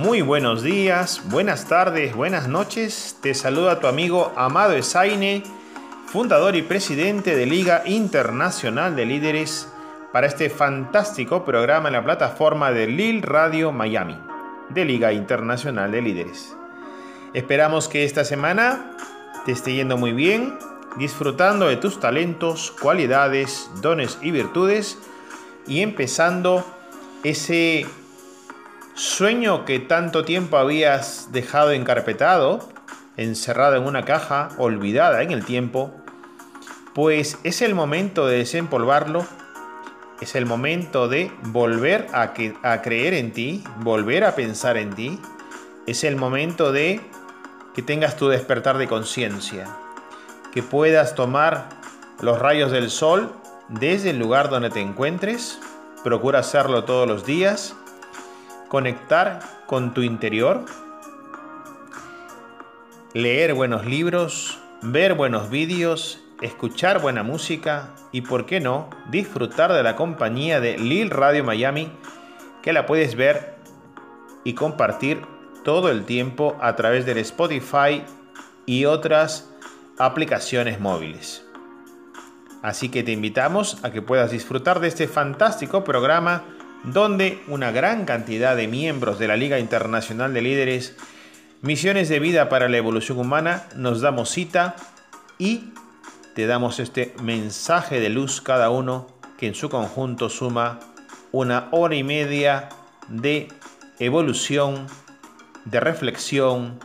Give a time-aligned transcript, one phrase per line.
[0.00, 3.18] Muy buenos días, buenas tardes, buenas noches.
[3.20, 5.42] Te saluda tu amigo Amado Esaine,
[6.06, 9.68] fundador y presidente de Liga Internacional de Líderes,
[10.10, 14.16] para este fantástico programa en la plataforma de Lil Radio Miami,
[14.70, 16.56] de Liga Internacional de Líderes.
[17.34, 18.96] Esperamos que esta semana
[19.44, 20.58] te esté yendo muy bien,
[20.96, 24.96] disfrutando de tus talentos, cualidades, dones y virtudes
[25.66, 26.64] y empezando
[27.22, 27.84] ese
[29.00, 32.68] Sueño que tanto tiempo habías dejado encarpetado,
[33.16, 35.90] encerrado en una caja, olvidada en el tiempo,
[36.94, 39.26] pues es el momento de desempolvarlo,
[40.20, 45.18] es el momento de volver a, creer en ti, volver a pensar en ti,
[45.86, 47.00] es el momento de
[47.74, 49.66] que tengas tu despertar de conciencia,
[50.52, 51.70] que puedas tomar
[52.20, 53.32] los rayos del sol
[53.70, 55.58] desde el lugar donde te encuentres,
[56.04, 57.74] procura hacerlo todos los días,
[58.70, 60.64] conectar con tu interior,
[63.14, 69.82] leer buenos libros, ver buenos vídeos, escuchar buena música y, por qué no, disfrutar de
[69.82, 71.90] la compañía de Lil Radio Miami,
[72.62, 73.56] que la puedes ver
[74.44, 75.20] y compartir
[75.64, 78.04] todo el tiempo a través del Spotify
[78.66, 79.52] y otras
[79.98, 81.44] aplicaciones móviles.
[82.62, 86.44] Así que te invitamos a que puedas disfrutar de este fantástico programa
[86.84, 90.96] donde una gran cantidad de miembros de la Liga Internacional de Líderes,
[91.62, 94.76] Misiones de Vida para la Evolución Humana, nos damos cita
[95.38, 95.72] y
[96.34, 100.80] te damos este mensaje de luz cada uno que en su conjunto suma
[101.32, 102.68] una hora y media
[103.08, 103.48] de
[103.98, 104.86] evolución,
[105.64, 106.80] de reflexión,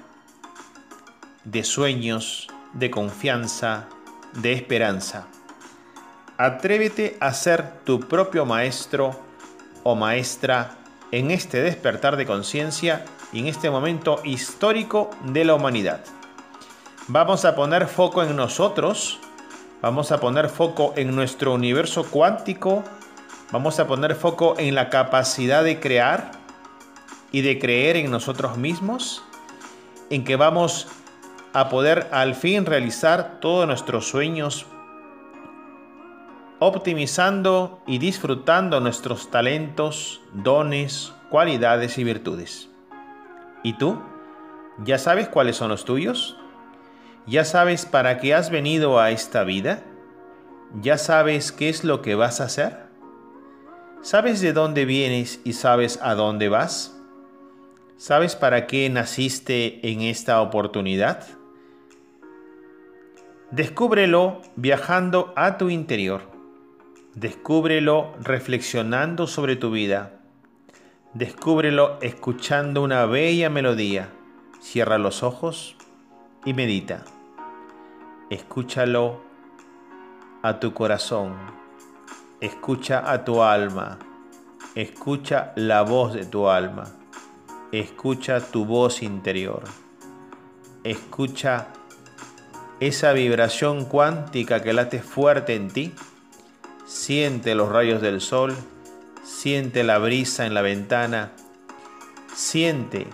[1.45, 3.87] de sueños, de confianza,
[4.33, 5.27] de esperanza.
[6.37, 9.24] Atrévete a ser tu propio maestro
[9.85, 10.71] o maestra
[11.11, 16.03] en este despertar de conciencia y en este momento histórico de la humanidad.
[17.07, 19.19] Vamos a poner foco en nosotros,
[19.83, 22.83] vamos a poner foco en nuestro universo cuántico,
[23.51, 26.31] vamos a poner foco en la capacidad de crear
[27.31, 29.23] y de creer en nosotros mismos,
[30.09, 30.87] en que vamos
[31.53, 34.65] a poder al fin realizar todos nuestros sueños
[36.59, 42.69] optimizando y disfrutando nuestros talentos, dones, cualidades y virtudes.
[43.63, 44.01] ¿Y tú?
[44.83, 46.37] ¿Ya sabes cuáles son los tuyos?
[47.27, 49.83] ¿Ya sabes para qué has venido a esta vida?
[50.81, 52.85] ¿Ya sabes qué es lo que vas a hacer?
[54.01, 56.95] ¿Sabes de dónde vienes y sabes a dónde vas?
[57.97, 61.25] ¿Sabes para qué naciste en esta oportunidad?
[63.51, 66.34] Descúbrelo viajando a tu interior
[67.15, 70.19] Descúbrelo reflexionando sobre tu vida.
[71.13, 74.09] Descúbrelo escuchando una bella melodía.
[74.59, 75.77] Cierra los ojos
[76.43, 77.05] y medita.
[78.29, 79.21] Escúchalo
[80.43, 81.37] a tu corazón.
[82.41, 83.97] Escucha a tu alma.
[84.75, 86.83] Escucha la voz de tu alma.
[87.71, 89.63] Escucha tu voz interior.
[90.83, 91.67] Escucha
[92.81, 95.93] esa vibración cuántica que late fuerte en ti
[96.85, 98.55] Siente los rayos del sol,
[99.23, 101.31] siente la brisa en la ventana,
[102.35, 103.07] siente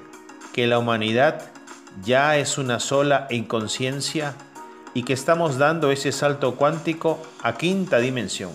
[0.53, 1.49] que la humanidad
[2.03, 4.35] ya es una sola en conciencia
[4.93, 8.51] y que estamos dando ese salto cuántico a quinta dimensión.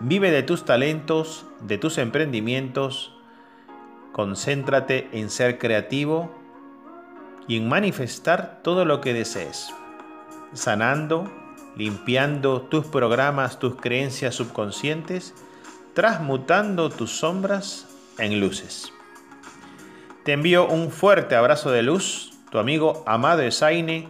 [0.00, 3.12] Vive de tus talentos, de tus emprendimientos,
[4.12, 6.34] concéntrate en ser creativo
[7.46, 9.74] y en manifestar todo lo que desees,
[10.54, 11.30] sanando,
[11.76, 15.34] limpiando tus programas, tus creencias subconscientes,
[15.94, 17.86] transmutando tus sombras
[18.18, 18.92] en luces.
[20.24, 24.08] Te envío un fuerte abrazo de luz, tu amigo Amado Esaine,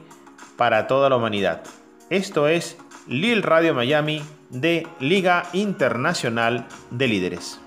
[0.56, 1.62] para toda la humanidad.
[2.10, 2.76] Esto es
[3.06, 7.60] Lil Radio Miami de Liga Internacional de Líderes.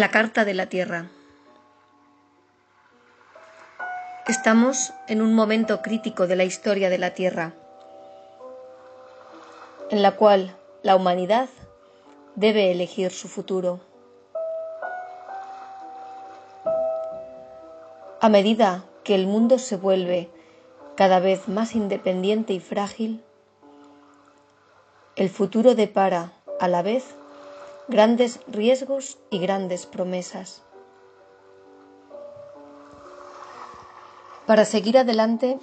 [0.00, 1.10] La Carta de la Tierra.
[4.26, 7.52] Estamos en un momento crítico de la historia de la Tierra,
[9.90, 11.50] en la cual la humanidad
[12.34, 13.80] debe elegir su futuro.
[18.22, 20.30] A medida que el mundo se vuelve
[20.96, 23.22] cada vez más independiente y frágil,
[25.16, 27.04] el futuro depara, a la vez,
[27.90, 30.62] grandes riesgos y grandes promesas.
[34.46, 35.58] Para seguir adelante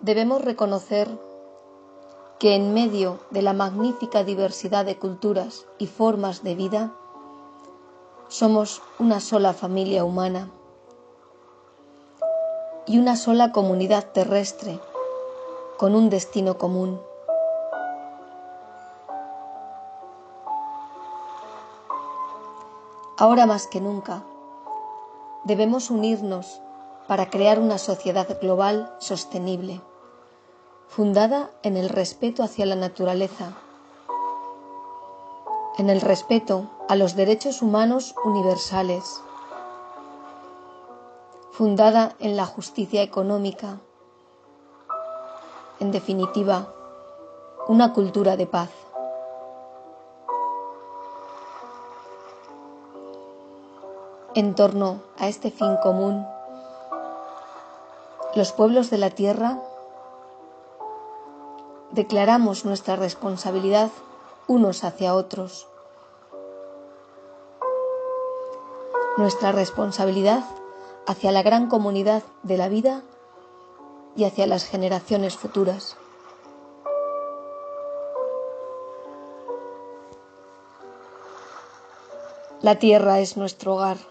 [0.00, 1.08] debemos reconocer
[2.40, 6.92] que en medio de la magnífica diversidad de culturas y formas de vida,
[8.26, 10.50] somos una sola familia humana
[12.86, 14.80] y una sola comunidad terrestre
[15.76, 17.00] con un destino común.
[23.20, 24.22] Ahora más que nunca,
[25.44, 26.62] debemos unirnos
[27.06, 29.82] para crear una sociedad global sostenible,
[30.88, 33.52] fundada en el respeto hacia la naturaleza,
[35.76, 39.20] en el respeto a los derechos humanos universales,
[41.52, 43.80] fundada en la justicia económica,
[45.78, 46.72] en definitiva,
[47.68, 48.70] una cultura de paz.
[54.32, 56.24] En torno a este fin común,
[58.36, 59.58] los pueblos de la tierra
[61.90, 63.90] declaramos nuestra responsabilidad
[64.46, 65.66] unos hacia otros.
[69.16, 70.44] Nuestra responsabilidad
[71.08, 73.02] hacia la gran comunidad de la vida
[74.14, 75.96] y hacia las generaciones futuras.
[82.62, 84.09] La tierra es nuestro hogar.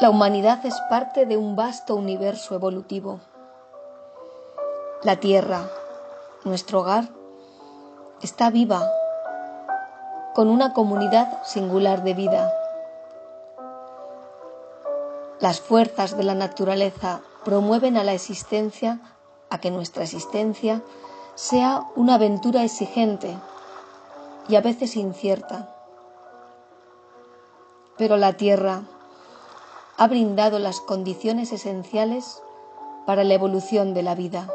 [0.00, 3.20] La humanidad es parte de un vasto universo evolutivo.
[5.02, 5.68] La Tierra,
[6.42, 7.10] nuestro hogar,
[8.22, 8.90] está viva,
[10.34, 12.50] con una comunidad singular de vida.
[15.38, 19.00] Las fuerzas de la naturaleza promueven a la existencia,
[19.50, 20.80] a que nuestra existencia
[21.34, 23.36] sea una aventura exigente
[24.48, 25.68] y a veces incierta.
[27.98, 28.84] Pero la Tierra,
[30.00, 32.40] ha brindado las condiciones esenciales
[33.04, 34.50] para la evolución de la vida,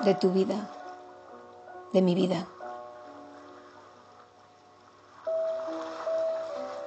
[0.00, 0.70] de tu vida,
[1.92, 2.46] de mi vida.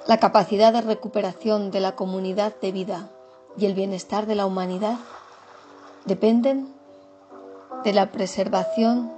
[0.08, 3.08] La capacidad de recuperación de la comunidad de vida
[3.56, 4.96] y el bienestar de la humanidad
[6.06, 6.74] dependen
[7.84, 9.12] de la preservación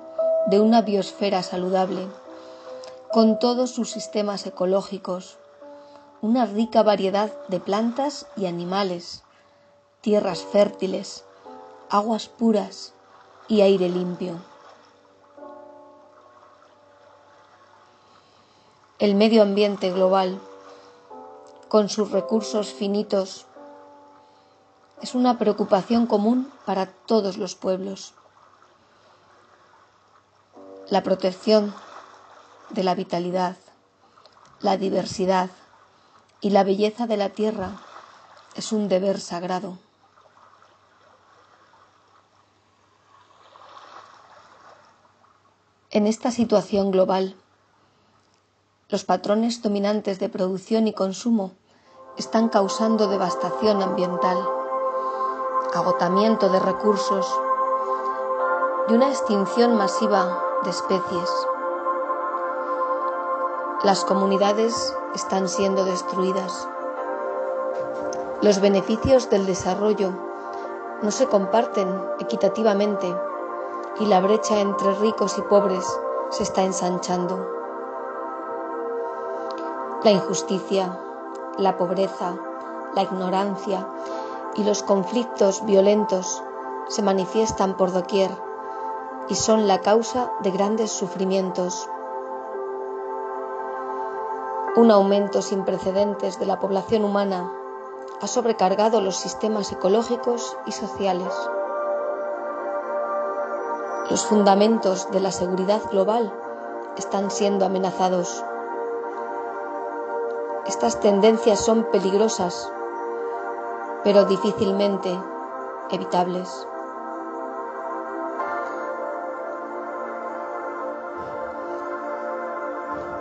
[0.48, 2.06] de una biosfera saludable,
[3.12, 5.39] con todos sus sistemas ecológicos,
[6.22, 9.22] una rica variedad de plantas y animales,
[10.02, 11.24] tierras fértiles,
[11.88, 12.92] aguas puras
[13.48, 14.36] y aire limpio.
[18.98, 20.38] El medio ambiente global,
[21.68, 23.46] con sus recursos finitos,
[25.00, 28.12] es una preocupación común para todos los pueblos.
[30.90, 31.74] La protección
[32.68, 33.56] de la vitalidad,
[34.60, 35.48] la diversidad,
[36.40, 37.72] y la belleza de la tierra
[38.54, 39.78] es un deber sagrado.
[45.90, 47.36] En esta situación global,
[48.88, 51.52] los patrones dominantes de producción y consumo
[52.16, 54.38] están causando devastación ambiental,
[55.74, 57.26] agotamiento de recursos
[58.88, 61.28] y una extinción masiva de especies.
[63.82, 66.68] Las comunidades están siendo destruidas.
[68.42, 70.12] Los beneficios del desarrollo
[71.00, 73.16] no se comparten equitativamente
[73.98, 75.82] y la brecha entre ricos y pobres
[76.28, 77.42] se está ensanchando.
[80.04, 81.00] La injusticia,
[81.56, 82.36] la pobreza,
[82.94, 83.88] la ignorancia
[84.56, 86.42] y los conflictos violentos
[86.88, 88.30] se manifiestan por doquier
[89.30, 91.88] y son la causa de grandes sufrimientos
[94.76, 97.50] un aumento sin precedentes de la población humana
[98.20, 101.32] ha sobrecargado los sistemas ecológicos y sociales.
[104.10, 106.32] Los fundamentos de la seguridad global
[106.96, 108.44] están siendo amenazados.
[110.66, 112.70] Estas tendencias son peligrosas,
[114.04, 115.18] pero difícilmente
[115.90, 116.68] evitables.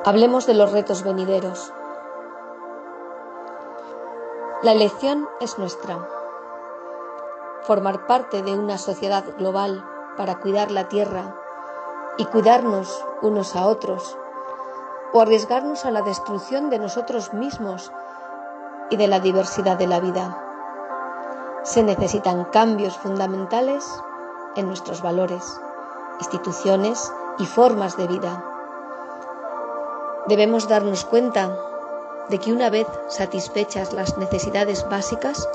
[0.10, 1.72] Hablemos de los retos venideros.
[4.64, 6.00] La elección es nuestra.
[7.62, 9.86] Formar parte de una sociedad global
[10.18, 11.36] para cuidar la tierra
[12.18, 14.18] y cuidarnos unos a otros,
[15.14, 17.92] o arriesgarnos a la destrucción de nosotros mismos
[18.90, 20.44] y de la diversidad de la vida.
[21.62, 23.86] Se necesitan cambios fundamentales
[24.56, 25.62] en nuestros valores,
[26.20, 28.49] instituciones y formas de vida.
[30.30, 31.58] Debemos darnos cuenta
[32.30, 35.50] de que una vez satisfechas las necesidades básicas,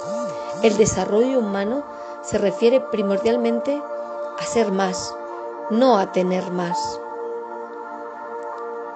[0.64, 1.84] el desarrollo humano
[2.22, 3.80] se refiere primordialmente
[4.36, 5.14] a ser más,
[5.70, 7.00] no a tener más.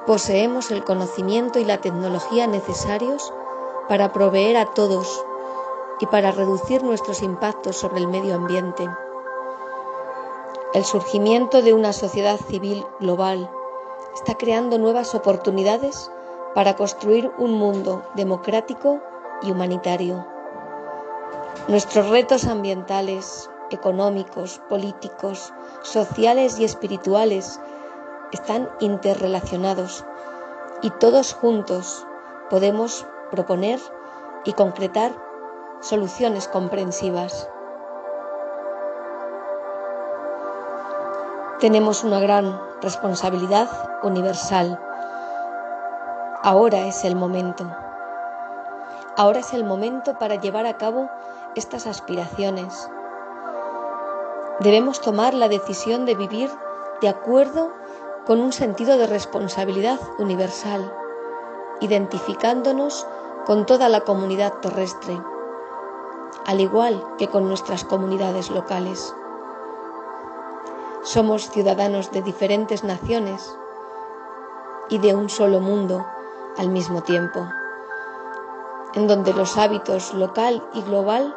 [0.04, 3.32] Poseemos el conocimiento y la tecnología necesarios
[3.88, 5.24] para proveer a todos
[6.00, 8.84] y para reducir nuestros impactos sobre el medio ambiente.
[10.74, 13.48] El surgimiento de una sociedad civil global
[14.14, 16.10] está creando nuevas oportunidades
[16.54, 19.00] para construir un mundo democrático
[19.42, 20.26] y humanitario.
[21.68, 27.60] Nuestros retos ambientales, económicos, políticos, sociales y espirituales
[28.32, 30.04] están interrelacionados
[30.82, 32.06] y todos juntos
[32.50, 33.80] podemos proponer
[34.44, 35.12] y concretar
[35.80, 37.48] soluciones comprensivas.
[41.60, 43.68] Tenemos una gran responsabilidad
[44.02, 44.78] universal.
[46.42, 47.68] Ahora es el momento.
[49.16, 51.10] Ahora es el momento para llevar a cabo
[51.56, 52.88] estas aspiraciones.
[54.60, 56.50] Debemos tomar la decisión de vivir
[57.00, 57.72] de acuerdo
[58.26, 60.92] con un sentido de responsabilidad universal,
[61.80, 63.06] identificándonos
[63.46, 65.20] con toda la comunidad terrestre,
[66.46, 69.14] al igual que con nuestras comunidades locales.
[71.02, 73.56] Somos ciudadanos de diferentes naciones
[74.90, 76.04] y de un solo mundo
[76.56, 77.48] al mismo tiempo,
[78.94, 81.36] en donde los hábitos local y global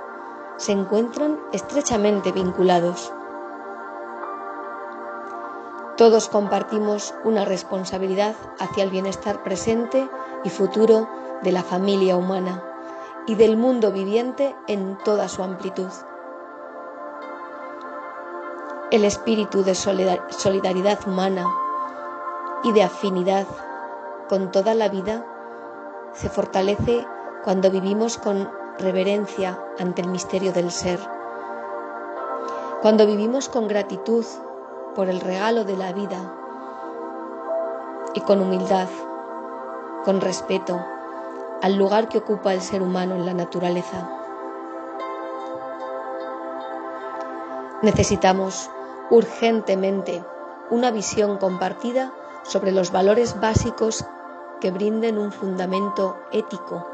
[0.57, 3.13] se encuentran estrechamente vinculados.
[5.95, 10.09] Todos compartimos una responsabilidad hacia el bienestar presente
[10.43, 11.07] y futuro
[11.43, 12.63] de la familia humana
[13.27, 15.89] y del mundo viviente en toda su amplitud.
[18.91, 21.45] El espíritu de solidaridad humana
[22.61, 23.47] y de afinidad
[24.27, 25.25] con toda la vida
[26.11, 27.07] se fortalece
[27.45, 30.99] cuando vivimos con reverencia ante el misterio del ser,
[32.81, 34.25] cuando vivimos con gratitud
[34.93, 36.19] por el regalo de la vida
[38.13, 38.89] y con humildad,
[40.03, 40.83] con respeto
[41.61, 44.17] al lugar que ocupa el ser humano en la naturaleza.
[47.83, 48.69] Necesitamos
[49.11, 50.23] urgentemente
[50.69, 52.13] una visión compartida
[52.43, 54.05] sobre los valores básicos
[54.61, 56.87] que brinden un fundamento ético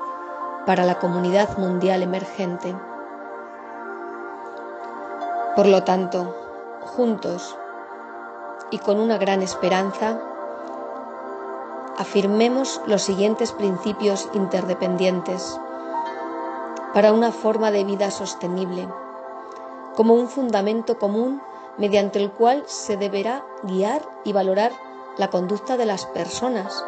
[0.66, 2.76] para la comunidad mundial emergente.
[5.56, 6.36] Por lo tanto,
[6.82, 7.56] juntos
[8.72, 10.20] y con una gran esperanza,
[11.98, 15.60] afirmemos los siguientes principios interdependientes
[16.94, 18.88] para una forma de vida sostenible,
[19.96, 21.42] como un fundamento común
[21.78, 24.72] mediante el cual se deberá guiar y valorar
[25.18, 26.84] la conducta de las personas,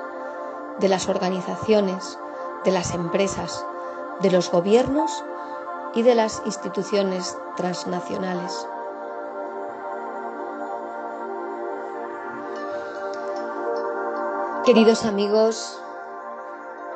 [0.80, 2.18] de las organizaciones,
[2.64, 3.66] de las empresas,
[4.22, 5.24] de los gobiernos
[5.94, 8.68] y de las instituciones transnacionales.
[14.66, 15.82] Queridos amigos,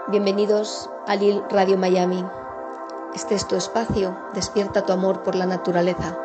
[0.08, 2.24] bienvenidos a Lil Radio Miami.
[3.16, 6.18] Este es tu espacio, despierta tu amor por la naturaleza.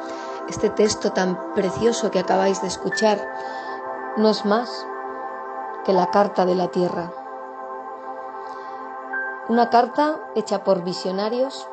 [0.49, 3.19] Este texto tan precioso que acabáis de escuchar
[4.17, 4.87] no es más
[5.85, 7.12] que la carta de la tierra.
[9.49, 11.69] Una carta hecha por visionarios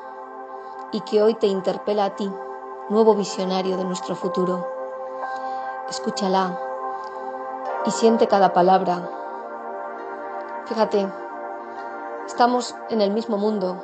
[0.91, 2.31] y que hoy te interpela a ti,
[2.89, 4.67] nuevo visionario de nuestro futuro.
[5.89, 6.59] Escúchala
[7.85, 9.09] y siente cada palabra
[10.65, 11.07] Fíjate,
[12.25, 13.77] estamos en el mismo mundo,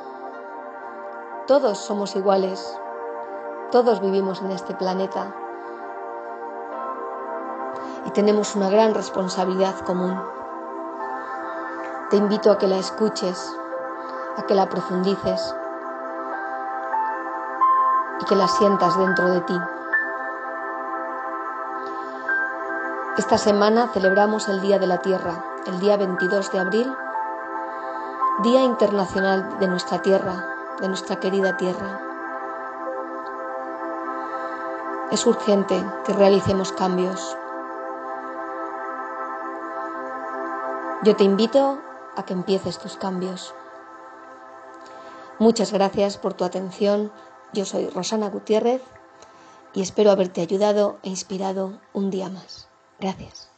[1.46, 2.76] todos somos iguales,
[3.72, 5.34] todos vivimos en este planeta
[8.04, 10.22] y tenemos una gran responsabilidad común.
[12.10, 13.56] Te invito a que la escuches,
[14.36, 15.54] a que la profundices
[18.20, 19.58] y que la sientas dentro de ti.
[23.16, 26.96] Esta semana celebramos el Día de la Tierra el día 22 de abril,
[28.42, 30.44] Día Internacional de nuestra Tierra,
[30.80, 32.11] de nuestra querida Tierra.
[35.12, 35.74] Es urgente
[36.06, 37.36] que realicemos cambios.
[41.04, 41.78] Yo te invito
[42.16, 43.54] a que empieces tus cambios.
[45.38, 47.12] Muchas gracias por tu atención.
[47.52, 48.80] Yo soy Rosana Gutiérrez
[49.74, 52.68] y espero haberte ayudado e inspirado un día más.
[52.98, 53.51] Gracias.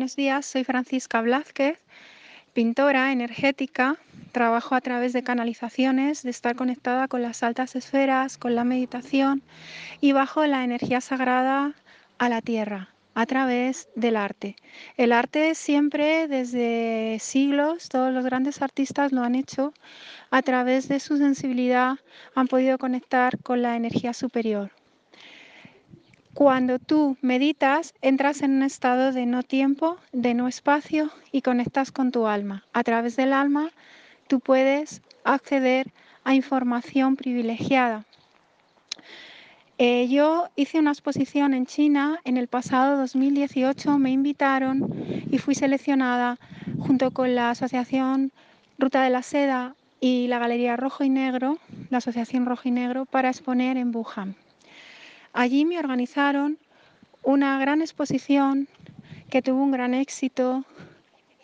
[0.00, 0.46] Buenos días.
[0.46, 1.78] Soy Francisca Blázquez,
[2.54, 3.98] pintora energética.
[4.32, 9.42] Trabajo a través de canalizaciones, de estar conectada con las altas esferas, con la meditación
[10.00, 11.74] y bajo la energía sagrada
[12.16, 14.56] a la tierra a través del arte.
[14.96, 19.74] El arte siempre, desde siglos, todos los grandes artistas lo han hecho,
[20.30, 21.98] a través de su sensibilidad
[22.34, 24.70] han podido conectar con la energía superior.
[26.34, 31.90] Cuando tú meditas, entras en un estado de no tiempo, de no espacio y conectas
[31.90, 32.64] con tu alma.
[32.72, 33.70] A través del alma,
[34.28, 38.04] tú puedes acceder a información privilegiada.
[39.78, 44.88] Eh, yo hice una exposición en China en el pasado 2018, me invitaron
[45.30, 46.38] y fui seleccionada
[46.78, 48.30] junto con la Asociación
[48.78, 51.58] Ruta de la Seda y la Galería Rojo y Negro,
[51.88, 54.36] la Asociación Rojo y Negro, para exponer en Wuhan.
[55.32, 56.58] Allí me organizaron
[57.22, 58.66] una gran exposición
[59.30, 60.64] que tuvo un gran éxito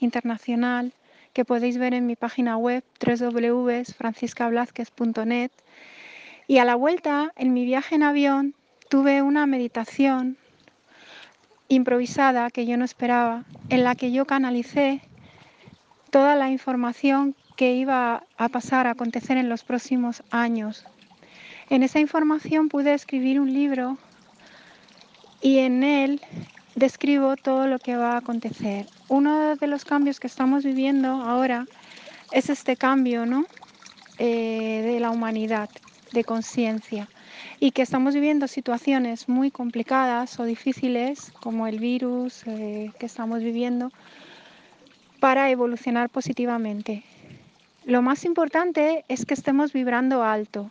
[0.00, 0.92] internacional
[1.32, 5.52] que podéis ver en mi página web www.franciscablázquez.net.
[6.48, 8.56] Y a la vuelta, en mi viaje en avión,
[8.88, 10.36] tuve una meditación
[11.68, 15.00] improvisada que yo no esperaba, en la que yo canalicé
[16.10, 20.84] toda la información que iba a pasar a acontecer en los próximos años
[21.70, 23.98] en esa información pude escribir un libro
[25.40, 26.20] y en él
[26.74, 28.86] describo todo lo que va a acontecer.
[29.08, 31.66] Uno de los cambios que estamos viviendo ahora
[32.32, 33.46] es este cambio ¿no?
[34.18, 35.68] Eh, de la humanidad,
[36.12, 37.08] de conciencia,
[37.60, 43.40] y que estamos viviendo situaciones muy complicadas o difíciles, como el virus eh, que estamos
[43.40, 43.92] viviendo,
[45.20, 47.02] para evolucionar positivamente.
[47.84, 50.70] Lo más importante es que estemos vibrando alto,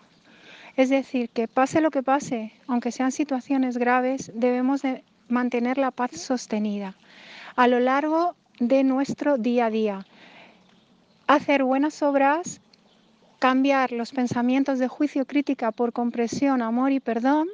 [0.77, 5.91] es decir, que pase lo que pase, aunque sean situaciones graves, debemos de mantener la
[5.91, 6.95] paz sostenida
[7.55, 10.05] a lo largo de nuestro día a día.
[11.27, 12.61] Hacer buenas obras,
[13.39, 17.47] cambiar los pensamientos de juicio crítica por compresión, amor y perdón.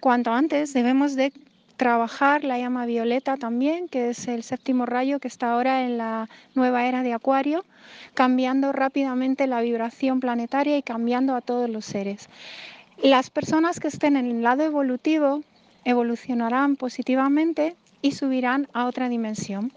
[0.00, 1.32] Cuanto antes debemos de
[1.76, 6.28] trabajar la llama violeta también, que es el séptimo rayo que está ahora en la
[6.54, 7.64] nueva era de Acuario,
[8.14, 12.28] cambiando rápidamente la vibración planetaria y cambiando a todos los seres.
[13.02, 15.42] Las personas que estén en el lado evolutivo
[15.84, 19.72] evolucionarán positivamente y subirán a otra dimensión.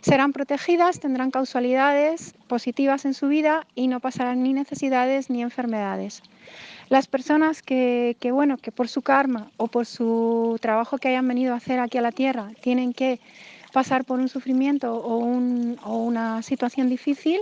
[0.00, 6.22] Serán protegidas, tendrán causalidades positivas en su vida y no pasarán ni necesidades ni enfermedades.
[6.90, 11.54] Las personas que, bueno, que por su karma o por su trabajo que hayan venido
[11.54, 13.20] a hacer aquí a la Tierra tienen que
[13.72, 17.38] pasar por un sufrimiento o, una situación difícil,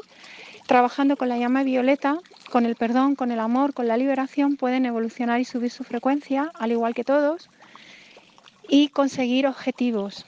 [0.67, 2.19] trabajando con la llama violeta,
[2.51, 6.53] con el perdón, con el amor, con la liberación, pueden evolucionar y subir su frecuencia,
[6.53, 7.49] al igual que todos,
[8.69, 10.27] y conseguir objetivos.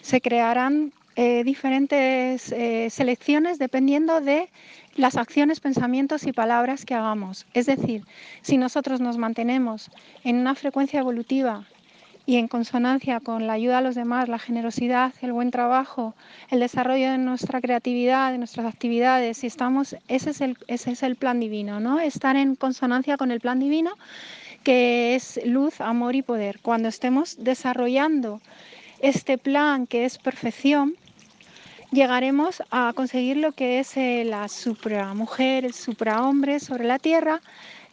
[0.00, 4.48] Se crearán eh, diferentes eh, selecciones dependiendo de
[4.96, 7.46] las acciones, pensamientos y palabras que hagamos.
[7.54, 8.04] Es decir,
[8.40, 9.90] si nosotros nos mantenemos
[10.24, 11.66] en una frecuencia evolutiva
[12.24, 16.14] y en consonancia con la ayuda a los demás, la generosidad, el buen trabajo,
[16.50, 21.02] el desarrollo de nuestra creatividad, de nuestras actividades, si estamos, ese es el, ese es
[21.02, 22.00] el plan divino, ¿no?
[22.00, 23.92] Estar en consonancia con el plan divino,
[24.62, 26.60] que es luz, amor y poder.
[26.62, 28.40] Cuando estemos desarrollando
[29.00, 30.94] este plan que es perfección,
[31.92, 37.40] llegaremos a conseguir lo que es eh, la supramujer, el suprahombre sobre la tierra,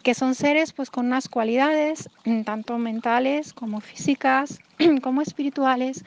[0.03, 4.59] que son seres pues con unas cualidades mm, tanto mentales como físicas
[5.03, 6.05] como espirituales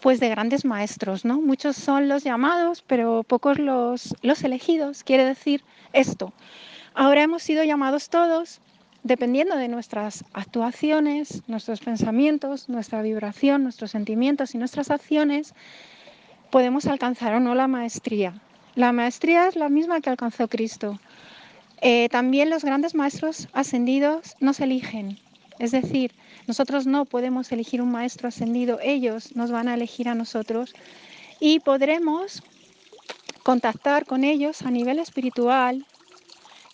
[0.00, 1.40] pues de grandes maestros, ¿no?
[1.40, 5.04] Muchos son los llamados, pero pocos los, los elegidos.
[5.04, 5.62] Quiere decir
[5.92, 6.32] esto.
[6.94, 8.60] Ahora hemos sido llamados todos,
[9.02, 15.54] dependiendo de nuestras actuaciones, nuestros pensamientos, nuestra vibración, nuestros sentimientos y nuestras acciones,
[16.50, 18.34] podemos alcanzar o no la maestría.
[18.74, 20.98] La maestría es la misma que alcanzó Cristo.
[21.80, 25.18] Eh, también los grandes maestros ascendidos nos eligen.
[25.58, 26.12] Es decir,
[26.46, 30.74] nosotros no podemos elegir un maestro ascendido, ellos nos van a elegir a nosotros
[31.38, 32.42] y podremos
[33.42, 35.86] contactar con ellos a nivel espiritual,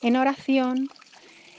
[0.03, 0.89] en oración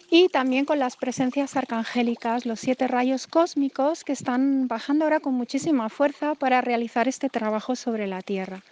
[0.10, 5.34] y también con las presencias arcangélicas, los siete rayos cósmicos que están bajando ahora con
[5.34, 8.64] muchísima fuerza para realizar este trabajo sobre la Tierra.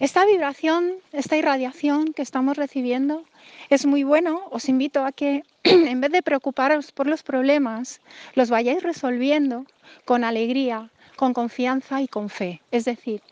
[0.00, 3.24] Esta vibración, esta irradiación que estamos recibiendo
[3.68, 4.42] es muy bueno.
[4.50, 8.00] Os invito a que en vez de preocuparos por los problemas,
[8.34, 9.66] los vayáis resolviendo
[10.04, 12.62] con alegría, con confianza y con fe.
[12.70, 13.22] Es decir,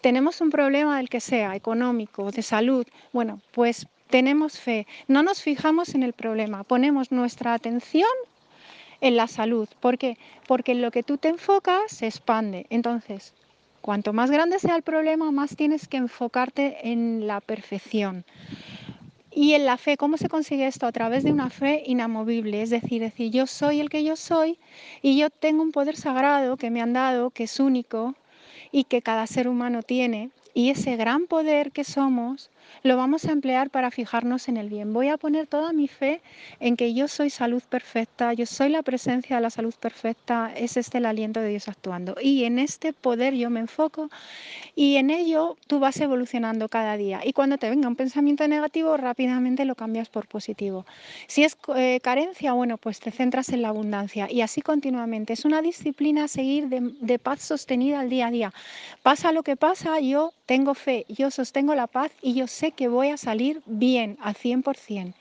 [0.00, 4.86] tenemos un problema del que sea, económico, de salud, bueno, pues tenemos fe.
[5.08, 8.08] No nos fijamos en el problema, ponemos nuestra atención
[9.00, 9.68] en la salud.
[9.80, 10.18] ¿Por qué?
[10.46, 12.66] Porque en lo que tú te enfocas se expande.
[12.70, 13.34] Entonces,
[13.86, 18.24] Cuanto más grande sea el problema, más tienes que enfocarte en la perfección.
[19.30, 20.88] Y en la fe, ¿cómo se consigue esto?
[20.88, 24.58] A través de una fe inamovible, es decir, decir, yo soy el que yo soy
[25.02, 28.16] y yo tengo un poder sagrado que me han dado, que es único
[28.72, 30.30] y que cada ser humano tiene.
[30.52, 32.50] Y ese gran poder que somos
[32.82, 34.92] lo vamos a emplear para fijarnos en el bien.
[34.92, 36.20] Voy a poner toda mi fe
[36.60, 40.76] en que yo soy salud perfecta, yo soy la presencia de la salud perfecta, es
[40.76, 42.16] este el aliento de Dios actuando.
[42.20, 44.10] Y en este poder yo me enfoco
[44.74, 47.20] y en ello tú vas evolucionando cada día.
[47.24, 50.86] Y cuando te venga un pensamiento negativo, rápidamente lo cambias por positivo.
[51.26, 55.32] Si es eh, carencia, bueno, pues te centras en la abundancia y así continuamente.
[55.32, 58.52] Es una disciplina seguir de, de paz sostenida al día a día.
[59.02, 62.88] Pasa lo que pasa, yo tengo fe, yo sostengo la paz y yo sé que
[62.88, 65.14] voy a salir bien al 100%.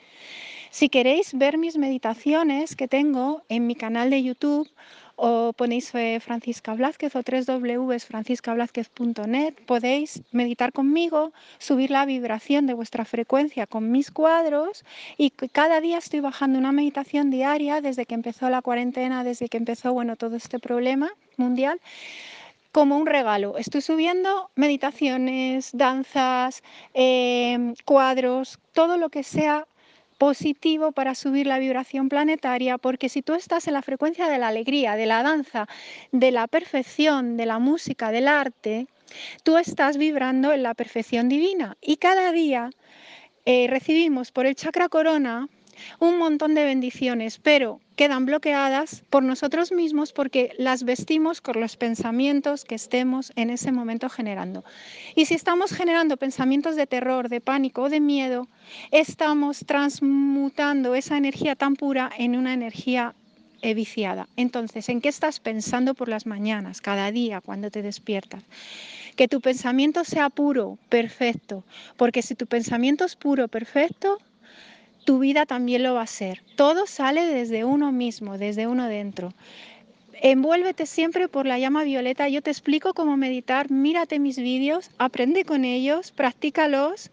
[0.71, 4.69] Si queréis ver mis meditaciones que tengo en mi canal de YouTube,
[5.15, 13.65] o ponéis Francisca Blázquez o www.franciscablázquez.net, podéis meditar conmigo, subir la vibración de vuestra frecuencia
[13.65, 14.83] con mis cuadros
[15.17, 19.55] y cada día estoy bajando una meditación diaria desde que empezó la cuarentena, desde que
[19.57, 21.79] empezó bueno, todo este problema mundial
[22.75, 23.57] como un regalo.
[23.57, 26.61] Estoy subiendo meditaciones, danzas,
[26.93, 29.65] em, cuadros, todo lo que sea
[30.17, 34.49] positivo para subir la vibración planetaria, porque si tú estás en la frecuencia de la
[34.49, 35.69] alegría, de la danza,
[36.11, 38.87] de la perfección, de la música, del arte,
[39.43, 41.77] tú estás vibrando en la perfección divina.
[41.79, 42.71] Y cada día
[43.45, 45.47] eh, recibimos por el chakra corona
[45.99, 51.77] un montón de bendiciones, pero quedan bloqueadas por nosotros mismos porque las vestimos con los
[51.77, 54.63] pensamientos que estemos en ese momento generando.
[55.15, 58.47] Y si estamos generando pensamientos de terror, de pánico o de miedo,
[58.91, 63.15] estamos transmutando esa energía tan pura en una energía
[63.73, 64.27] viciada.
[64.35, 68.43] Entonces, ¿en qué estás pensando por las mañanas, cada día, cuando te despiertas?
[69.15, 71.63] Que tu pensamiento sea puro, perfecto,
[71.97, 74.19] porque si tu pensamiento es puro, perfecto,
[75.05, 76.41] tu vida también lo va a ser.
[76.55, 79.33] Todo sale desde uno mismo, desde uno dentro.
[80.21, 82.27] Envuélvete siempre por la llama violeta.
[82.27, 83.69] Yo te explico cómo meditar.
[83.69, 87.11] Mírate mis vídeos, aprende con ellos, practícalos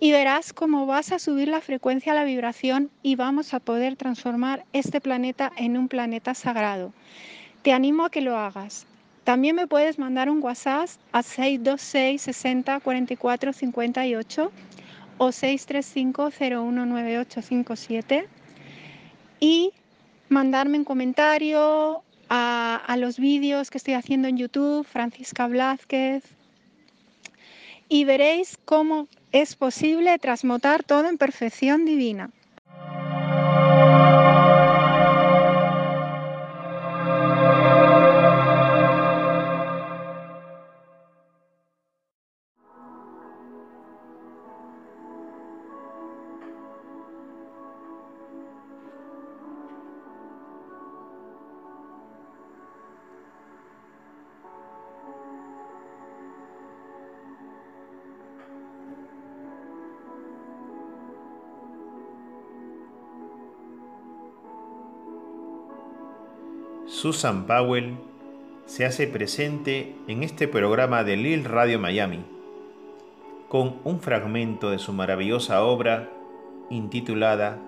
[0.00, 4.64] y verás cómo vas a subir la frecuencia, la vibración y vamos a poder transformar
[4.72, 6.92] este planeta en un planeta sagrado.
[7.62, 8.86] Te animo a que lo hagas.
[9.24, 14.52] También me puedes mandar un WhatsApp a 626 60 44 58
[15.18, 18.26] o 635-019857
[19.40, 19.72] y
[20.28, 26.24] mandarme un comentario a, a, los vídeos que estoy haciendo en YouTube, Francisca Blázquez,
[27.88, 32.30] y veréis cómo es posible transmutar todo en perfección divina.
[67.06, 67.94] Susan Powell
[68.64, 72.24] se hace presente en este programa de Lil Radio Miami
[73.48, 76.10] con un fragmento de su maravillosa obra
[76.68, 77.60] intitulada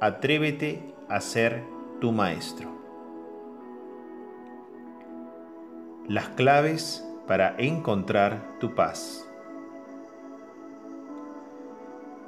[0.00, 1.64] Atrévete a ser
[2.00, 2.70] tu maestro.
[6.06, 9.28] Las claves para encontrar tu paz.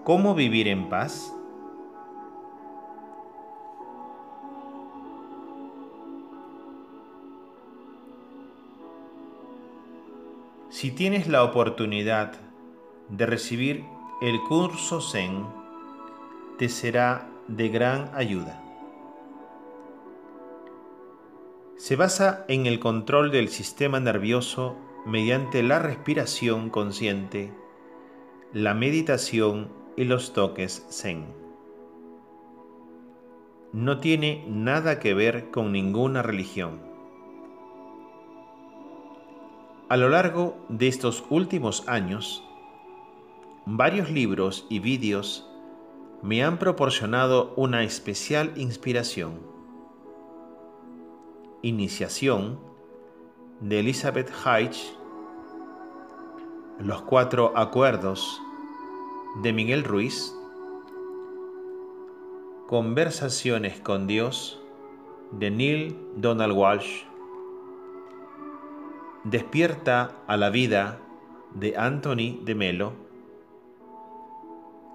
[0.02, 1.32] ¿Cómo vivir en paz?
[10.82, 12.32] Si tienes la oportunidad
[13.08, 13.84] de recibir
[14.20, 15.46] el curso Zen,
[16.58, 18.60] te será de gran ayuda.
[21.76, 27.52] Se basa en el control del sistema nervioso mediante la respiración consciente,
[28.52, 31.26] la meditación y los toques Zen.
[33.72, 36.91] No tiene nada que ver con ninguna religión
[39.92, 42.42] a lo largo de estos últimos años,
[43.66, 45.46] varios libros y vídeos
[46.22, 49.38] me han proporcionado una especial inspiración.
[51.60, 52.58] Iniciación
[53.60, 54.96] de Elizabeth Heich,
[56.78, 58.40] Los Cuatro Acuerdos
[59.42, 60.34] de Miguel Ruiz,
[62.66, 64.58] Conversaciones con Dios
[65.32, 67.11] de Neil Donald Walsh,
[69.24, 70.98] Despierta a la vida
[71.54, 72.92] de Anthony de Melo,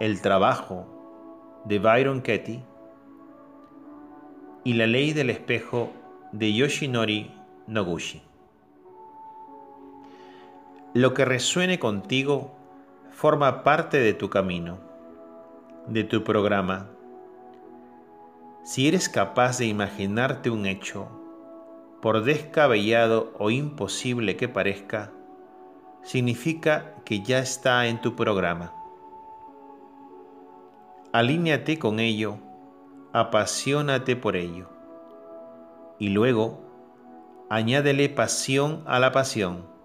[0.02, 0.86] El trabajo
[1.64, 2.62] de Byron Katie
[4.66, 5.94] y La ley del espejo
[6.34, 7.32] de Yoshinori
[7.68, 8.22] Noguchi.
[10.94, 12.52] Lo que resuene contigo
[13.12, 14.78] forma parte de tu camino,
[15.88, 16.90] de tu programa.
[18.66, 21.17] Si eres capaz de imaginarte un hecho,
[22.02, 25.12] por descabellado o imposible que parezca,
[26.04, 28.74] significa que ya está en tu programa.
[31.12, 32.38] Alíñate con ello,
[33.14, 34.70] apasionate por ello.
[36.00, 36.60] Y luego,
[37.50, 39.78] añádele pasión a la pasión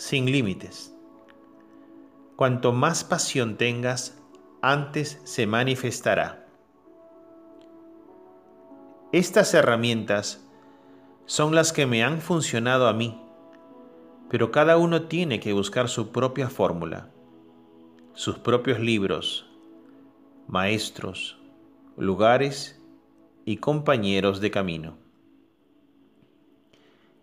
[0.00, 0.96] sin límites.
[2.36, 4.18] Cuanto más pasión tengas,
[4.62, 6.46] antes se manifestará.
[9.12, 10.49] Estas herramientas
[11.26, 13.20] son las que me han funcionado a mí,
[14.28, 17.08] pero cada uno tiene que buscar su propia fórmula,
[18.14, 19.46] sus propios libros,
[20.48, 21.38] maestros,
[21.96, 22.80] lugares
[23.44, 24.96] y compañeros de camino.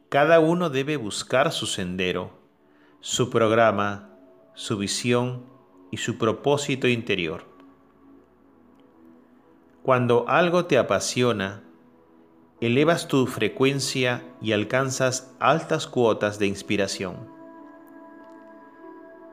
[0.09, 2.37] Cada uno debe buscar su sendero
[2.99, 4.09] su programa,
[4.53, 5.45] su visión
[5.91, 7.45] y su propósito interior.
[9.83, 11.63] Cuando algo te apasiona,
[12.59, 17.15] elevas tu frecuencia y alcanzas altas cuotas de inspiración.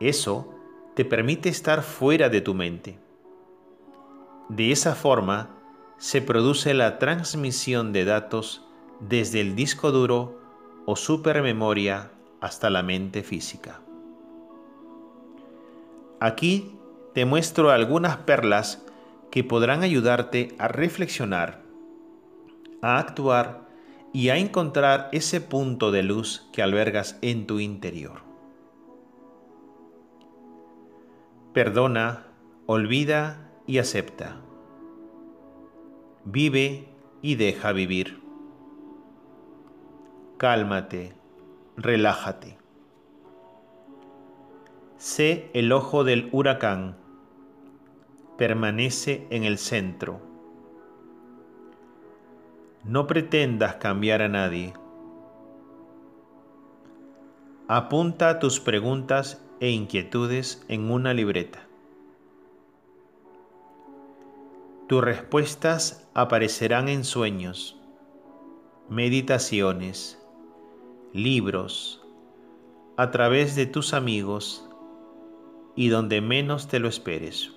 [0.00, 0.52] Eso
[0.94, 2.98] te permite estar fuera de tu mente.
[4.48, 5.50] De esa forma
[5.96, 8.66] se produce la transmisión de datos
[9.00, 10.38] desde el disco duro
[10.87, 12.10] o supermemoria
[12.40, 13.80] hasta la mente física.
[16.20, 16.76] Aquí
[17.14, 18.84] te muestro algunas perlas
[19.30, 21.63] que podrán ayudarte a reflexionar,
[22.85, 23.66] a actuar
[24.12, 28.20] y a encontrar ese punto de luz que albergas en tu interior.
[31.55, 32.27] Perdona,
[32.66, 34.37] olvida y acepta.
[36.25, 36.88] Vive
[37.23, 38.23] y deja vivir.
[40.37, 41.14] Cálmate,
[41.79, 42.59] relájate.
[44.99, 46.99] Sé el ojo del huracán,
[48.37, 50.34] permanece en el centro.
[52.85, 54.75] No pretendas cambiar a nadie.
[57.66, 61.66] Apunta tus preguntas e inquietudes en una libreta.
[64.87, 67.81] Tus respuestas aparecerán en sueños,
[68.90, 70.23] meditaciones,
[71.14, 72.05] libros,
[72.99, 74.68] a través de tus amigos
[75.75, 77.54] y donde menos te lo esperes.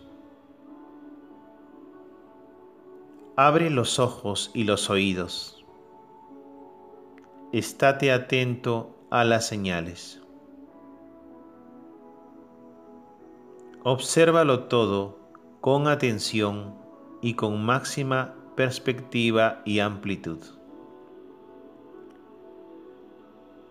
[3.39, 5.63] Abre los ojos y los oídos.
[7.53, 10.21] Estate atento a las señales.
[13.83, 15.19] Obsérvalo todo
[15.61, 16.75] con atención
[17.21, 20.39] y con máxima perspectiva y amplitud.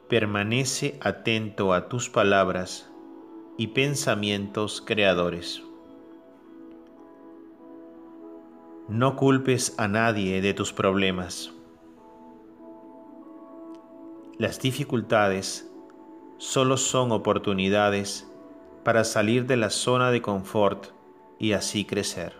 [0.08, 2.88] permanece atento a tus palabras
[3.58, 5.65] y pensamientos creadores.
[8.88, 11.52] No culpes a nadie de tus problemas.
[14.38, 15.70] Las dificultades
[16.38, 18.30] solo son oportunidades
[18.84, 20.88] para salir de la zona de confort
[21.38, 22.34] y así crecer.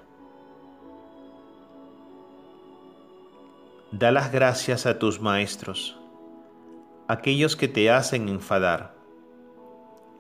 [3.90, 5.98] Da las gracias a tus maestros
[7.08, 8.96] aquellos que te hacen enfadar,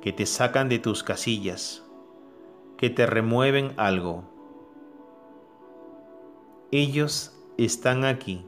[0.00, 1.84] que te sacan de tus casillas,
[2.76, 4.35] que te remueven algo.
[6.78, 8.44] Ellos están aquí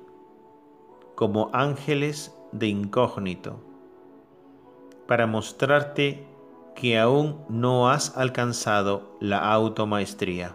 [1.15, 3.59] como ángeles de incógnito
[5.07, 6.27] para mostrarte
[6.75, 10.55] que aún no has alcanzado la automaestría.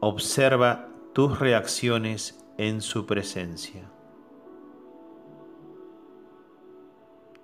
[0.00, 3.82] Observa tus reacciones en su presencia.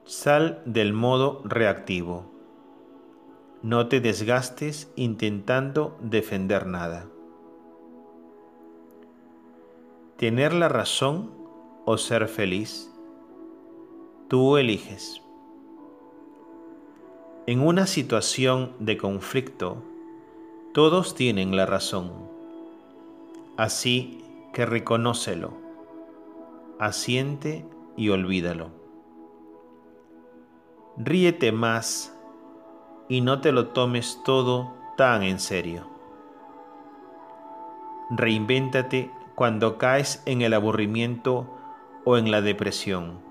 [0.07, 2.25] Sal del modo reactivo.
[3.63, 7.09] No te desgastes intentando defender nada.
[10.17, 11.31] Tener la razón
[11.85, 12.93] o ser feliz,
[14.29, 15.23] tú eliges.
[17.47, 19.83] En una situación de conflicto,
[20.75, 22.13] todos tienen la razón.
[23.57, 25.53] Así que reconócelo,
[26.79, 27.65] asiente
[27.97, 28.87] y olvídalo
[30.97, 32.15] ríete más
[33.09, 35.87] y no te lo tomes todo tan en serio.
[38.11, 41.47] Reinvéntate cuando caes en el aburrimiento
[42.05, 43.25] o en la depresión.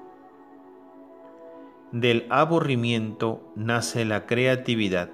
[1.92, 5.10] del aburrimiento nace la creatividad.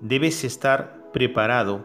[0.00, 1.84] Debes estar preparado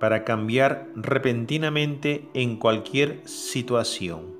[0.00, 4.34] para cambiar repentinamente en cualquier situación.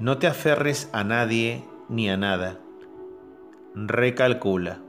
[0.00, 2.58] No te aferres a nadie ni a nada.
[3.76, 4.80] Recalcula.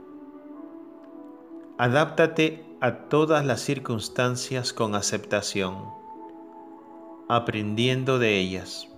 [1.78, 5.84] Adáptate a todas las circunstancias con aceptación,
[7.28, 8.88] aprendiendo de ellas.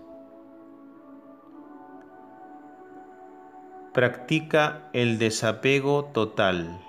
[3.92, 6.80] Practica el desapego total.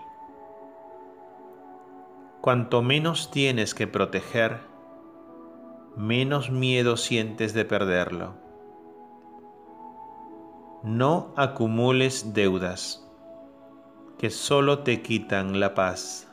[2.39, 4.61] Cuanto menos tienes que proteger,
[5.97, 8.35] menos miedo sientes de perderlo.
[10.81, 13.05] No acumules deudas
[14.17, 16.24] que solo te quitan la paz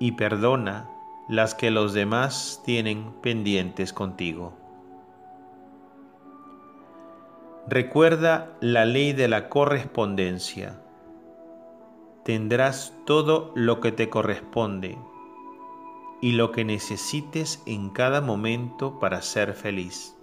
[0.00, 0.90] y perdona
[1.28, 4.54] las que los demás tienen pendientes contigo.
[7.68, 10.82] Recuerda la ley de la correspondencia.
[12.24, 14.98] Tendrás todo lo que te corresponde
[16.22, 20.16] y lo que necesites en cada momento para ser feliz.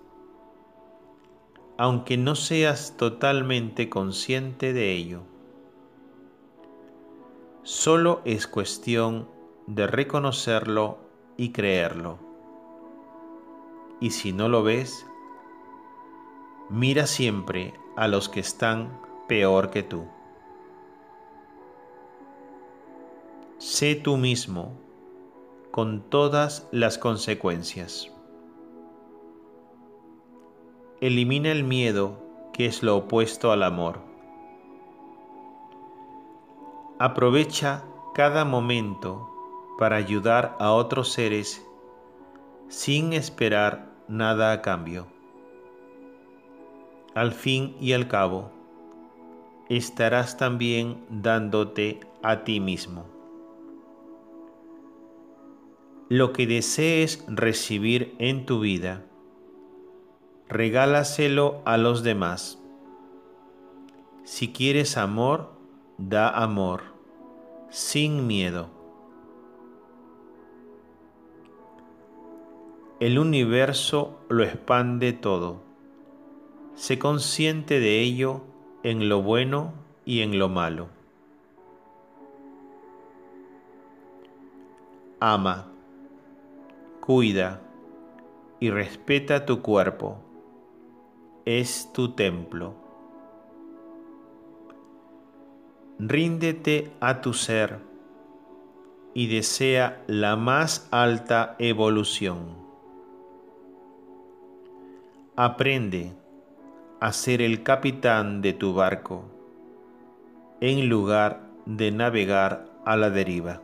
[1.77, 5.21] Aunque no seas totalmente consciente de ello.
[7.61, 9.36] Solo es cuestión
[9.67, 10.97] de reconocerlo
[11.37, 12.17] y creerlo.
[13.99, 15.05] Y si no lo ves,
[16.69, 18.99] Mira siempre a los que están
[19.29, 20.05] peor que tú.
[23.57, 24.73] Sé tú mismo
[25.71, 28.11] con todas las consecuencias.
[30.99, 32.19] Elimina el miedo
[32.51, 34.01] que es lo opuesto al amor.
[36.99, 39.29] Aprovecha cada momento
[39.77, 41.65] para ayudar a otros seres
[42.67, 45.07] sin esperar nada a cambio
[47.17, 48.51] al fin y al cabo,
[49.69, 53.07] estarás también dándote a ti mismo.
[56.09, 59.03] Lo que desees recibir en tu vida,
[60.47, 62.61] regálaselo a los demás.
[64.23, 65.49] Si quieres amor,
[65.97, 66.83] da amor,
[67.71, 68.76] sin miedo.
[72.99, 75.67] El universo lo expande todo
[76.77, 78.41] Sé consciente de ello
[78.83, 79.73] en lo bueno
[80.05, 80.89] y en lo malo.
[85.19, 85.71] Ama,
[86.99, 87.61] cuida
[88.59, 90.19] y respeta tu cuerpo.
[91.45, 92.75] Es tu templo.
[95.97, 97.79] Ríndete a tu ser
[99.15, 102.66] y desea la más alta evolución.
[105.39, 106.13] Aprende
[106.99, 109.25] a ser el capitán de tu barco,
[110.61, 113.61] en lugar de navegar a la deriva.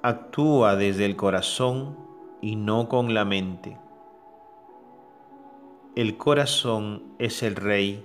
[0.00, 1.98] Actúa desde el corazón
[2.40, 3.76] y no con la mente.
[5.94, 8.02] El corazón es el rey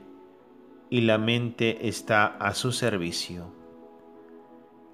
[0.89, 3.45] y la mente está a su servicio.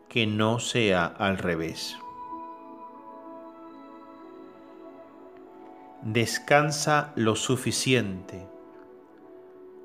[0.09, 1.97] Que no sea al revés.
[6.01, 8.47] Descansa lo suficiente.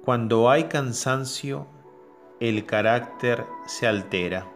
[0.05, 1.67] Cuando hay cansancio,
[2.39, 4.47] el carácter se altera.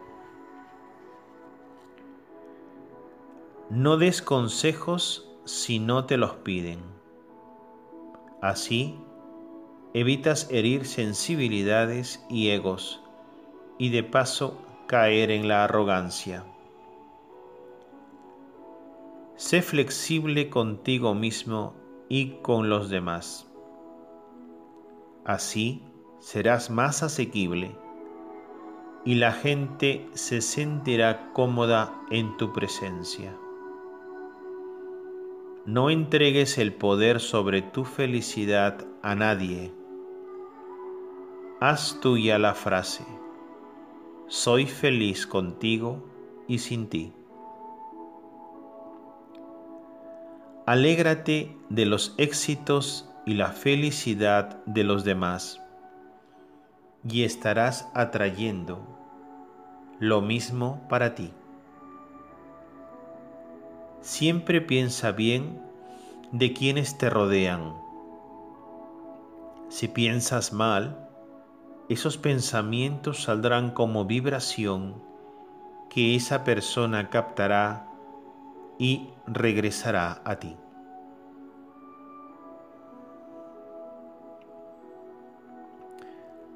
[3.69, 6.79] No des consejos si no te los piden.
[8.41, 8.97] Así,
[9.93, 13.01] evitas herir sensibilidades y egos
[13.77, 14.57] y de paso
[14.87, 16.45] caer en la arrogancia.
[19.39, 21.73] Sé flexible contigo mismo
[22.09, 23.49] y con los demás.
[25.23, 25.81] Así
[26.19, 27.73] serás más asequible
[29.05, 33.33] y la gente se sentirá cómoda en tu presencia.
[35.65, 39.71] No entregues el poder sobre tu felicidad a nadie.
[41.61, 43.05] Haz tuya la frase,
[44.27, 46.03] soy feliz contigo
[46.45, 47.13] y sin ti.
[50.69, 55.59] Alégrate de los éxitos y la felicidad de los demás
[57.03, 58.85] y estarás atrayendo
[59.99, 61.33] lo mismo para ti.
[64.01, 65.59] Siempre piensa bien
[66.31, 67.73] de quienes te rodean.
[69.69, 71.09] Si piensas mal,
[71.89, 75.01] esos pensamientos saldrán como vibración
[75.89, 77.88] que esa persona captará
[78.79, 80.55] y regresará a ti.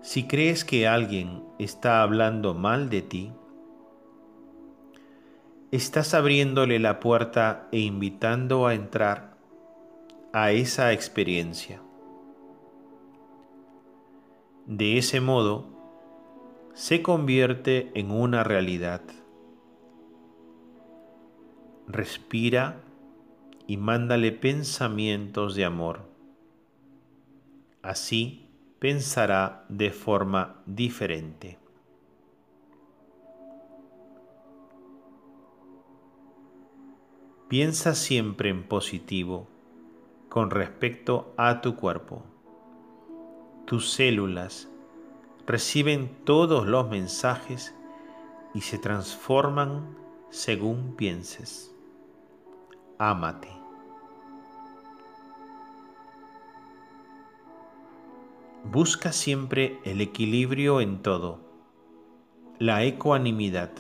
[0.01, 3.31] Si crees que alguien está hablando mal de ti,
[5.71, 9.37] estás abriéndole la puerta e invitando a entrar
[10.33, 11.81] a esa experiencia.
[14.65, 15.65] De ese modo,
[16.73, 19.01] se convierte en una realidad.
[21.87, 22.81] Respira
[23.67, 26.09] y mándale pensamientos de amor.
[27.81, 31.59] Así pensará de forma diferente.
[37.49, 39.47] Piensa siempre en positivo
[40.29, 42.23] con respecto a tu cuerpo.
[43.65, 44.69] Tus células
[45.45, 47.75] reciben todos los mensajes
[48.53, 49.95] y se transforman
[50.29, 51.72] según pienses.
[52.97, 53.49] Ámate.
[58.63, 61.39] Busca siempre el equilibrio en todo,
[62.59, 63.71] la ecuanimidad.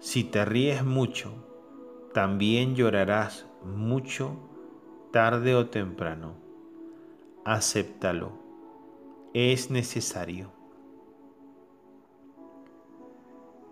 [0.00, 1.30] Si te ríes mucho,
[2.12, 4.36] también llorarás mucho
[5.12, 6.34] tarde o temprano.
[7.44, 8.32] Acéptalo.
[9.34, 10.50] Es necesario.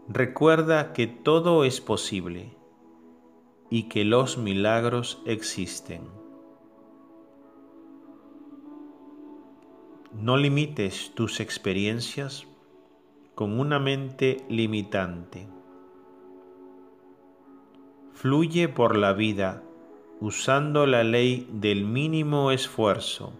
[0.08, 2.61] Recuerda que todo es posible
[3.72, 6.02] y que los milagros existen.
[10.12, 12.46] No limites tus experiencias
[13.34, 15.48] con una mente limitante.
[18.12, 19.62] Fluye por la vida
[20.20, 23.32] usando la ley del mínimo esfuerzo.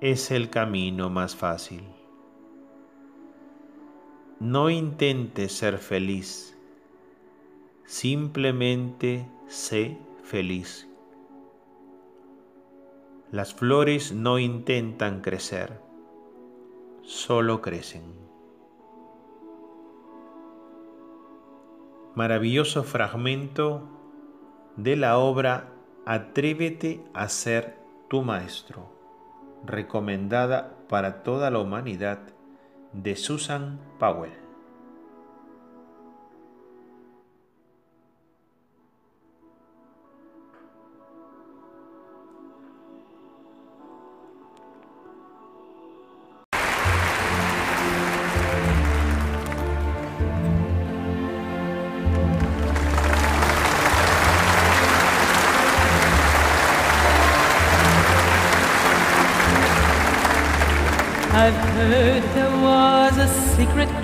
[0.00, 1.82] Es el camino más fácil.
[4.38, 6.55] No intentes ser feliz,
[7.86, 10.88] simplemente sé feliz.
[13.30, 15.80] Las flores no intentan crecer,
[17.02, 18.14] solo crecen.
[22.14, 23.82] Maravilloso fragmento
[24.76, 25.72] de la obra
[26.08, 27.76] Atrévete a ser
[28.08, 28.88] tu maestro,
[29.64, 32.20] recomendada para toda la humanidad
[32.92, 34.45] de Susan Powell.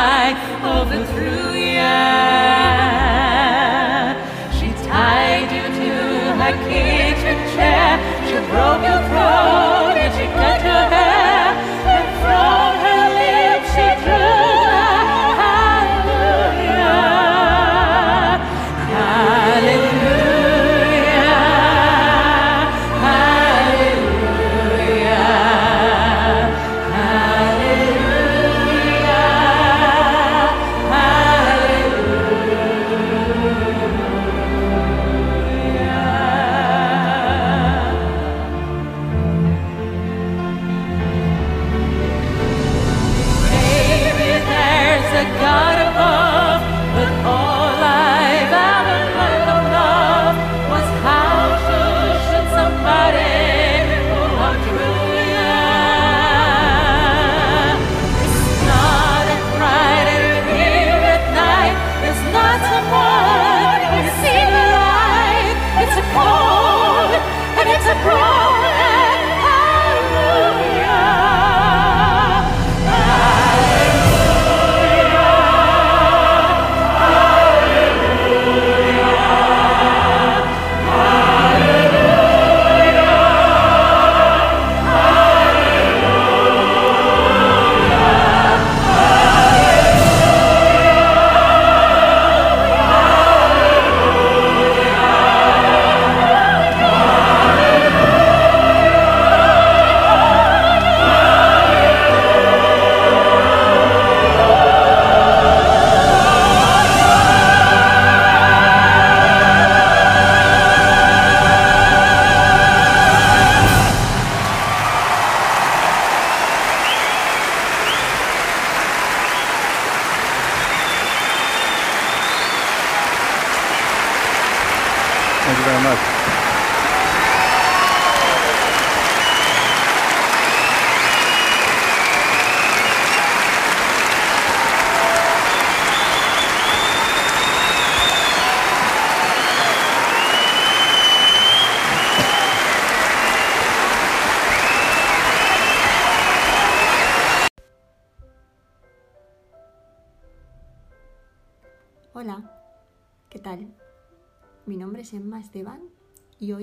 [0.00, 1.80] moonlight overthrew you.
[4.58, 5.92] She tied you to
[6.40, 7.98] her kitchen chair.
[8.26, 9.69] She broke your throat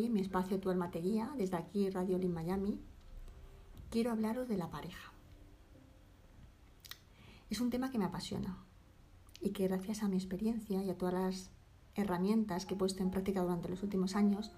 [0.09, 0.89] mi espacio Tu alma
[1.37, 2.79] desde aquí Radio Lin Miami,
[3.89, 5.13] quiero hablaros de la pareja.
[7.49, 8.57] Es un tema que me apasiona
[9.41, 11.51] y que gracias a mi experiencia y a todas las
[11.95, 14.51] herramientas que he puesto en práctica durante los últimos años,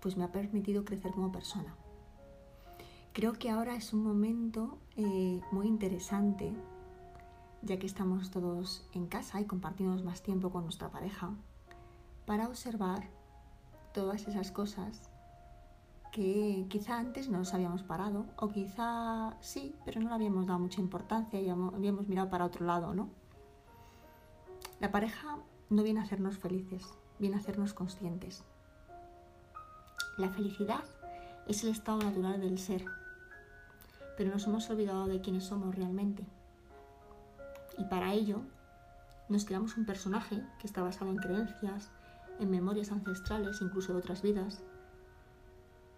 [0.00, 1.76] pues me ha permitido crecer como persona.
[3.12, 6.54] Creo que ahora es un momento eh, muy interesante
[7.62, 11.34] ya que estamos todos en casa y compartimos más tiempo con nuestra pareja,
[12.24, 13.08] para observar
[13.96, 15.08] todas esas cosas
[16.12, 20.58] que quizá antes no nos habíamos parado, o quizá sí, pero no le habíamos dado
[20.58, 23.08] mucha importancia y habíamos mirado para otro lado, ¿no?
[24.80, 25.38] La pareja
[25.70, 28.44] no viene a hacernos felices, viene a hacernos conscientes.
[30.18, 30.84] La felicidad
[31.46, 32.84] es el estado natural del ser,
[34.18, 36.22] pero nos hemos olvidado de quiénes somos realmente.
[37.78, 38.42] Y para ello
[39.30, 41.90] nos creamos un personaje que está basado en creencias,
[42.38, 44.62] en memorias ancestrales, incluso de otras vidas.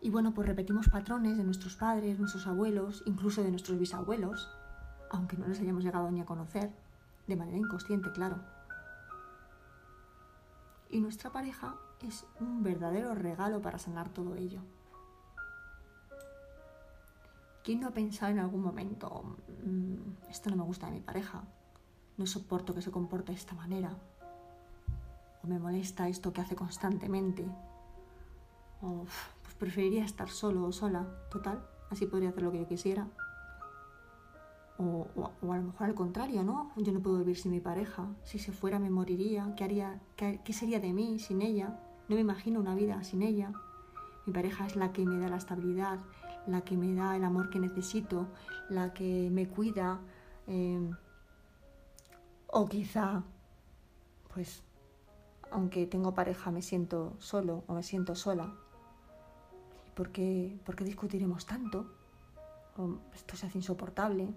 [0.01, 4.49] Y bueno, pues repetimos patrones de nuestros padres, nuestros abuelos, incluso de nuestros bisabuelos,
[5.11, 6.71] aunque no les hayamos llegado ni a conocer,
[7.27, 8.39] de manera inconsciente, claro.
[10.91, 14.61] Y nuestra pareja es un verdadero regalo para sanar todo ello.
[17.65, 21.43] ¿Quién no ha pensado en algún momento, "Mm, esto no me gusta de mi pareja,
[22.17, 23.99] no soporto que se comporte de esta manera,
[25.43, 27.45] o me molesta esto que hace constantemente,
[28.83, 29.05] o
[29.43, 33.09] pues preferiría estar solo o sola, total, así podría hacer lo que yo quisiera.
[34.79, 36.71] O, o- a lo mejor al contrario, ¿no?
[36.77, 38.07] Yo no puedo vivir sin mi pareja.
[38.23, 39.53] Si se fuera me moriría.
[39.57, 41.81] ¿Qué, haría, qué, qué sería de mí sin ella?
[42.09, 43.53] No me imagino una vida sin ella.
[44.25, 45.99] Mi pareja es la que me da la estabilidad,
[46.47, 48.29] la que me da el amor que necesito,
[48.71, 49.99] la que me cuida.
[50.47, 50.91] eh,
[52.47, 53.25] o quizá,
[54.33, 54.63] pues,
[55.51, 58.55] aunque tengo pareja, me siento solo o me siento sola.
[59.87, 61.87] ¿Y por qué, por qué discutiremos tanto?
[62.77, 64.29] O esto se hace insoportable.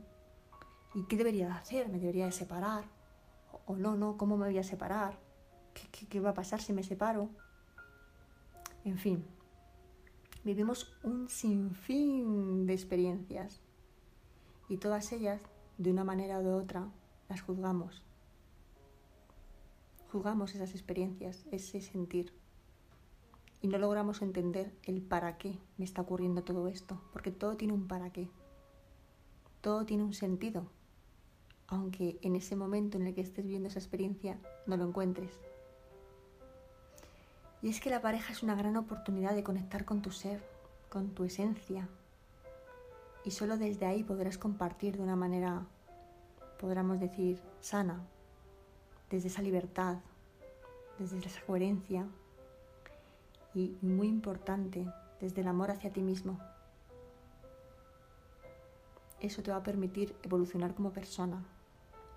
[0.94, 1.90] ¿Y qué debería de hacer?
[1.90, 2.84] ¿Me debería de separar?
[3.52, 4.18] ¿O, o no, no?
[4.18, 5.18] ¿Cómo me voy a separar?
[5.74, 7.30] ¿Qué, qué, qué va a pasar si me separo?
[8.84, 9.24] En fin,
[10.44, 13.62] vivimos un sinfín de experiencias
[14.70, 15.42] y todas ellas,
[15.78, 16.88] de una manera u otra,
[17.30, 18.02] las juzgamos.
[20.12, 22.34] Juzgamos esas experiencias, ese sentir.
[23.62, 27.74] Y no logramos entender el para qué me está ocurriendo todo esto, porque todo tiene
[27.74, 28.30] un para qué.
[29.62, 30.66] Todo tiene un sentido,
[31.68, 34.38] aunque en ese momento en el que estés viendo esa experiencia
[34.68, 35.32] no lo encuentres.
[37.62, 40.44] Y es que la pareja es una gran oportunidad de conectar con tu ser,
[40.90, 41.88] con tu esencia.
[43.24, 45.66] Y solo desde ahí podrás compartir de una manera,
[46.60, 48.06] podríamos decir, sana,
[49.12, 49.98] desde esa libertad,
[50.98, 52.08] desde esa coherencia
[53.54, 54.88] y muy importante,
[55.20, 56.40] desde el amor hacia ti mismo.
[59.20, 61.44] Eso te va a permitir evolucionar como persona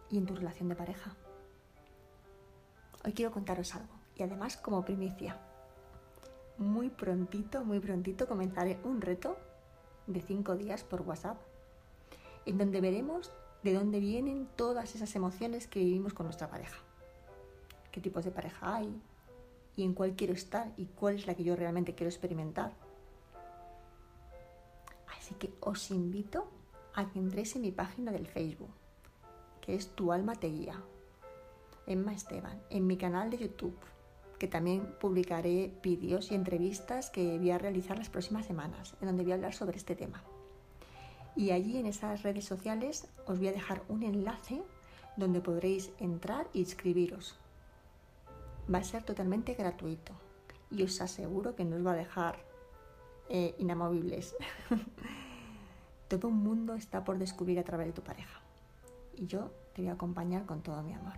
[0.08, 1.14] y en tu relación de pareja.
[3.04, 5.38] Hoy quiero contaros algo y además como primicia.
[6.56, 9.36] Muy prontito, muy prontito comenzaré un reto
[10.06, 11.36] de cinco días por WhatsApp
[12.46, 13.32] en donde veremos
[13.64, 16.76] de dónde vienen todas esas emociones que vivimos con nuestra pareja.
[17.90, 18.94] Qué tipos de pareja hay
[19.74, 22.74] y en cuál quiero estar y cuál es la que yo realmente quiero experimentar.
[25.18, 26.46] Así que os invito
[26.94, 28.70] a que entréis en mi página del Facebook,
[29.62, 30.78] que es Tu Alma Te Guía,
[31.86, 33.78] Emma Esteban, en mi canal de YouTube,
[34.38, 39.22] que también publicaré vídeos y entrevistas que voy a realizar las próximas semanas, en donde
[39.22, 40.22] voy a hablar sobre este tema.
[41.36, 44.62] Y allí en esas redes sociales os voy a dejar un enlace
[45.16, 47.36] donde podréis entrar e inscribiros.
[48.72, 50.12] Va a ser totalmente gratuito
[50.70, 52.38] y os aseguro que no os va a dejar
[53.28, 54.34] eh, inamovibles.
[56.08, 58.40] todo un mundo está por descubrir a través de tu pareja
[59.16, 61.14] y yo te voy a acompañar con todo mi amor.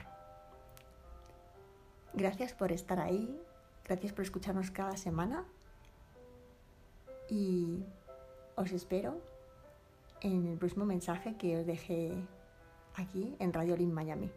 [2.14, 3.38] Gracias por estar ahí,
[3.84, 5.44] gracias por escucharnos cada semana
[7.28, 7.84] y
[8.54, 9.20] os espero
[10.20, 12.12] en el próximo mensaje que os dejé
[12.94, 14.30] aquí en Radio Lin Miami.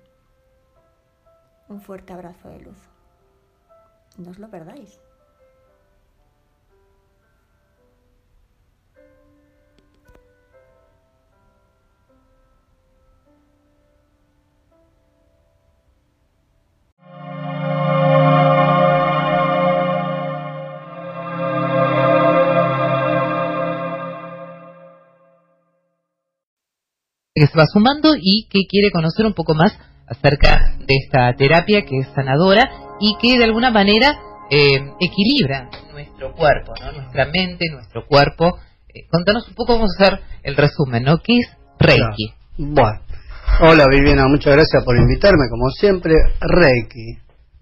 [1.68, 2.78] Un fuerte abrazo de luz.
[4.18, 5.00] No os lo perdáis.
[27.40, 29.72] Que se va sumando y que quiere conocer un poco más
[30.08, 32.70] acerca de esta terapia que es sanadora
[33.00, 34.20] y que de alguna manera
[34.50, 36.92] eh, equilibra nuestro cuerpo, ¿no?
[36.92, 38.58] nuestra mente, nuestro cuerpo.
[38.90, 41.20] Eh, contanos un poco, vamos a hacer el resumen, ¿no?
[41.20, 41.48] ¿Qué es
[41.80, 42.34] Reiki?
[42.58, 43.00] Bueno,
[43.62, 47.20] hola Viviana, muchas gracias por invitarme, como siempre, Reiki.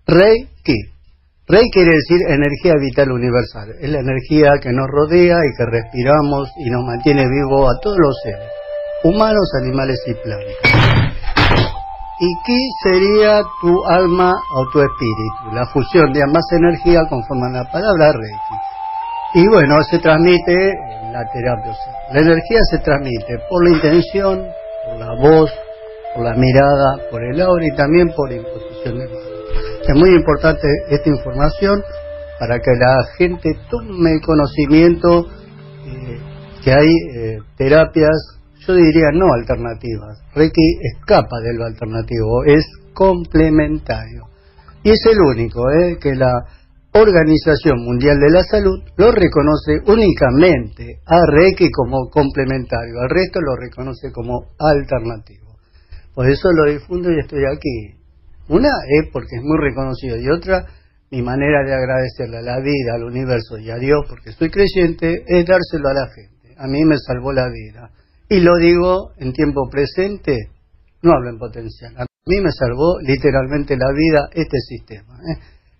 [0.07, 0.97] Reiki.
[1.47, 3.75] Reiki quiere decir energía vital universal.
[3.79, 7.97] Es la energía que nos rodea y que respiramos y nos mantiene vivo a todos
[7.99, 8.49] los seres,
[9.03, 11.07] humanos, animales y plantas.
[12.19, 15.53] ¿Y qué sería tu alma o tu espíritu?
[15.53, 18.57] La fusión de ambas energías conforman la palabra Reiki.
[19.35, 20.73] Y bueno, se transmite
[21.11, 21.73] la terapia.
[22.11, 24.47] La energía se transmite por la intención,
[24.85, 25.51] por la voz,
[26.15, 29.23] por la mirada, por el aura y también por la imposición de manos.
[29.87, 31.83] Es muy importante esta información
[32.39, 35.27] para que la gente tome conocimiento
[35.85, 36.19] eh,
[36.63, 38.36] que hay eh, terapias
[38.67, 40.19] yo diría no alternativas.
[40.35, 44.25] Reiki escapa de lo alternativo, es complementario.
[44.83, 45.97] Y es el único ¿eh?
[45.99, 46.31] que la
[46.93, 53.55] Organización Mundial de la Salud lo reconoce únicamente a Reiki como complementario, al resto lo
[53.55, 55.57] reconoce como alternativo.
[56.13, 57.97] Por eso lo difundo y estoy aquí.
[58.49, 60.65] Una es porque es muy reconocido y otra,
[61.11, 65.23] mi manera de agradecerle a la vida, al universo y a Dios, porque estoy creyente,
[65.27, 66.55] es dárselo a la gente.
[66.57, 67.91] A mí me salvó la vida.
[68.29, 70.35] Y lo digo en tiempo presente,
[71.01, 71.95] no hablo en potencial.
[71.97, 75.17] A mí me salvó literalmente la vida este sistema.
[75.17, 75.39] ¿eh?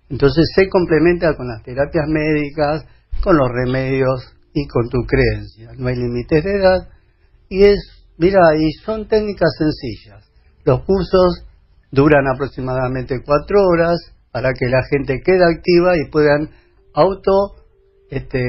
[0.09, 2.85] Entonces se complementa con las terapias médicas,
[3.21, 5.71] con los remedios y con tu creencia.
[5.77, 6.87] No hay límites de edad
[7.49, 7.79] y es,
[8.17, 10.23] mira, y son técnicas sencillas.
[10.63, 11.45] Los cursos
[11.91, 13.97] duran aproximadamente cuatro horas
[14.31, 16.49] para que la gente quede activa y puedan
[16.93, 17.56] auto
[18.09, 18.39] este,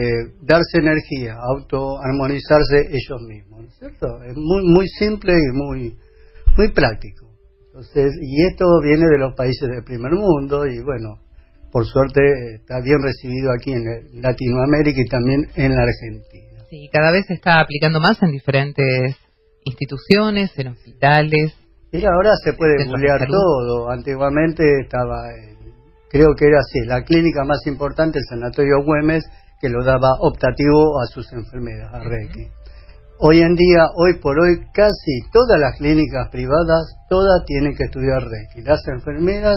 [0.43, 4.23] darse energía, autoarmonizarse ellos mismos, cierto?
[4.23, 5.97] Es muy, muy simple y muy,
[6.57, 7.29] muy práctico.
[7.67, 11.21] Entonces, y esto viene de los países del primer mundo y bueno,
[11.71, 12.21] por suerte
[12.55, 16.65] está bien recibido aquí en Latinoamérica y también en la Argentina.
[16.71, 19.17] Sí, cada vez se está aplicando más en diferentes
[19.65, 21.55] instituciones, en hospitales.
[21.93, 23.91] Y ahora se puede googlear todo.
[23.91, 25.29] Antiguamente estaba,
[26.11, 29.25] creo que era así, la clínica más importante, el Sanatorio Güemes,
[29.61, 32.49] que lo daba optativo a sus enfermedades, a Reiki.
[33.21, 38.23] Hoy en día, hoy por hoy, casi todas las clínicas privadas, todas tienen que estudiar
[38.23, 38.63] Reiki.
[38.63, 39.57] Las enfermeras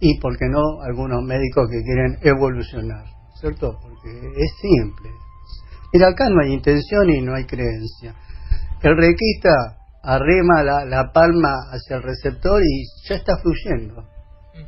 [0.00, 3.04] y, ¿por qué no?, algunos médicos que quieren evolucionar,
[3.40, 3.78] ¿cierto?
[3.80, 5.10] Porque es simple.
[5.94, 8.14] Mira, acá no hay intención y no hay creencia.
[8.82, 14.02] El reikista arrima la, la palma hacia el receptor y ya está fluyendo.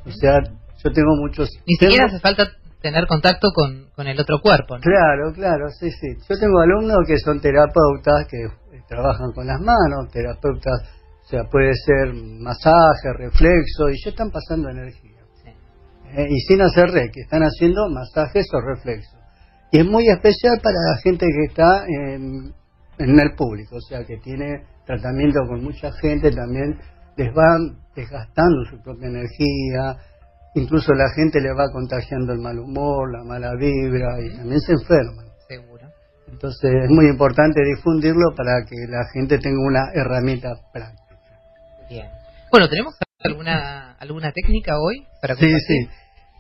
[0.07, 0.39] O sea,
[0.83, 1.51] yo tengo muchos...
[1.67, 2.47] Ni siquiera hace falta
[2.85, 4.77] tener contacto con, con el otro cuerpo.
[4.83, 6.09] Claro, claro, sí, sí.
[6.29, 10.83] Yo tengo alumnos que son terapeutas que eh, trabajan con las manos, terapeutas,
[11.25, 15.13] o sea, puede ser masaje, reflexo, y ya están pasando energía.
[16.17, 19.19] Eh, y sin hacer que están haciendo masajes o reflexos.
[19.73, 22.55] Y es muy especial para la gente que está en,
[22.99, 26.79] en el público, o sea, que tiene tratamiento con mucha gente, también
[27.17, 29.97] les van desgastando su propia energía,
[30.55, 34.73] incluso la gente le va contagiando el mal humor, la mala vibra y también se
[34.73, 35.27] enferman.
[35.49, 35.87] Seguro.
[36.29, 41.05] Entonces es muy importante difundirlo para que la gente tenga una herramienta práctica.
[41.89, 42.07] Bien.
[42.51, 45.89] Bueno, ¿tenemos alguna alguna técnica hoy para Sí, sí.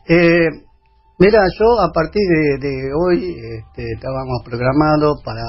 [0.09, 0.49] Eh,
[1.19, 2.23] mira, yo a partir
[2.61, 5.43] de, hoy este, estábamos programados para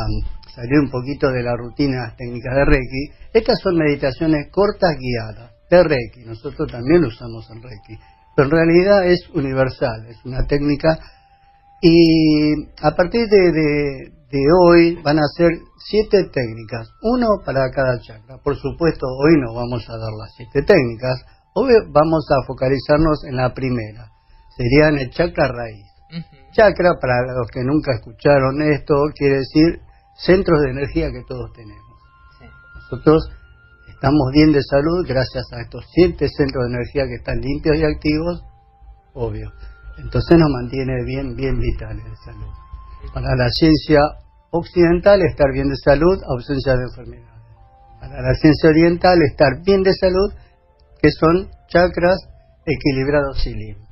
[0.54, 3.12] salir un poquito de la rutina técnicas de Reiki.
[3.34, 6.26] Estas son meditaciones cortas guiadas de Reiki.
[6.26, 8.00] Nosotros también lo usamos en Reiki
[8.36, 11.00] pero en realidad es universal, es una técnica
[11.82, 14.12] y a partir de,
[14.68, 18.38] hoy van a ser siete técnicas, uno para cada chakra.
[18.44, 21.24] Por supuesto, hoy no vamos a dar las siete técnicas,
[21.54, 24.10] hoy vamos a focalizarnos en la primera,
[24.58, 25.86] sería en el chakra raíz.
[26.54, 29.82] Chakra, para los que nunca escucharon esto, quiere decir
[30.18, 31.84] centros de energía que todos tenemos.
[32.76, 33.30] Nosotros
[33.96, 37.84] estamos bien de salud gracias a estos siete centros de energía que están limpios y
[37.84, 38.44] activos,
[39.14, 39.52] obvio.
[39.98, 42.52] Entonces nos mantiene bien, bien vitales de salud.
[43.14, 44.02] Para la ciencia
[44.52, 47.42] occidental, estar bien de salud, ausencia de enfermedades.
[48.00, 50.34] Para la ciencia oriental, estar bien de salud,
[51.02, 52.18] que son chakras
[52.66, 53.86] equilibrados y limpios.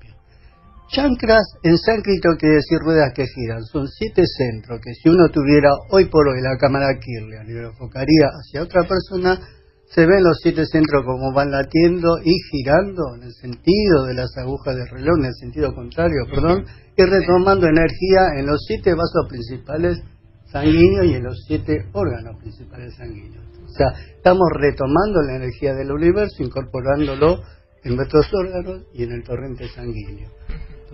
[0.92, 3.64] Chakras en sánscrito quiere decir ruedas que giran.
[3.64, 7.70] Son siete centros que si uno tuviera hoy por hoy la cámara Kirlian y lo
[7.70, 9.40] enfocaría hacia otra persona,
[9.94, 14.36] se ven los siete centros como van latiendo y girando en el sentido de las
[14.38, 16.66] agujas del reloj, en el sentido contrario, perdón,
[16.98, 20.02] y retomando energía en los siete vasos principales
[20.52, 23.46] sanguíneos y en los siete órganos principales sanguíneos.
[23.66, 27.42] O sea, estamos retomando la energía del universo, incorporándolo
[27.84, 30.30] en nuestros órganos y en el torrente sanguíneo.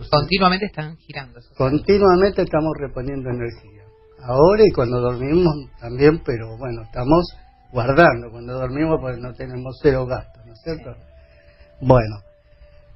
[0.09, 1.39] continuamente están girando.
[1.57, 3.83] Continuamente estamos reponiendo energía.
[4.21, 7.25] Ahora y cuando dormimos también, pero bueno, estamos
[7.71, 8.31] guardando.
[8.31, 10.95] Cuando dormimos pues no tenemos cero gasto, ¿no es cierto?
[11.81, 12.17] Bueno,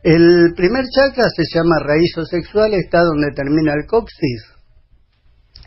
[0.03, 4.43] el primer chakra se llama raíz sexual, está donde termina el coxis.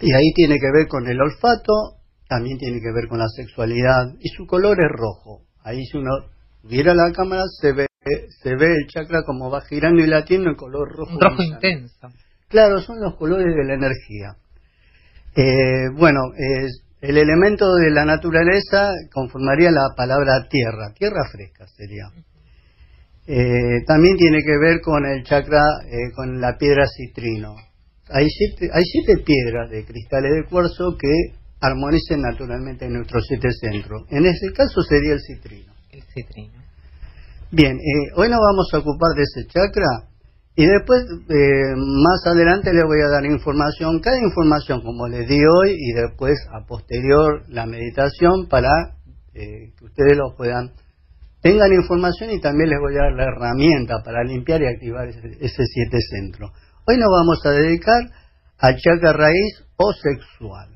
[0.01, 1.97] Y ahí tiene que ver con el olfato,
[2.29, 4.13] también tiene que ver con la sexualidad.
[4.21, 5.43] Y su color es rojo.
[5.65, 6.11] Ahí si uno
[6.65, 7.87] mira la cámara se ve,
[8.43, 11.15] se ve el chakra como va girando y latiendo en color rojo.
[11.15, 12.09] Un rojo intenso.
[12.49, 14.37] Claro, son los colores de la energía.
[15.35, 16.21] Eh, bueno,
[17.01, 22.09] el elemento de la naturaleza conformaría la palabra tierra, tierra fresca sería.
[23.27, 27.55] Eh, también tiene que ver con el chakra, eh, con la piedra citrino.
[28.09, 33.49] Hay siete, hay siete piedras de cristales de cuarzo que armonicen naturalmente en nuestros siete
[33.51, 34.03] centros.
[34.11, 35.73] En este caso sería el citrino.
[35.91, 36.63] El citrino.
[37.51, 39.87] Bien, eh, hoy nos vamos a ocupar de ese chakra
[40.57, 45.77] y después, más adelante, le voy a dar información, cada información como les di hoy
[45.79, 48.71] y después a posterior la meditación para
[49.33, 50.73] que ustedes lo puedan
[51.47, 55.63] tengan información y también les voy a dar la herramienta para limpiar y activar ese,
[55.65, 56.51] siete centro.
[56.89, 58.03] Hoy nos vamos a dedicar
[58.59, 60.71] al chakra raíz o sexual.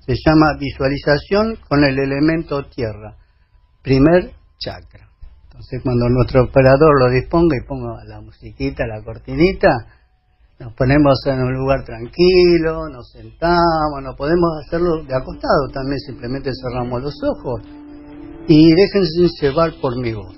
[0.00, 3.16] Se llama visualización con el elemento tierra.
[3.82, 5.01] Primer chakra.
[5.62, 9.68] Entonces cuando nuestro operador lo disponga y ponga la musiquita, la cortinita,
[10.58, 16.50] nos ponemos en un lugar tranquilo, nos sentamos, no podemos hacerlo de acostado también, simplemente
[16.60, 17.62] cerramos los ojos
[18.48, 20.36] y déjense llevar por mi voz.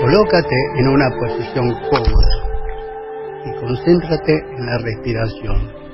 [0.00, 2.28] Colócate en una posición cómoda
[3.46, 5.87] y concéntrate en la respiración.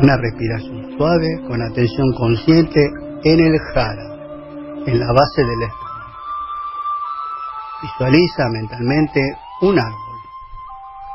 [0.00, 2.80] Una respiración suave con atención consciente
[3.24, 4.14] en el jara,
[4.86, 6.12] en la base del estómago.
[7.82, 9.20] Visualiza mentalmente
[9.62, 10.12] un árbol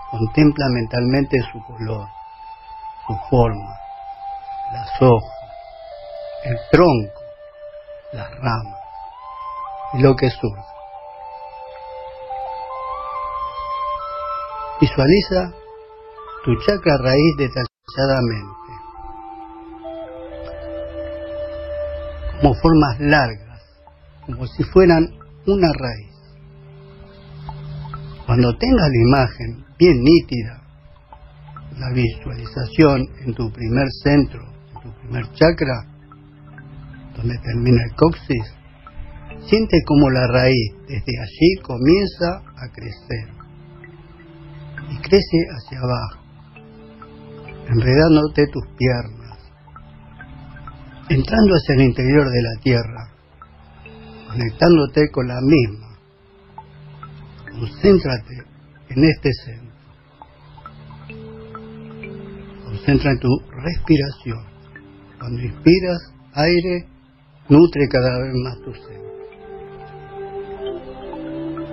[0.09, 2.07] Contempla mentalmente su color,
[3.05, 3.77] su forma,
[4.71, 5.39] las hojas,
[6.45, 7.21] el tronco,
[8.13, 8.79] las ramas
[9.95, 10.63] y lo que surge.
[14.79, 15.51] Visualiza
[16.45, 18.56] tu chakra raíz detalladamente,
[22.41, 23.61] como formas largas,
[24.25, 25.09] como si fueran
[25.45, 26.17] una raíz.
[28.25, 30.61] Cuando tengas la imagen bien nítida,
[31.77, 34.43] la visualización en tu primer centro,
[34.75, 35.85] en tu primer chakra,
[37.15, 38.53] donde termina el coxis,
[39.47, 43.37] siente como la raíz desde allí comienza a crecer
[44.91, 46.23] y crece hacia abajo,
[47.69, 49.16] enredándote tus piernas,
[51.09, 53.11] entrando hacia el interior de la tierra,
[54.27, 55.87] conectándote con la misma
[57.59, 58.43] concéntrate
[58.89, 59.77] en este centro.
[62.65, 63.29] Concentra en tu
[63.63, 64.45] respiración.
[65.19, 66.87] Cuando inspiras aire,
[67.49, 68.97] nutre cada vez más tu centro.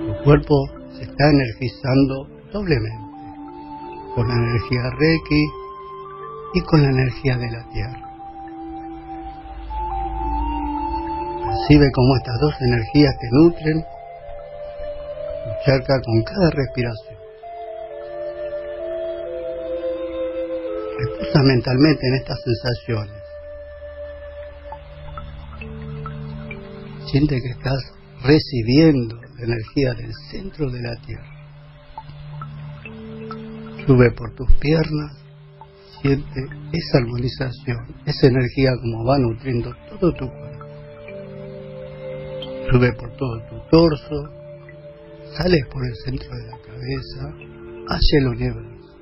[0.07, 0.55] Tu cuerpo
[0.97, 3.05] se está energizando doblemente
[4.14, 5.45] con la energía Reiki
[6.55, 8.04] y con la energía de la Tierra.
[11.55, 13.85] Percibe cómo estas dos energías te nutren
[15.65, 17.17] cerca con cada respiración.
[20.99, 23.23] Reposa mentalmente en estas sensaciones.
[27.07, 27.85] Siente que estás
[28.25, 31.31] recibiendo la energía del centro de la tierra.
[33.87, 35.13] Sube por tus piernas,
[36.03, 40.43] siente esa armonización, esa energía como va nutriendo todo tu cuerpo.
[42.71, 44.31] Sube por todo tu torso,
[45.37, 47.35] sales por el centro de la cabeza
[47.89, 48.99] hacia el universo.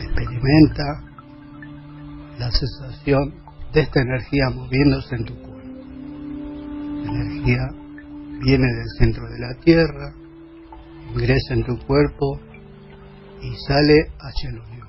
[0.00, 0.84] Experimenta
[2.38, 3.34] la sensación
[3.72, 5.50] de esta energía moviéndose en tu cuerpo.
[7.04, 7.68] La energía
[8.42, 10.14] viene del centro de la Tierra,
[11.12, 12.40] ingresa en tu cuerpo
[13.42, 14.80] y sale hacia el universo.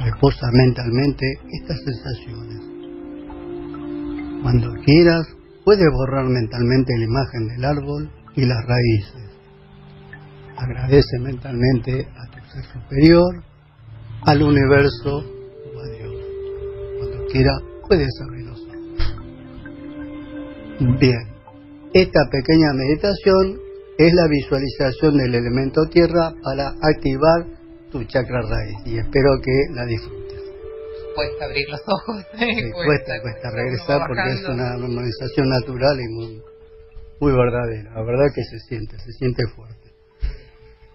[0.00, 2.75] Reposa mentalmente estas sensaciones.
[4.46, 5.26] Cuando quieras,
[5.64, 9.28] puede borrar mentalmente la imagen del árbol y las raíces.
[10.56, 13.42] Agradece mentalmente a tu ser superior,
[14.22, 16.14] al universo o a Dios.
[16.96, 17.50] Cuando quiera,
[17.88, 18.76] puedes abrir los ojos.
[21.00, 21.26] Bien.
[21.92, 23.58] esta pequeña meditación
[23.98, 27.46] es la visualización del elemento tierra para activar
[27.90, 30.25] tu chakra raíz y espero que la disfrutes.
[31.16, 32.24] Cuesta abrir los ojos.
[32.38, 36.42] Sí, cuesta, cuesta regresar porque es una normalización natural y muy,
[37.20, 37.94] muy verdadera.
[37.94, 39.90] La verdad que se siente, se siente fuerte.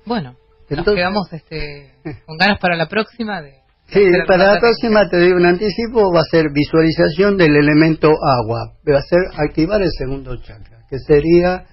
[0.05, 0.37] Bueno,
[0.69, 1.91] nos quedamos este,
[2.25, 3.41] con ganas para la próxima.
[3.41, 3.53] De,
[3.87, 8.73] sí, para la próxima te doy un anticipo, va a ser visualización del elemento agua,
[8.87, 11.65] va a ser activar el segundo chakra, que sería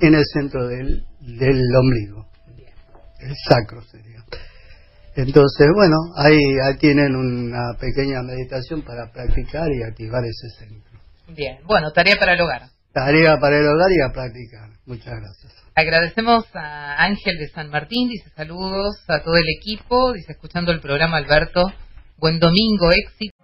[0.00, 2.26] en el centro del, del ombligo,
[3.20, 4.15] el sacro sería.
[5.16, 11.00] Entonces, bueno, ahí, ahí tienen una pequeña meditación para practicar y activar ese centro.
[11.28, 12.62] Bien, bueno, tarea para el hogar.
[12.92, 14.68] Tarea para el hogar y a practicar.
[14.84, 15.52] Muchas gracias.
[15.74, 20.80] Agradecemos a Ángel de San Martín, dice saludos a todo el equipo, dice escuchando el
[20.80, 21.64] programa Alberto,
[22.18, 23.35] buen domingo, éxito.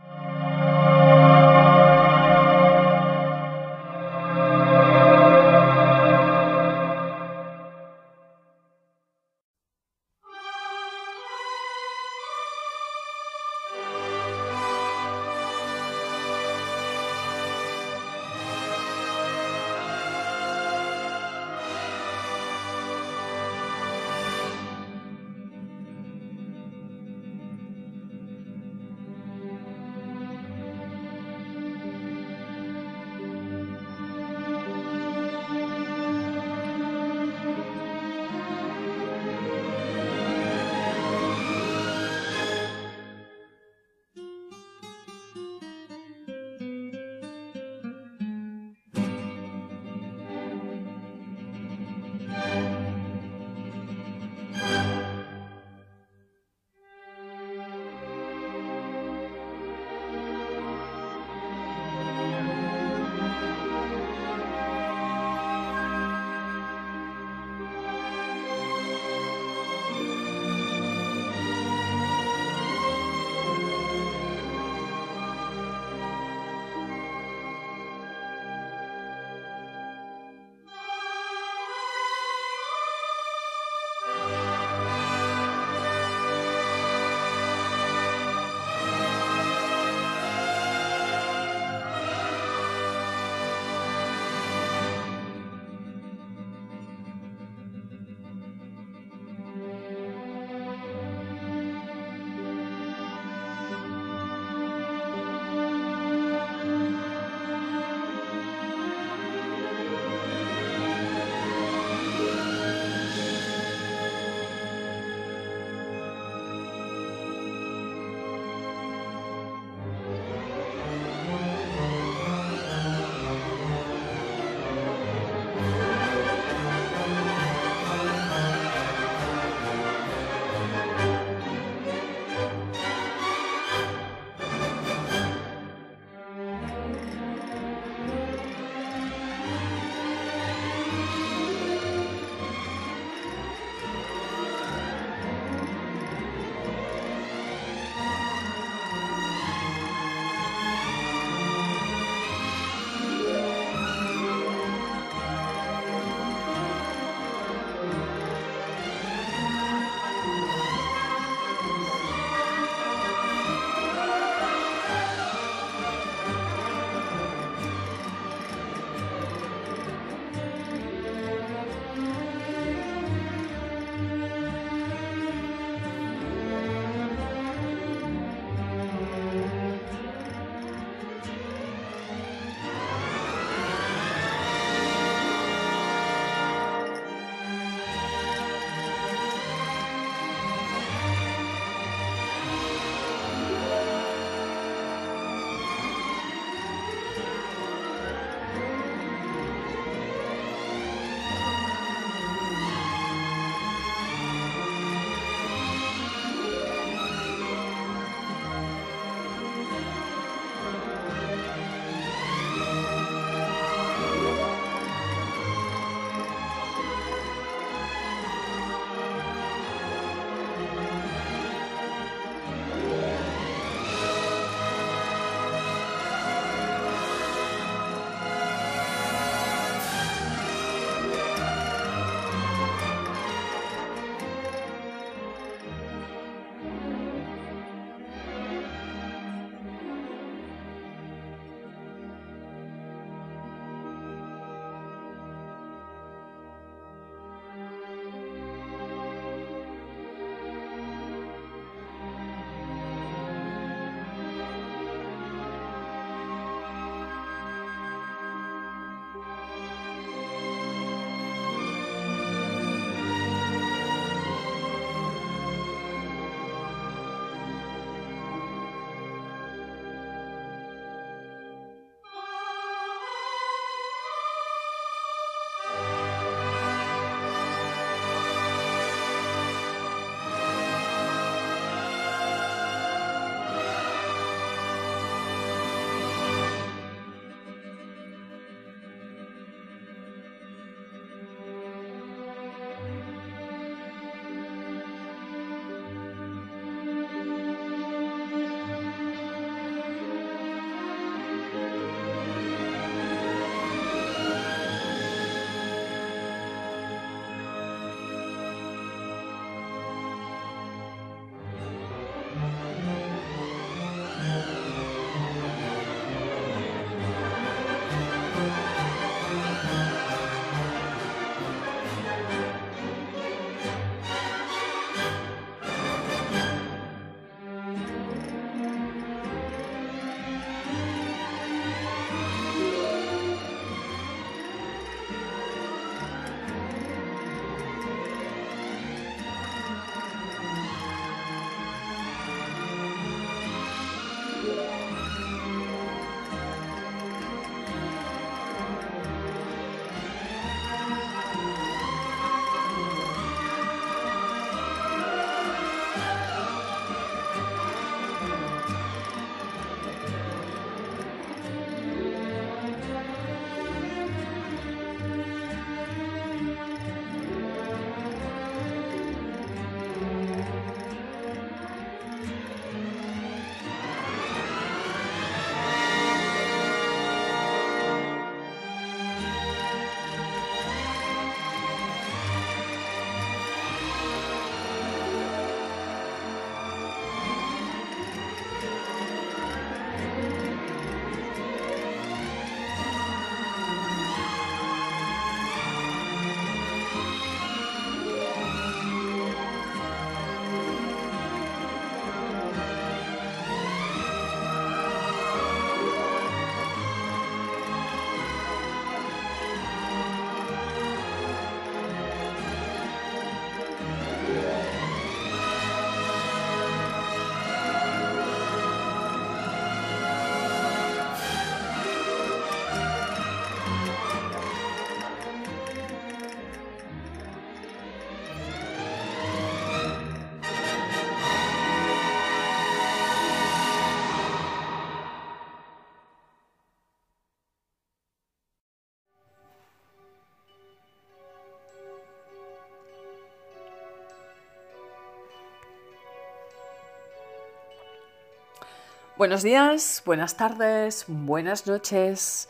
[449.23, 452.49] Buenos días, buenas tardes, buenas noches,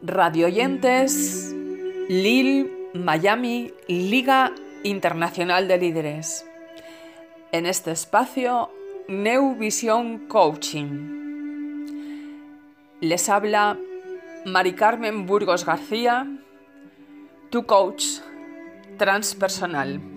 [0.00, 1.52] radio oyentes,
[2.08, 4.52] Lille, Miami, Liga
[4.84, 6.46] Internacional de Líderes.
[7.50, 8.70] En este espacio,
[9.08, 11.88] New Vision Coaching.
[13.00, 13.76] Les habla
[14.46, 16.28] Mari Carmen Burgos García,
[17.50, 18.20] tu coach
[18.98, 20.13] transpersonal.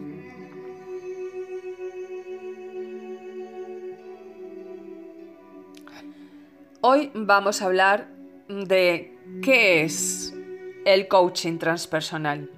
[6.89, 8.07] Hoy vamos a hablar
[8.47, 9.13] de
[9.43, 10.33] qué es
[10.85, 12.49] el coaching transpersonal.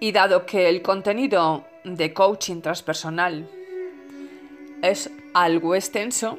[0.00, 3.46] Y dado que el contenido de coaching transpersonal
[4.80, 6.38] es algo extenso,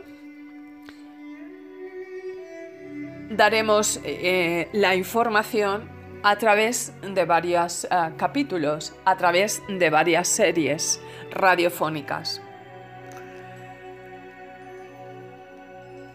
[3.30, 5.88] daremos eh, la información
[6.24, 12.42] a través de varios eh, capítulos, a través de varias series radiofónicas.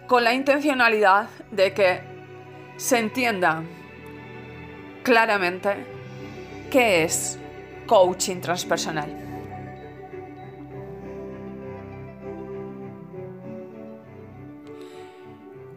[0.09, 2.01] Con la intencionalidad de que
[2.77, 3.63] se entienda
[5.03, 5.85] claramente
[6.71, 7.39] qué es
[7.87, 9.15] coaching transpersonal.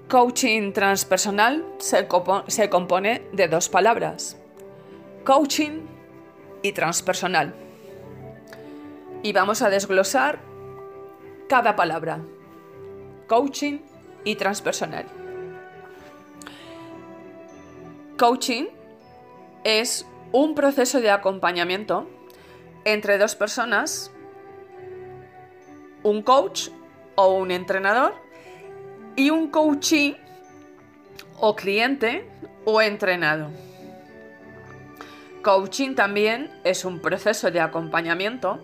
[0.08, 2.08] Coaching transpersonal se,
[2.48, 4.38] se, compone de dos palabras,
[5.26, 5.82] coaching
[6.62, 7.54] y transpersonal.
[9.24, 10.40] Y vamos a desglosar
[11.48, 12.22] cada palabra.
[13.28, 13.80] Coaching
[14.24, 15.06] y transpersonal.
[18.18, 18.66] Coaching
[19.64, 22.08] es un proceso de acompañamiento
[22.86, 24.12] entre dos personas,
[26.04, 26.70] un coach
[27.16, 28.14] o un entrenador
[29.16, 30.18] y un coachee
[31.40, 32.28] o cliente
[32.66, 33.50] o entrenado.
[35.44, 38.60] Coaching también es un proceso de acompañamiento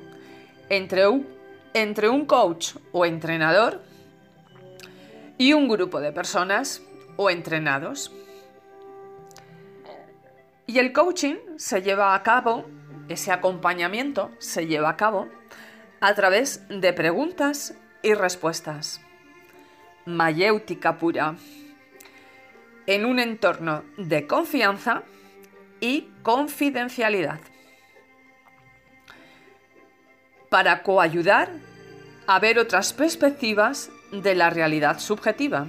[0.70, 1.28] entre un,
[1.74, 3.82] entre un coach o entrenador
[5.38, 6.82] y un grupo de personas
[7.16, 8.12] o entrenados.
[10.66, 12.66] Y el coaching se lleva a cabo,
[13.08, 15.30] ese acompañamiento se lleva a cabo
[16.02, 19.02] a través de preguntas y respuestas.
[20.06, 21.36] Mayéutica pura.
[22.86, 25.04] En un entorno de confianza
[25.80, 27.40] y confidencialidad.
[30.49, 31.49] Para coayudar
[32.28, 35.68] a ver otras perspectivas de la realidad subjetiva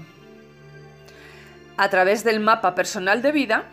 [1.76, 3.64] a través del mapa personal de vida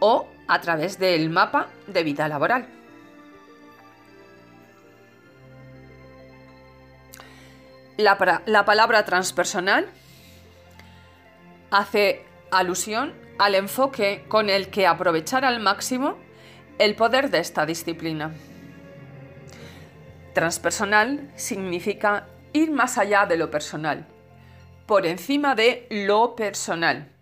[0.00, 2.66] o a través del mapa de vida laboral.
[7.98, 9.88] La, la, palabra transpersonal
[11.70, 16.16] hace alusión al enfoque con el que aprovechar al máximo
[16.78, 18.32] el poder de esta disciplina.
[20.32, 24.06] Transpersonal significa ir más allá de lo personal,
[24.86, 27.12] por encima de lo personal,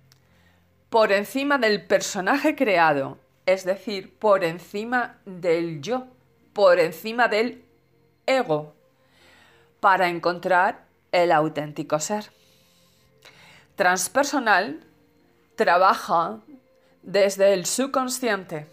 [0.90, 6.06] por encima del personaje creado, es decir, por encima del yo,
[6.52, 7.64] por encima del
[8.26, 8.74] ego,
[9.80, 12.30] para encontrar el auténtico ser.
[13.74, 14.80] Transpersonal
[15.54, 16.40] trabaja
[17.02, 18.66] desde el subconsciente,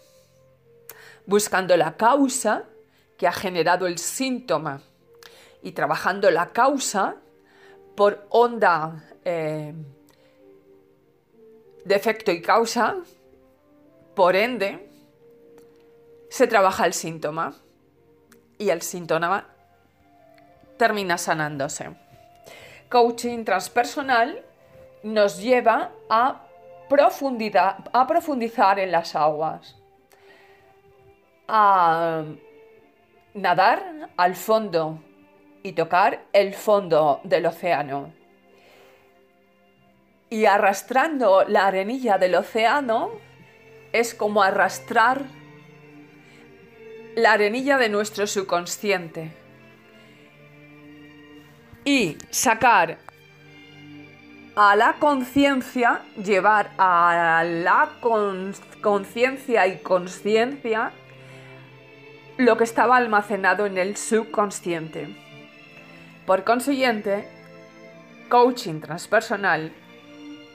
[1.26, 2.64] buscando la causa
[3.16, 4.82] que ha generado el síntoma
[5.64, 7.16] y trabajando la causa
[7.96, 9.72] por onda eh,
[11.84, 12.96] de efecto y causa,
[14.14, 14.90] por ende,
[16.28, 17.54] se trabaja el síntoma
[18.58, 19.46] y el síntoma
[20.76, 21.96] termina sanándose.
[22.90, 24.44] Coaching transpersonal
[25.02, 26.46] nos lleva a,
[27.92, 29.76] a profundizar en las aguas,
[31.48, 32.22] a
[33.32, 35.00] nadar al fondo
[35.64, 38.12] y tocar el fondo del océano.
[40.28, 43.12] Y arrastrando la arenilla del océano
[43.92, 45.22] es como arrastrar
[47.16, 49.32] la arenilla de nuestro subconsciente
[51.86, 52.98] y sacar
[54.56, 60.92] a la conciencia, llevar a la conciencia y conciencia
[62.36, 65.23] lo que estaba almacenado en el subconsciente.
[66.26, 67.28] Por consiguiente,
[68.30, 69.72] coaching transpersonal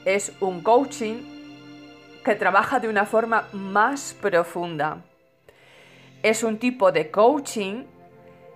[0.04, 1.22] es un coaching
[2.26, 5.04] que trabaja de una forma más profunda.
[6.24, 7.84] Es un tipo de coaching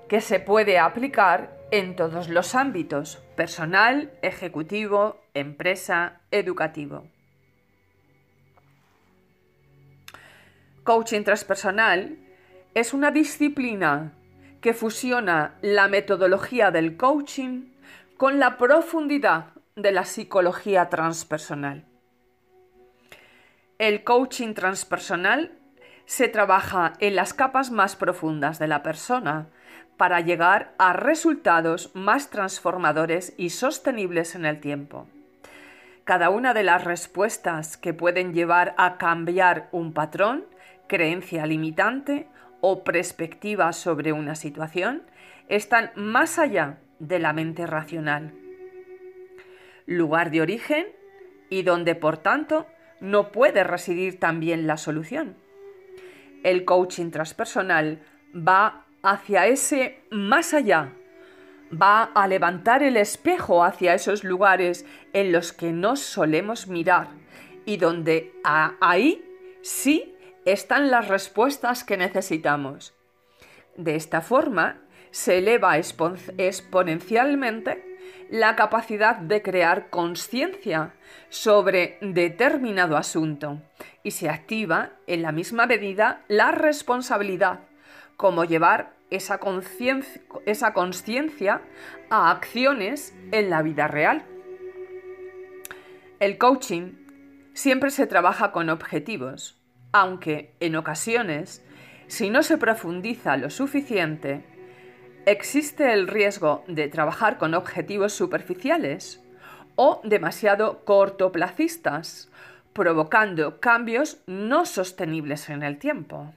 [0.09, 7.05] que se puede aplicar en todos los ámbitos, personal, ejecutivo, empresa, educativo.
[10.83, 12.17] Coaching transpersonal
[12.73, 14.13] es una disciplina
[14.63, 17.73] que fusiona la metodología del coaching
[18.15, 21.83] con la profundidad de la psicología transpersonal.
[23.77, 25.51] El coaching transpersonal
[26.05, 29.47] se trabaja en las capas más profundas de la persona
[29.97, 35.07] para llegar a resultados más transformadores y sostenibles en el tiempo.
[36.05, 40.45] Cada una de las respuestas que pueden llevar a cambiar un patrón,
[40.87, 42.29] creencia limitante
[42.65, 45.03] o perspectiva sobre una situación
[45.49, 48.33] están más allá de la mente racional.
[49.85, 50.87] Lugar de origen
[51.49, 52.65] y donde por tanto
[53.01, 55.35] no puede residir también la solución.
[56.45, 58.01] El coaching transpersonal
[58.33, 60.93] va hacia ese más allá,
[61.69, 67.09] va a levantar el espejo hacia esos lugares en los que no solemos mirar
[67.65, 69.21] y donde ahí
[69.63, 70.12] sí
[70.45, 72.93] están las respuestas que necesitamos.
[73.77, 77.83] De esta forma, se eleva exponencialmente
[78.29, 80.93] la capacidad de crear conciencia
[81.29, 83.61] sobre determinado asunto
[84.01, 87.61] y se activa en la misma medida la responsabilidad,
[88.17, 89.37] como llevar esa
[90.73, 91.61] conciencia
[92.09, 94.25] a acciones en la vida real.
[96.19, 96.93] El coaching
[97.53, 99.62] siempre se trabaja con objetivos,
[99.93, 101.63] aunque en ocasiones,
[102.07, 104.43] si no se profundiza lo suficiente,
[105.25, 109.23] existe el riesgo de trabajar con objetivos superficiales
[109.75, 112.29] o demasiado cortoplacistas,
[112.73, 116.33] provocando cambios no sostenibles en el tiempo.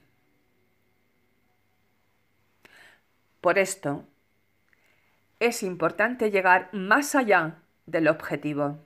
[3.41, 4.05] Por esto,
[5.41, 7.57] es importante llegar más allá
[7.87, 8.79] del objetivo,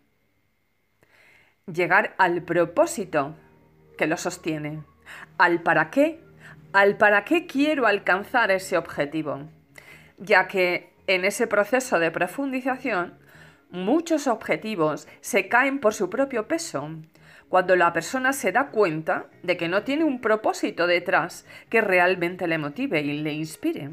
[1.66, 3.34] llegar al propósito
[4.00, 4.82] que lo sostiene,
[5.36, 6.24] al para qué,
[6.72, 9.42] al para qué quiero alcanzar ese objetivo,
[10.16, 13.18] ya que en ese proceso de profundización
[13.70, 16.88] muchos objetivos se caen por su propio peso,
[17.50, 22.48] cuando la persona se da cuenta de que no tiene un propósito detrás que realmente
[22.48, 23.90] le motive y le inspire.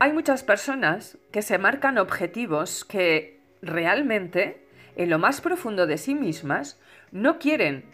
[0.00, 4.66] Hay muchas personas que se marcan objetivos que realmente,
[4.96, 6.78] en lo más profundo de sí mismas,
[7.14, 7.84] no quieren.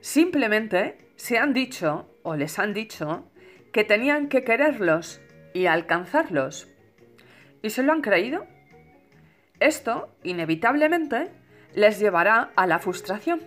[0.00, 3.30] Simplemente se han dicho o les han dicho
[3.70, 5.20] que tenían que quererlos
[5.52, 6.68] y alcanzarlos.
[7.62, 8.46] ¿Y se lo han creído?
[9.60, 11.30] Esto, inevitablemente,
[11.74, 13.42] les llevará a la frustración,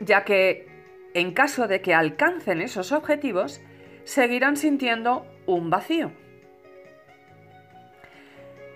[0.00, 0.68] ya que,
[1.14, 3.62] en caso de que alcancen esos objetivos,
[4.04, 6.12] seguirán sintiendo un vacío.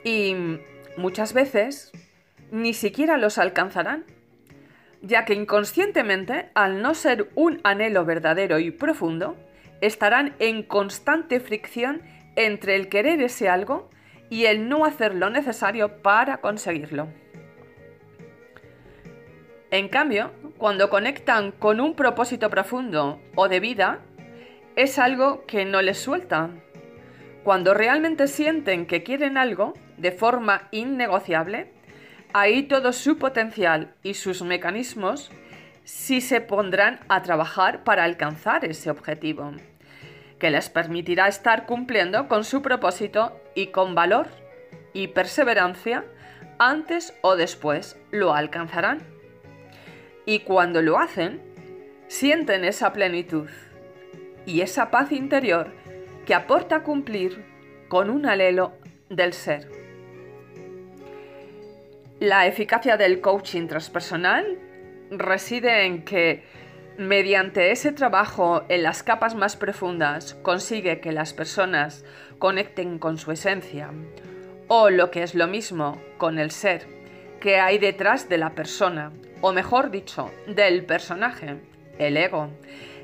[0.05, 0.35] Y
[0.97, 1.93] muchas veces
[2.51, 4.14] ni siquiera los alcanzarán
[5.05, 9.37] ya que inconscientemente, al no ser un anhelo verdadero y profundo,
[9.81, 12.01] estarán en constante fricción
[12.37, 13.91] entre el querer ese algo
[14.31, 17.09] y el no hacer lo necesario para conseguirlo.
[19.71, 24.01] En cambio, cuando conectan con un propósito profundo o de vida,
[24.75, 26.49] es algo que no les suelta.
[27.43, 31.74] Cuando realmente sienten que quieren algo de forma innegociable,
[32.35, 35.31] ahí todo su potencial y sus mecanismos
[35.85, 39.53] sí se pondrán a trabajar para alcanzar ese objetivo,
[40.41, 44.27] que les permitirá estar cumpliendo con su propósito y con valor
[44.93, 46.05] y perseverancia,
[46.59, 49.01] antes o después lo alcanzarán.
[50.27, 51.41] Y cuando lo hacen,
[52.09, 53.49] sienten esa plenitud
[54.45, 55.73] y esa paz interior
[56.27, 57.45] que aporta cumplir
[57.89, 58.73] con un alelo
[59.09, 59.84] del ser.
[62.21, 64.59] La eficacia del coaching transpersonal
[65.11, 66.45] reside en que
[66.97, 72.05] mediante ese trabajo en las capas más profundas consigue que las personas
[72.39, 73.91] conecten con su esencia
[74.69, 76.87] o lo que es lo mismo con el ser
[77.41, 81.57] que hay detrás de la persona o mejor dicho del personaje,
[81.99, 82.49] el ego,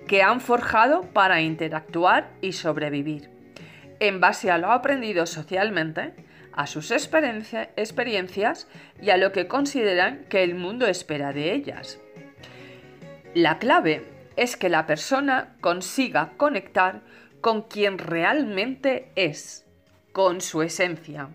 [0.07, 3.29] que han forjado para interactuar y sobrevivir.
[3.99, 6.15] En base a lo aprendido socialmente,
[6.61, 8.69] a sus experiencias
[9.01, 11.99] y a lo que consideran que el mundo espera de ellas.
[13.33, 14.05] La clave
[14.37, 17.01] es que la persona consiga conectar
[17.41, 19.65] con quien realmente es,
[20.13, 21.31] con su esencia,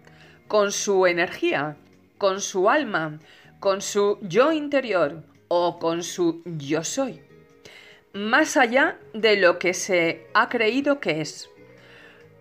[0.48, 1.76] con su energía,
[2.20, 3.20] con su alma,
[3.60, 7.20] con su yo interior o con su yo soy,
[8.14, 11.50] más allá de lo que se ha creído que es.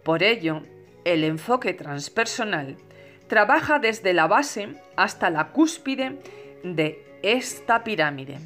[0.02, 0.60] Por ello,
[1.04, 2.76] el enfoque transpersonal
[3.28, 6.18] trabaja desde la base hasta la cúspide
[6.62, 8.38] de esta pirámide,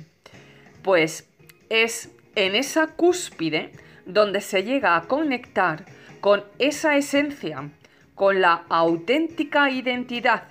[0.83, 1.29] pues
[1.69, 3.73] es en esa cúspide
[4.07, 5.85] donde se llega a conectar
[6.21, 7.71] con esa esencia,
[8.15, 10.49] con la auténtica identidad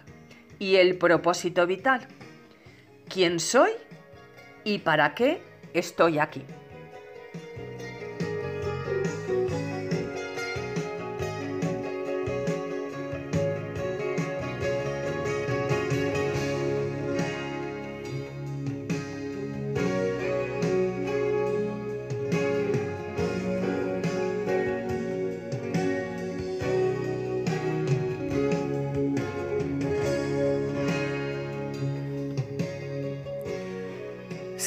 [0.59, 2.07] y el propósito vital.
[3.09, 3.71] ¿Quién soy
[4.63, 5.41] y para qué
[5.73, 6.43] estoy aquí?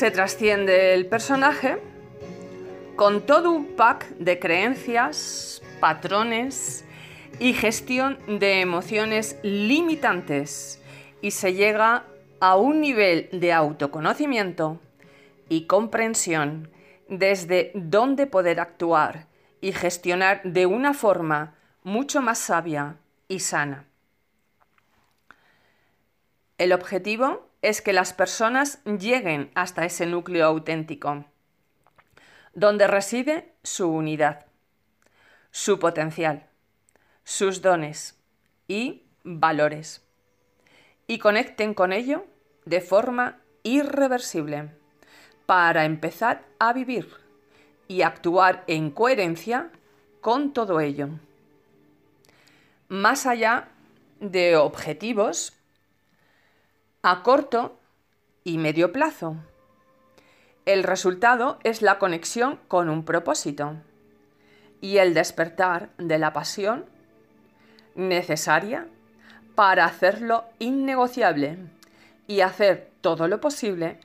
[0.00, 1.76] Se trasciende el personaje
[2.96, 6.86] con todo un pack de creencias, patrones
[7.38, 10.80] y gestión de emociones limitantes
[11.20, 12.04] y se llega
[12.40, 14.80] a un nivel de autoconocimiento
[15.50, 16.70] y comprensión
[17.10, 19.26] desde donde poder actuar
[19.60, 22.96] y gestionar de una forma mucho más sabia
[23.28, 23.84] y sana.
[26.56, 31.24] El objetivo es que las personas lleguen hasta ese núcleo auténtico,
[32.54, 34.46] donde reside su unidad,
[35.50, 36.46] su potencial,
[37.24, 38.18] sus dones
[38.66, 40.02] y valores,
[41.06, 42.26] y conecten con ello
[42.64, 44.70] de forma irreversible
[45.46, 47.08] para empezar a vivir
[47.88, 49.70] y actuar en coherencia
[50.20, 51.08] con todo ello.
[52.88, 53.68] Más allá
[54.20, 55.59] de objetivos
[57.02, 57.78] a corto
[58.44, 59.36] y medio plazo.
[60.66, 63.76] El resultado es la conexión con un propósito
[64.82, 66.84] y el despertar de la pasión
[67.94, 68.86] necesaria
[69.54, 71.56] para hacerlo innegociable
[72.26, 73.98] y hacer todo lo posible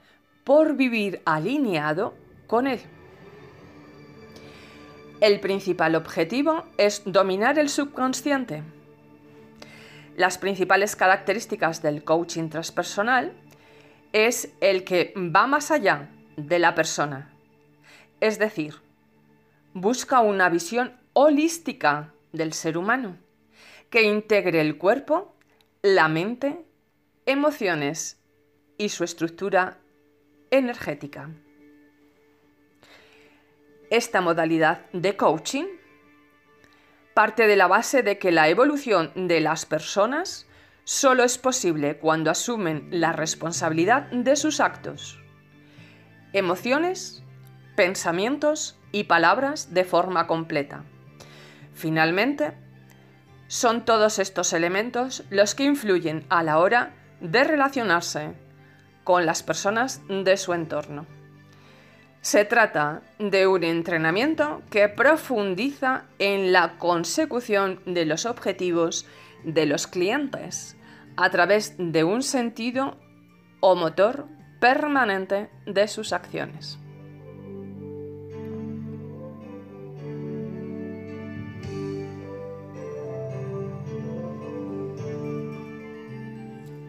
[0.45, 2.13] por vivir alineado
[2.47, 2.79] con él.
[5.19, 8.63] El principal objetivo es dominar el subconsciente
[10.15, 13.33] las principales características del coaching transpersonal
[14.13, 17.33] es el que va más allá de la persona.
[18.21, 18.75] Es decir,
[19.73, 23.17] busca una visión holística del ser humano
[23.89, 25.35] que integre el cuerpo,
[25.81, 26.65] la mente,
[27.25, 28.17] emociones
[28.77, 29.79] y su estructura
[30.49, 31.29] energética.
[33.89, 35.65] Esta modalidad de coaching
[37.15, 40.47] parte de la base de que la evolución de las personas
[40.83, 45.17] solo es posible cuando asumen la responsabilidad de sus actos,
[46.33, 47.23] emociones,
[47.77, 50.83] pensamientos y palabras de forma completa.
[51.73, 52.51] Finalmente,
[53.47, 58.33] son todos estos elementos los que influyen a la hora de relacionarse
[59.05, 61.05] con las personas de su entorno.
[62.25, 69.05] Se trata de un entrenamiento que profundiza en la consecución de los objetivos
[69.43, 70.75] de los clientes
[71.17, 72.97] a través de un sentido
[73.59, 74.25] o motor
[74.59, 76.79] permanente de sus acciones.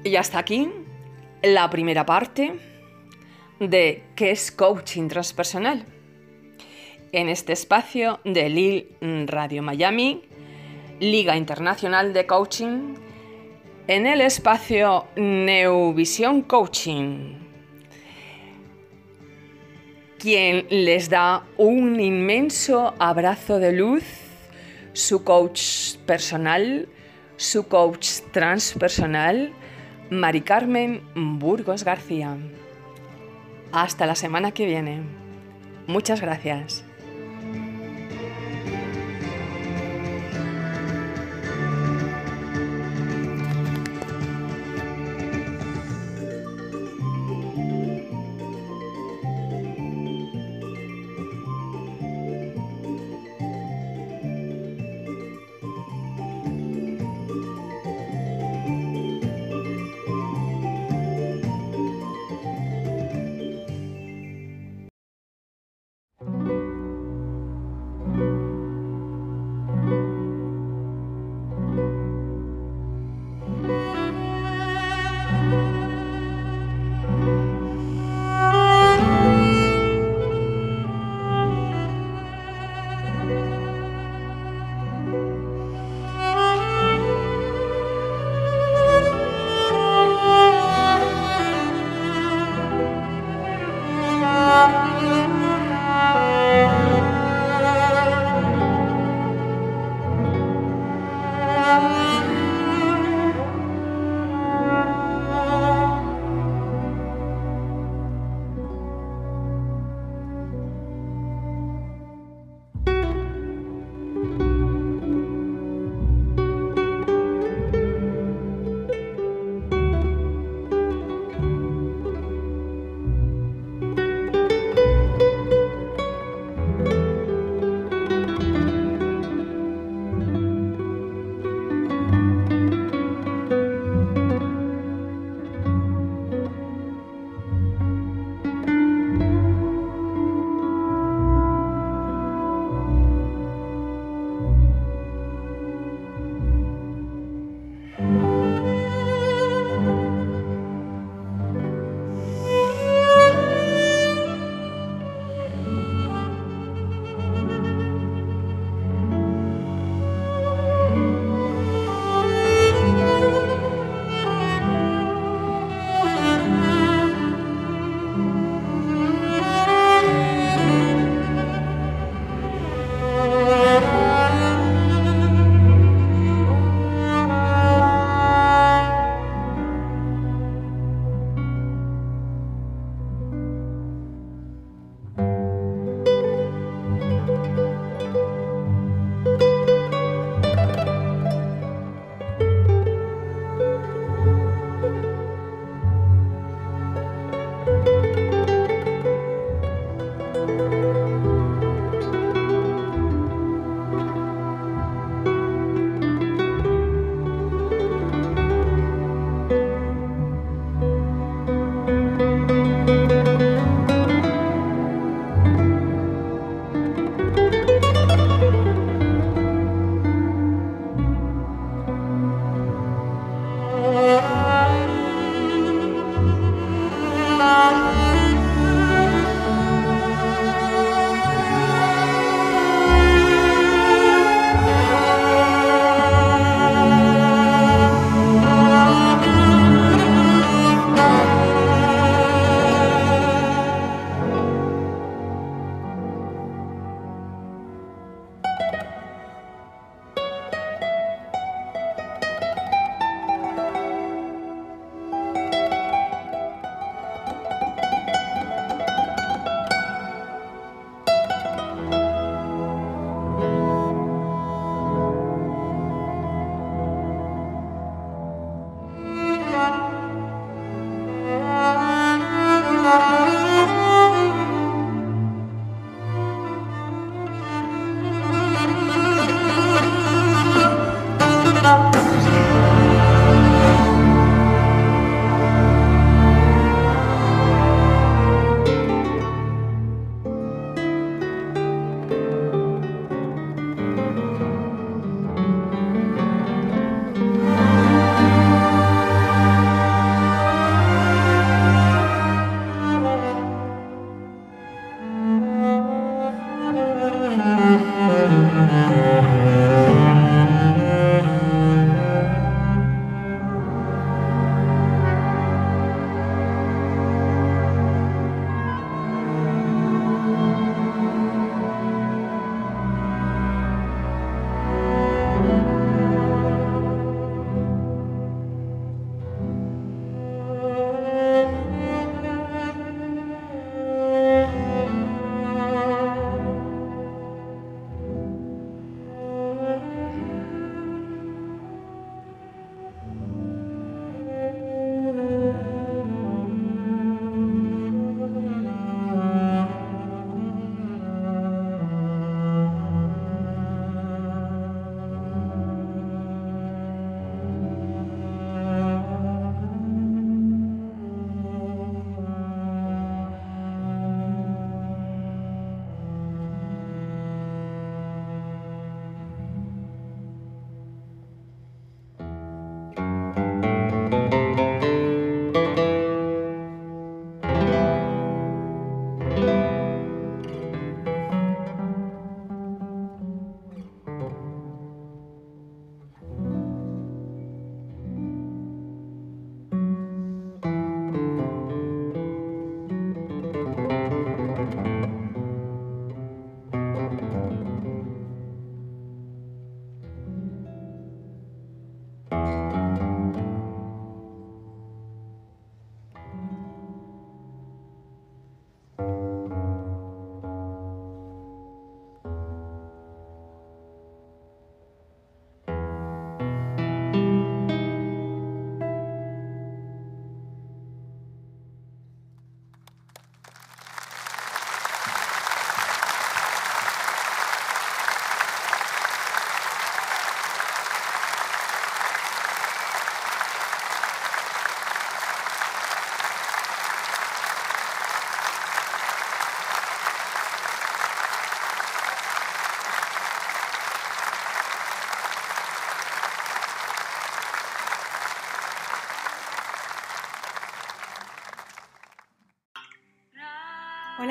[0.02, 0.72] Y hasta aquí
[1.42, 2.75] la primera parte
[3.60, 5.84] de qué es coaching transpersonal.
[7.12, 8.88] En este espacio de Lil
[9.26, 10.22] Radio Miami,
[11.00, 12.94] Liga Internacional de Coaching,
[13.86, 17.34] en el espacio Neuvisión Coaching,
[20.18, 24.04] quien les da un inmenso abrazo de luz,
[24.92, 26.88] su coach personal,
[27.36, 29.52] su coach transpersonal,
[30.10, 32.36] Mari Carmen Burgos García.
[33.72, 35.02] Hasta la semana que viene.
[35.86, 36.85] Muchas gracias.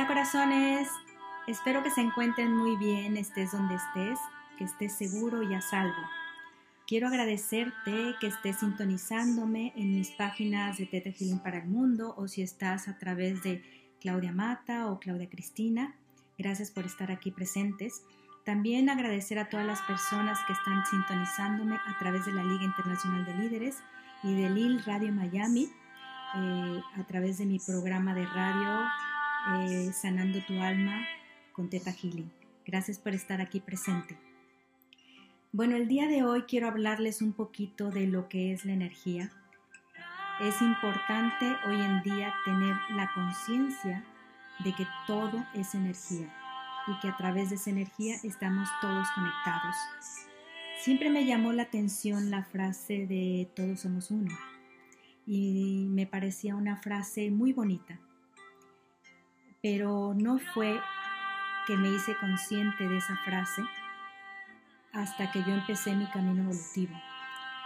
[0.03, 0.89] Corazones,
[1.47, 4.19] espero que se encuentren muy bien, estés donde estés,
[4.57, 5.95] que estés seguro y a salvo.
[6.85, 12.27] Quiero agradecerte que estés sintonizándome en mis páginas de Teta Healing para el Mundo o
[12.27, 13.63] si estás a través de
[14.01, 15.95] Claudia Mata o Claudia Cristina.
[16.37, 18.03] Gracias por estar aquí presentes.
[18.43, 23.25] También agradecer a todas las personas que están sintonizándome a través de la Liga Internacional
[23.25, 23.77] de Líderes
[24.23, 25.69] y de Lil Radio Miami,
[26.35, 28.85] eh, a través de mi programa de radio
[29.53, 31.05] eh, Sanando tu Alma
[31.53, 32.31] con Teta Healing.
[32.65, 34.17] Gracias por estar aquí presente.
[35.51, 39.31] Bueno, el día de hoy quiero hablarles un poquito de lo que es la energía.
[40.41, 44.03] Es importante hoy en día tener la conciencia
[44.63, 46.33] de que todo es energía
[46.87, 49.75] y que a través de esa energía estamos todos conectados.
[50.79, 54.35] Siempre me llamó la atención la frase de todos somos uno
[55.25, 57.99] y me parecía una frase muy bonita,
[59.65, 60.79] pero no fue
[61.65, 63.63] que me hice consciente de esa frase
[64.93, 66.93] hasta que yo empecé mi camino evolutivo.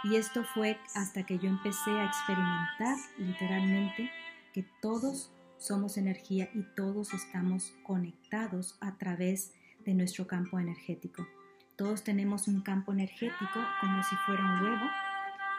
[0.04, 4.10] Y esto fue hasta que yo empecé a experimentar literalmente
[4.54, 9.52] que todos somos energía y todos estamos conectados a través
[9.84, 11.28] de nuestro campo energético.
[11.76, 14.86] Todos tenemos un campo energético como si fuera un huevo.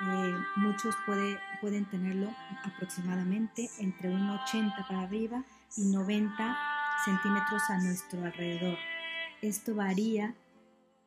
[0.01, 5.45] Eh, muchos pueden tenerlo aproximadamente entre un 80 para arriba
[5.77, 6.57] y 90
[7.05, 8.77] centímetros a nuestro alrededor.
[9.41, 10.35] Esto varía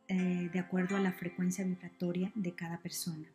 [0.09, 3.29] eh, de acuerdo a la frecuencia vibratoria de cada persona.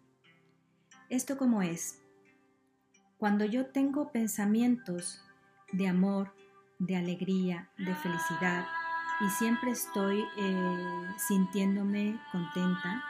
[1.09, 2.01] ¿Esto cómo es?
[3.17, 5.21] Cuando yo tengo pensamientos
[5.71, 6.33] de amor,
[6.79, 8.65] de alegría, de felicidad
[9.21, 13.03] y siempre estoy eh, sintiéndome contenta,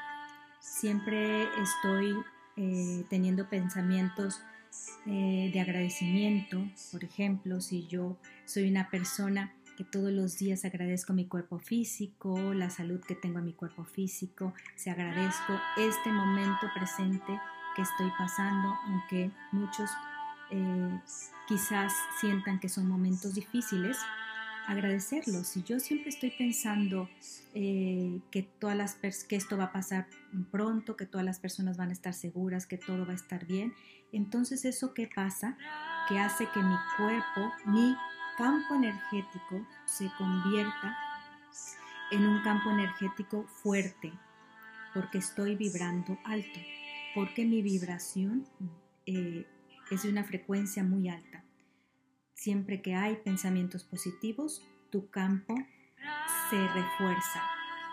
[0.59, 2.15] siempre estoy
[2.57, 4.41] eh, teniendo pensamientos
[5.05, 11.25] de agradecimiento, por ejemplo, si yo soy una persona que todos los días agradezco mi
[11.25, 17.39] cuerpo físico, la salud que tengo en mi cuerpo físico, se agradezco este momento presente
[17.77, 19.89] que estoy pasando, aunque muchos
[20.51, 20.99] eh,
[21.47, 23.97] quizás sientan que son momentos difíciles,
[24.67, 25.43] agradecerlo.
[25.43, 27.09] Si yo siempre estoy pensando
[27.53, 30.07] eh, que, todas las que esto va a pasar
[30.51, 33.73] pronto, que todas las personas van a estar seguras, que todo va a estar bien,
[34.11, 35.57] entonces eso que pasa,
[36.07, 37.95] que hace que mi cuerpo, mi
[38.37, 40.97] campo energético se convierta
[42.11, 44.11] en un campo energético fuerte,
[44.93, 46.59] porque estoy vibrando alto,
[47.13, 48.45] porque mi vibración
[49.05, 49.45] eh,
[49.91, 51.38] es de una frecuencia muy alta.
[52.39, 55.55] Siempre que hay pensamientos positivos, tu campo
[56.49, 57.43] se refuerza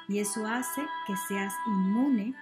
[0.08, 2.32] y eso hace que seas inmune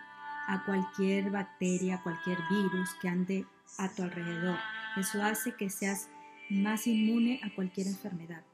[0.47, 3.47] a cualquier bacteria, cualquier virus que ande
[3.79, 4.59] a tu alrededor.
[4.99, 6.11] Eso hace que seas
[6.51, 8.45] más inmune a cualquier enfermedad,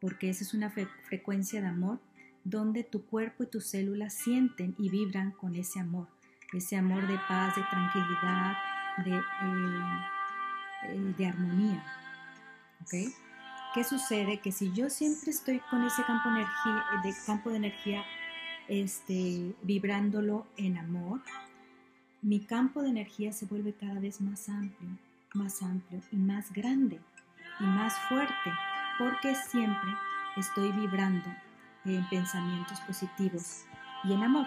[0.00, 1.98] porque esa es una frecuencia de amor
[2.44, 6.06] donde tu cuerpo y tus células sienten y vibran con ese amor,
[6.52, 8.56] ese amor de paz, de tranquilidad,
[9.04, 10.02] de, eh,
[10.84, 12.05] eh, de armonía.
[13.74, 14.40] ¿Qué sucede?
[14.40, 18.04] Que si yo siempre estoy con ese campo, energía, de, campo de energía
[18.68, 21.20] este, vibrándolo en amor,
[22.22, 24.88] mi campo de energía se vuelve cada vez más amplio,
[25.34, 27.00] más amplio y más grande
[27.60, 28.50] y más fuerte,
[28.98, 29.90] porque siempre
[30.36, 31.28] estoy vibrando
[31.84, 33.64] en pensamientos positivos
[34.04, 34.46] y en amor.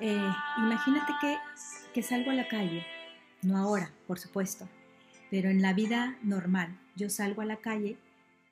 [0.00, 1.38] Eh, imagínate que,
[1.92, 2.86] que salgo a la calle,
[3.42, 4.68] no ahora, por supuesto,
[5.30, 7.96] pero en la vida normal, yo salgo a la calle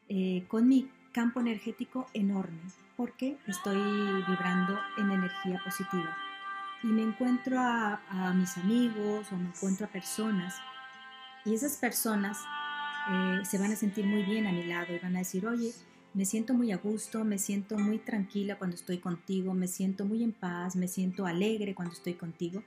[0.08, 2.60] eh, con mi campo energético enorme,
[2.96, 3.78] porque estoy
[4.28, 6.16] vibrando en energía positiva.
[6.82, 10.54] Y me encuentro a, mis amigos o me encuentro a personas,
[11.44, 12.38] y esas personas
[13.10, 15.72] eh, se van a sentir muy bien a mi lado y van a decir, oye,
[16.12, 20.22] me siento muy a gusto, me siento muy tranquila cuando estoy contigo, me siento muy
[20.22, 22.62] en paz, me siento alegre cuando estoy contigo.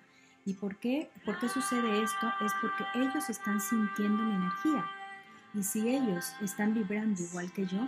[0.49, 1.11] ¿Y por qué?
[1.26, 2.27] ¿Por qué sucede esto?
[2.43, 4.84] Es porque ellos están sintiendo mi energía.
[5.53, 7.88] Y si ellos están vibrando igual que yo,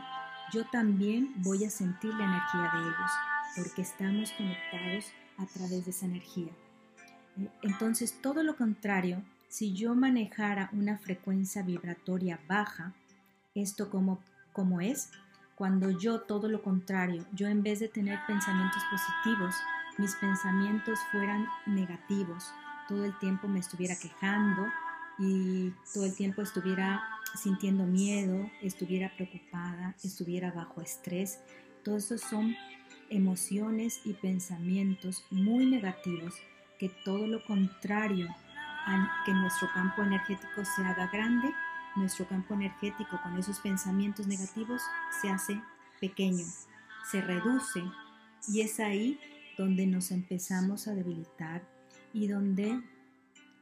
[0.54, 3.12] yo también voy a sentir la energía de ellos,
[3.58, 6.52] porque estamos conectados a través de esa energía.
[7.40, 12.94] Eh, entonces, todo lo contrario si yo manejara una frecuencia vibratoria baja,
[13.56, 14.20] esto como,
[14.54, 15.10] como es,
[15.56, 19.56] cuando yo todo lo contrario, yo en vez de tener pensamientos positivos,
[20.02, 22.52] mis pensamientos fueran negativos,
[22.88, 24.66] todo el tiempo me estuviera quejando
[25.20, 27.04] y todo el tiempo estuviera
[27.36, 31.40] sintiendo miedo, estuviera preocupada, estuviera bajo estrés,
[31.84, 32.56] todos esos son
[33.12, 36.34] emociones y pensamientos muy negativos
[36.80, 38.28] que todo lo contrario
[39.26, 41.54] que nuestro campo energético se haga grande
[41.96, 44.82] nuestro campo energético con esos pensamientos negativos
[45.22, 45.62] se hace
[46.00, 46.46] pequeño,
[47.12, 47.84] se reduce
[48.48, 49.20] y es ahí
[49.62, 51.62] donde nos empezamos a debilitar
[52.14, 52.82] y donde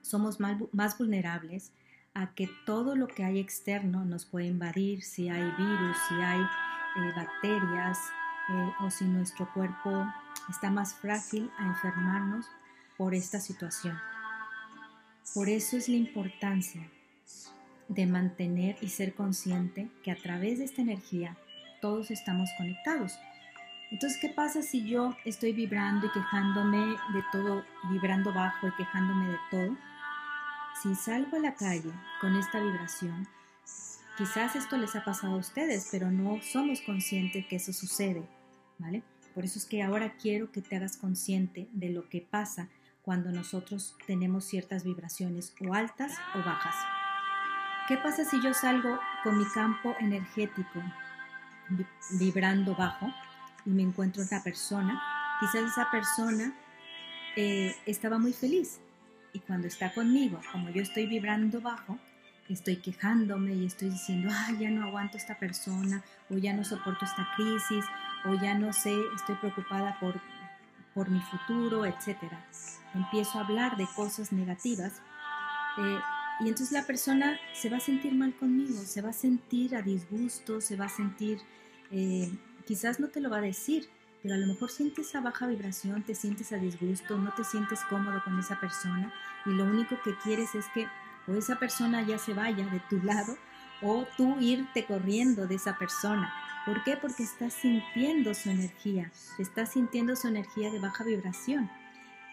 [0.02, 1.74] somos más vulnerables
[2.14, 6.42] a que todo lo que hay externo nos puede invadir, si hay virus, si hay
[6.42, 8.00] eh, bacterias
[8.50, 10.06] eh, o si nuestro cuerpo
[10.50, 12.46] está más frágil a enfermarnos
[12.98, 13.98] por esta situación.
[15.34, 16.90] Por eso es la importancia
[17.88, 21.38] de mantener y ser consciente que a través de esta energía
[21.82, 23.14] todos estamos conectados.
[23.92, 29.30] Entonces, ¿qué pasa si yo estoy vibrando y quejándome de todo, vibrando bajo y quejándome
[29.30, 29.78] de todo?
[30.82, 31.92] Si salgo a la calle
[32.22, 33.28] con esta vibración,
[34.16, 38.24] quizás esto les ha pasado a ustedes, pero no somos conscientes que eso sucede,
[38.78, 39.02] ¿vale?
[39.34, 42.70] Por eso es que ahora quiero que te hagas consciente de lo que pasa
[43.02, 46.76] cuando nosotros tenemos ciertas vibraciones o altas o bajas.
[47.88, 50.80] ¿Qué pasa si yo salgo con mi campo energético
[52.20, 53.12] vibrando bajo
[53.70, 55.02] y me encuentro una persona?
[55.40, 56.54] Quizás esa persona
[57.36, 58.80] eh, estaba muy feliz,
[59.34, 62.00] y cuando está conmigo, como yo estoy vibrando bajo,
[62.48, 67.06] estoy quejándome y estoy diciendo, ay, ya no aguanto esta persona, o ya no soporto
[67.06, 67.86] esta crisis,
[68.26, 70.20] o ya no sé, estoy preocupada por,
[70.96, 72.18] por mi futuro, etc.
[72.96, 75.02] Empiezo a hablar de cosas negativas.
[75.78, 76.00] Eh,
[76.42, 79.84] y entonces la persona se va a sentir mal conmigo, se va a sentir a
[79.84, 81.40] disgusto, se va a sentir,
[81.92, 82.32] eh,
[82.70, 83.90] quizás no te lo va a decir,
[84.22, 87.80] pero a lo mejor sientes esa baja vibración, te sientes a disgusto, no te sientes
[87.90, 89.12] cómodo con esa persona
[89.48, 90.86] y lo único que quieres es que
[91.28, 93.36] o esa persona ya se vaya de tu lado
[93.82, 96.32] o tú irte corriendo de esa persona.
[96.64, 96.96] ¿Por qué?
[96.96, 101.72] Porque estás sintiendo su energía, estás sintiendo su energía de baja vibración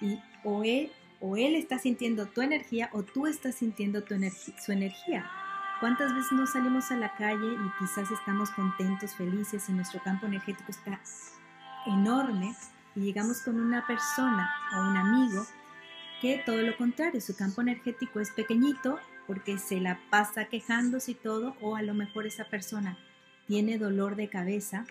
[0.03, 5.31] y o él, o él está sintiendo tu energía o tú estás sintiendo su energía.
[5.81, 10.25] ¿Cuántas veces no salimos a la calle y quizás estamos contentos, felices y nuestro campo
[10.25, 10.99] energético está
[11.87, 12.57] enorme
[12.95, 15.47] y llegamos con una persona o un amigo
[16.23, 21.15] que todo lo contrario, su campo energético es pequeñito porque se la pasa quejándose y
[21.15, 22.97] todo, o a lo mejor esa persona
[23.47, 24.87] tiene dolor de cabeza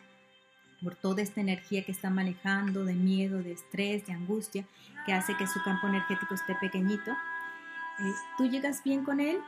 [0.83, 4.65] por toda esta energía que está manejando, de miedo, de estrés, de angustia,
[5.07, 7.11] que hace que su campo energético esté pequeñito.
[7.11, 9.39] Eh, tú llegas bien con él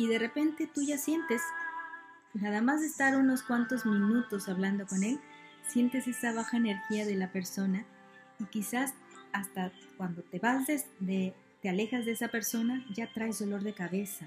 [0.00, 1.42] y de repente tú ya sientes,
[2.32, 5.20] nada más de estar unos cuantos minutos hablando con él,
[5.68, 7.84] sientes esa baja energía de la persona
[8.38, 8.94] y quizás
[9.34, 10.66] hasta cuando te vas
[11.00, 14.26] de, te alejas de esa persona ya traes dolor de cabeza,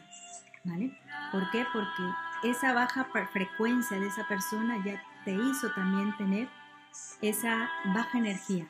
[0.63, 0.95] ¿vale?
[1.31, 1.65] ¿Por qué?
[1.73, 6.49] Porque esa baja frecuencia de esa persona ya te hizo también tener
[7.23, 8.67] esa baja energía.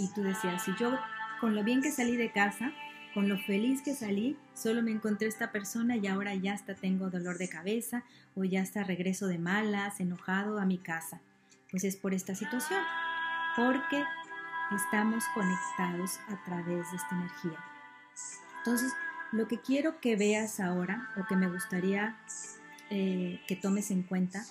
[0.00, 0.98] Y tú decías, si yo
[1.40, 2.72] con lo bien que salí de casa,
[3.14, 7.10] con lo feliz que salí, solo me encontré esta persona y ahora ya hasta tengo
[7.10, 8.04] dolor de cabeza
[8.34, 11.20] o ya hasta regreso de malas, enojado a mi casa.
[11.70, 12.80] Pues es por esta situación,
[13.56, 14.04] porque
[14.74, 17.64] estamos conectados a través de esta energía.
[18.58, 18.92] Entonces,
[19.32, 22.16] lo que quiero que veas ahora, o que me gustaría
[22.90, 24.44] eh, que tomes en cuenta,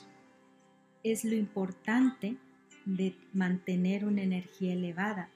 [1.03, 2.37] es lo importante
[2.85, 5.29] de mantener una energía elevada,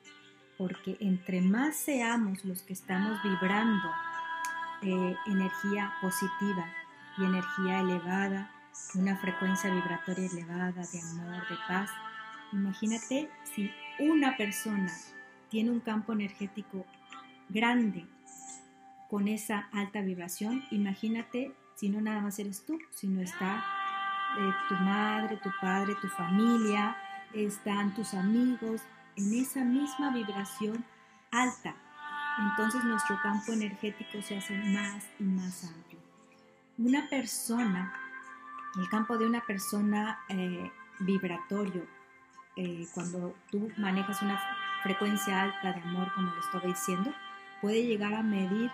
[0.64, 3.92] porque entre más seamos los que estamos vibrando
[4.82, 6.66] eh, energía positiva
[7.18, 8.50] y energía elevada,
[8.96, 11.90] una frecuencia vibratoria elevada de amor, de paz.
[12.54, 13.70] Imagínate si
[14.00, 14.90] una persona
[15.50, 16.86] tiene un campo energético
[17.50, 18.08] grande
[19.10, 23.66] con esa alta vibración, imagínate si no nada más eres tú, sino está
[24.40, 26.96] eh, tu madre, tu padre, tu familia,
[27.34, 28.82] están tus amigos
[29.16, 30.86] en esa misma vibración
[31.32, 31.76] alta.
[32.40, 36.00] Entonces nuestro campo energético se hace más y más amplio.
[36.78, 37.94] Una persona
[38.78, 41.86] el campo de una persona eh, vibratorio,
[42.56, 44.40] eh, cuando tú manejas una
[44.82, 47.14] frecuencia alta de amor, como le estaba diciendo,
[47.62, 48.72] puede llegar a medir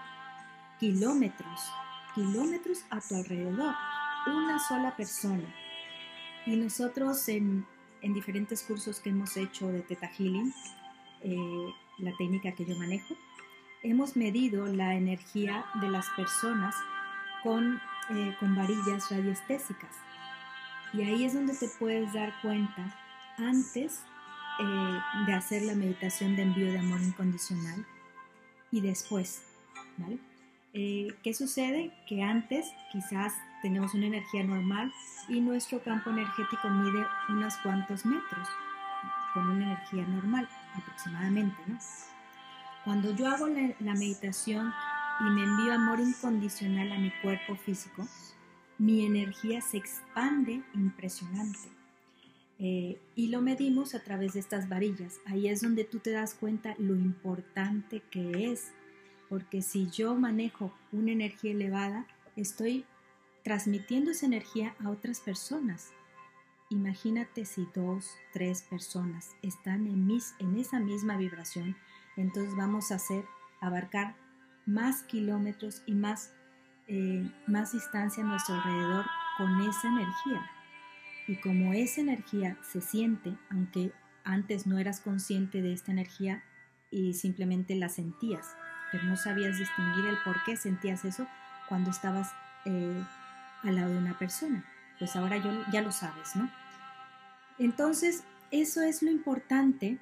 [0.80, 1.72] kilómetros,
[2.16, 3.76] kilómetros a tu alrededor,
[4.28, 5.53] una sola persona.
[6.45, 7.66] Y nosotros en,
[8.01, 10.53] diferentes cursos que hemos hecho de Theta Healing,
[11.21, 13.15] eh, la técnica que yo manejo,
[13.84, 16.76] hemos medido la energía de las personas
[17.43, 17.80] con
[18.11, 19.95] eh, con varillas radiestésicas.
[20.93, 22.97] Y ahí es donde te puedes dar cuenta
[23.38, 24.01] antes
[24.59, 27.85] eh, de hacer la meditación de envío de amor incondicional
[28.71, 29.43] y después.
[29.97, 30.17] ¿vale?
[30.73, 31.93] Eh, ¿Qué sucede?
[32.07, 34.94] Que antes quizás tenemos una energía normal
[35.27, 38.48] y nuestro campo energético mide unos cuantos metros
[39.34, 41.57] con una energía normal aproximadamente.
[41.68, 41.77] ¿no?
[42.84, 44.73] Cuando yo hago la meditación
[45.19, 48.07] y me envío amor incondicional a mi cuerpo físico,
[48.77, 51.60] mi energía se expande impresionante.
[52.61, 55.19] Eh, y lo medimos a través de estas varillas.
[55.26, 58.72] Ahí es donde tú te das cuenta lo importante que es,
[59.30, 62.06] porque si yo manejo una energía elevada,
[62.36, 62.86] estoy
[63.44, 65.91] transmitiendo esa energía a otras personas.
[66.70, 71.76] Imagínate si dos, tres personas están en, mis, en esa misma vibración,
[72.16, 73.26] entonces vamos a hacer
[73.60, 74.16] abarcar
[74.66, 76.32] más kilómetros y más,
[76.88, 79.06] eh, más distancia a nuestro alrededor
[79.38, 80.52] con esa energía.
[81.28, 83.91] Y como esa energía se siente, aunque
[84.24, 86.44] antes no eras consciente de esta energía
[86.91, 88.56] y simplemente la sentías,
[88.91, 91.28] pero no sabías distinguir el por qué sentías eso
[91.68, 92.32] cuando estabas
[92.66, 93.03] eh,
[93.64, 94.65] al lado de una persona.
[94.98, 96.49] Pues ahora yo, ya lo sabes, ¿no?
[97.57, 99.99] Entonces, eso es lo importante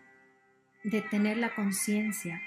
[0.84, 2.40] de tener la conciencia,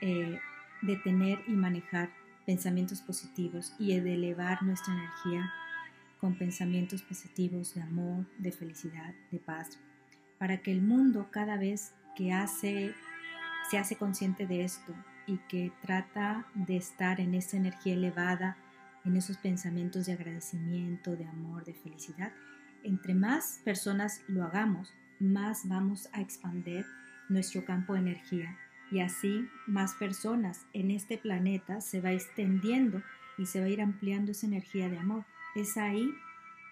[0.00, 0.38] eh,
[0.82, 2.10] de tener y manejar
[2.46, 5.52] pensamientos positivos y de elevar nuestra energía
[6.20, 9.78] con pensamientos positivos de amor, de felicidad, de paz,
[10.38, 12.94] para que el mundo cada vez que hace,
[13.70, 14.94] se hace consciente de esto
[15.26, 18.56] y que trata de estar en esa energía elevada,
[19.04, 22.32] en esos pensamientos de agradecimiento, de amor, de felicidad,
[22.82, 26.86] entre más personas lo hagamos, más vamos a expandir
[27.28, 28.58] nuestro campo de energía
[28.90, 33.02] y así más personas en este planeta se va extendiendo
[33.38, 35.24] y se va a ir ampliando esa energía de amor.
[35.54, 36.10] Es ahí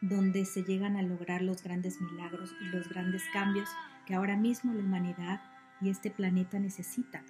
[0.00, 3.68] donde se llegan a lograr los grandes milagros y los grandes cambios
[4.06, 5.40] que ahora mismo la humanidad
[5.80, 7.22] y este planeta necesita.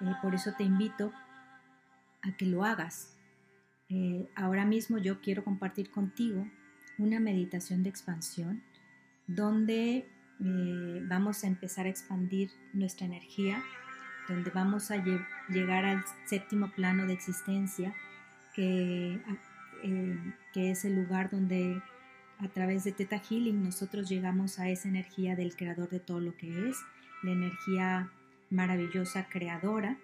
[0.00, 1.12] Eh, por eso te invito
[2.22, 3.17] a que lo hagas.
[3.90, 6.46] Eh, ahora mismo yo quiero compartir contigo
[6.98, 8.62] una meditación de expansión
[9.26, 10.06] donde
[10.40, 13.62] eh, vamos a empezar a expandir nuestra energía,
[14.28, 15.02] donde vamos a
[15.48, 17.94] llegar al séptimo plano de existencia,
[18.54, 19.20] que,
[19.82, 21.82] eh, que es el lugar donde
[22.38, 26.36] a través de Teta Healing nosotros llegamos a esa energía del creador de todo lo
[26.36, 26.76] que es,
[27.22, 28.12] la energía
[28.50, 29.98] maravillosa creadora,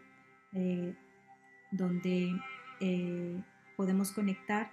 [1.70, 2.40] donde
[3.76, 4.70] podemos conectar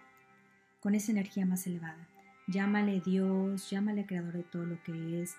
[0.79, 2.07] con esa energía más elevada.
[2.47, 5.35] Llámale Dios, llámale creador de todo lo que es,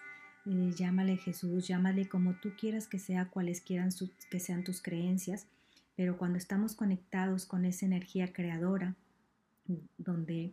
[0.47, 3.91] eh, llámale Jesús, llámale como tú quieras que sea, cuales quieran
[4.31, 5.47] que sean tus creencias,
[5.97, 8.97] pero cuando estamos conectados con esa energía creadora,
[9.99, 10.53] donde,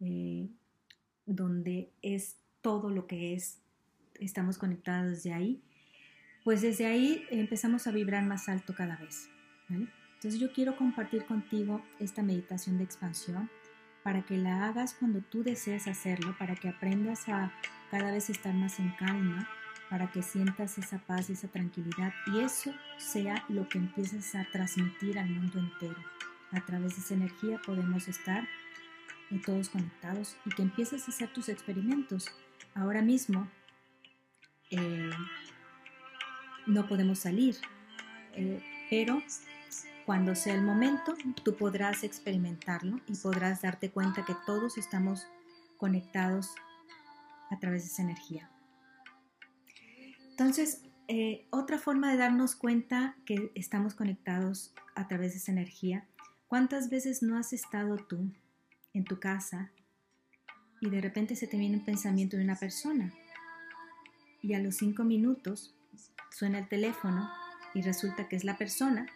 [0.00, 0.48] eh,
[1.26, 3.58] donde es todo lo que es,
[4.18, 5.62] estamos conectados desde ahí,
[6.44, 9.28] pues desde ahí empezamos a vibrar más alto cada vez.
[10.20, 13.48] Entonces yo quiero compartir contigo esta meditación de expansión
[14.02, 17.50] para que la hagas cuando tú desees hacerlo, para que aprendas a
[17.90, 19.48] cada vez estar más en calma,
[19.88, 25.18] para que sientas esa paz esa tranquilidad y eso sea lo que empieces a transmitir
[25.18, 25.96] al mundo entero.
[26.52, 28.46] A través de esa energía podemos estar
[29.46, 32.26] todos conectados y que empieces a hacer tus experimentos.
[32.74, 33.48] Ahora mismo
[34.70, 35.10] eh,
[36.66, 37.56] no podemos salir,
[38.34, 39.22] eh, pero
[40.10, 41.14] cuando sea el momento,
[41.44, 45.28] tú podrás experimentarlo y podrás darte cuenta que todos estamos
[45.76, 46.52] conectados
[47.48, 48.50] a través de esa energía.
[50.30, 56.08] Entonces, eh, otra forma de darnos cuenta que estamos conectados a través de esa energía,
[56.48, 58.32] ¿cuántas veces no has estado tú
[58.92, 59.70] en tu casa
[60.80, 63.14] y de repente se te viene un pensamiento de una persona
[64.42, 65.72] y a los cinco minutos
[66.32, 67.30] suena el teléfono
[67.74, 69.06] y resulta que es la persona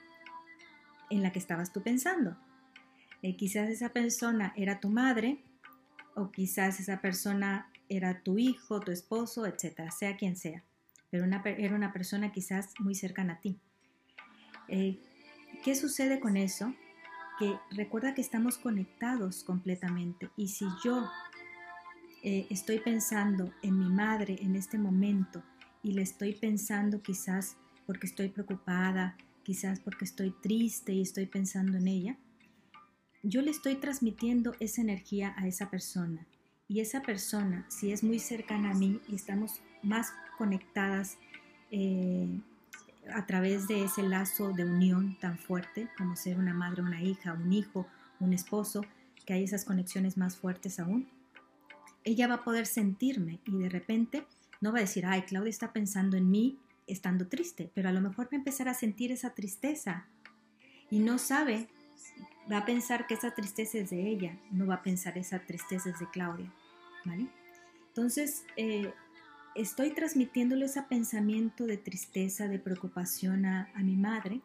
[1.10, 2.36] en la que estabas tú pensando.
[3.22, 5.42] Eh, quizás esa persona era tu madre
[6.14, 10.62] o quizás esa persona era tu hijo, tu esposo, etcétera, sea quien sea,
[11.10, 13.58] pero era una persona quizás muy cercana a ti.
[14.68, 14.98] Eh,
[15.62, 16.74] ¿Qué sucede con eso?
[17.38, 21.10] Que recuerda que estamos conectados completamente y si yo
[22.22, 25.42] eh, estoy pensando en mi madre en este momento
[25.82, 27.56] y le estoy pensando quizás
[27.86, 32.18] porque estoy preocupada, quizás porque estoy triste y estoy pensando en ella,
[33.22, 36.26] yo le estoy transmitiendo esa energía a esa persona.
[36.66, 41.18] Y esa persona, si es muy cercana a mí y estamos más conectadas
[41.70, 42.40] eh,
[43.12, 47.34] a través de ese lazo de unión tan fuerte como ser una madre, una hija,
[47.34, 47.86] un hijo,
[48.18, 48.82] un esposo,
[49.26, 51.08] que hay esas conexiones más fuertes aún,
[52.04, 54.26] ella va a poder sentirme y de repente
[54.60, 58.00] no va a decir, ay, Claudia está pensando en mí estando triste, pero a lo
[58.00, 60.06] mejor va a empezar a sentir esa tristeza
[60.90, 61.68] y no sabe,
[62.50, 65.90] va a pensar que esa tristeza es de ella, no va a pensar esa tristeza
[65.90, 66.52] es de Claudia,
[67.04, 67.28] ¿vale?
[67.88, 68.92] Entonces, eh,
[69.54, 74.40] estoy transmitiéndole ese pensamiento de tristeza, de preocupación a, a mi madre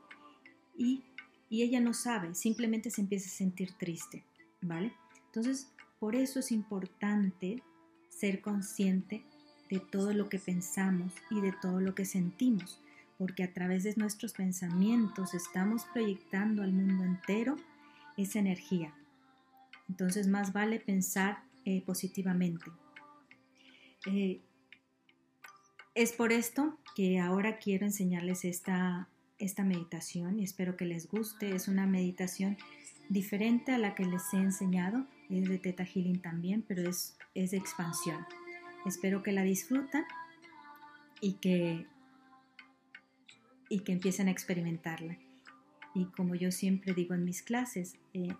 [0.78, 1.03] y,
[1.49, 4.24] y, ella no sabe, simplemente se empieza a sentir triste,
[4.61, 4.94] ¿vale?
[5.26, 7.64] Entonces, por eso es importante
[8.10, 9.24] ser consciente
[9.70, 12.82] de todo lo que pensamos y de todo lo que sentimos,
[13.18, 17.58] porque a través de nuestros pensamientos estamos proyectando al mundo entero
[18.18, 18.94] esa energía.
[19.88, 22.66] Entonces más vale pensar eh, positivamente.
[24.06, 24.41] Eh,
[25.96, 31.56] es por esto que ahora quiero enseñarles esta, esta meditación y espero que les guste.
[31.56, 32.58] Es una meditación
[33.10, 37.52] diferente a la que les he enseñado, es de Teta Healing también, pero es, es
[37.52, 38.26] de expansión.
[38.86, 40.04] Espero que la disfruten
[41.22, 41.86] y que,
[43.70, 45.18] y que empiecen a experimentarla.
[45.94, 48.34] Y como yo siempre digo en mis clases, eh,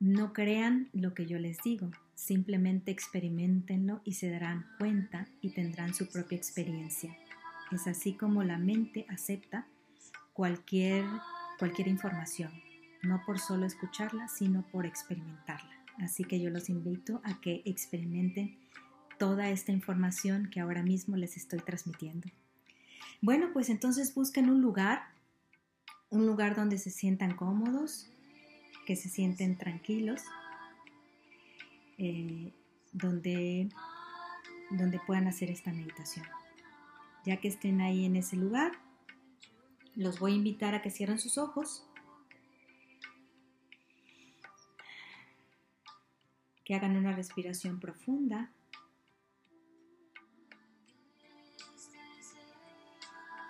[0.00, 5.94] no crean lo que yo les digo, simplemente experimentenlo y se darán cuenta y tendrán
[5.94, 7.16] su propia experiencia.
[7.70, 9.66] Es así como la mente acepta
[10.32, 11.04] cualquier,
[11.58, 12.50] cualquier información,
[13.02, 15.70] no por solo escucharla, sino por experimentarla.
[15.98, 18.58] Así que yo los invito a que experimenten
[19.22, 22.28] toda esta información que ahora mismo les estoy transmitiendo.
[23.20, 25.04] Bueno, pues entonces busquen un lugar,
[26.10, 28.10] un lugar donde se sientan cómodos,
[28.84, 30.22] que se sienten tranquilos,
[31.98, 32.52] eh,
[32.92, 33.68] donde,
[34.70, 36.26] donde puedan hacer esta meditación.
[37.24, 38.72] Ya que estén ahí en ese lugar,
[39.94, 41.86] los voy a invitar a que cierren sus ojos,
[46.64, 48.50] que hagan una respiración profunda.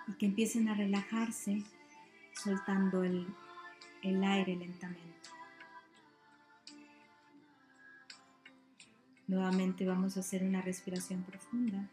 [0.07, 1.63] Y que empiecen a relajarse
[2.33, 3.27] soltando el,
[4.01, 5.13] el aire lentamente.
[9.27, 11.89] Nuevamente vamos a hacer una respiración profunda.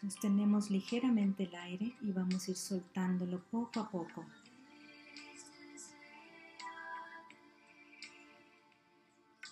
[0.00, 4.24] Sostenemos ligeramente el aire y vamos a ir soltándolo poco a poco.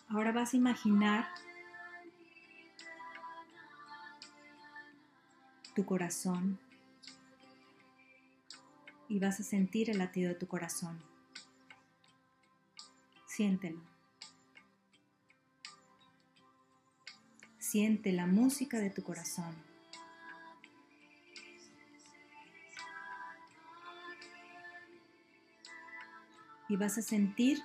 [0.08, 1.26] Ahora vas a imaginar
[5.74, 6.58] tu corazón
[9.08, 11.02] y vas a sentir el latido de tu corazón.
[13.26, 13.80] Siéntelo.
[17.58, 19.54] Siente la música de tu corazón.
[26.68, 27.62] Y vas a sentir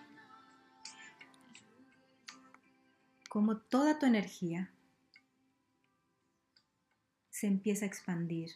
[3.29, 4.69] como toda tu energía
[7.37, 8.49] se empieza a expandir.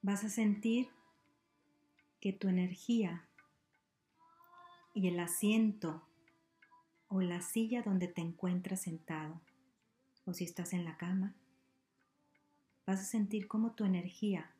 [0.00, 0.88] Vas a sentir
[2.20, 3.26] que tu energía
[4.94, 6.06] y el asiento
[7.08, 9.40] o la silla donde te encuentras sentado
[10.24, 11.34] o si estás en la cama,
[12.86, 14.54] vas a sentir cómo tu energía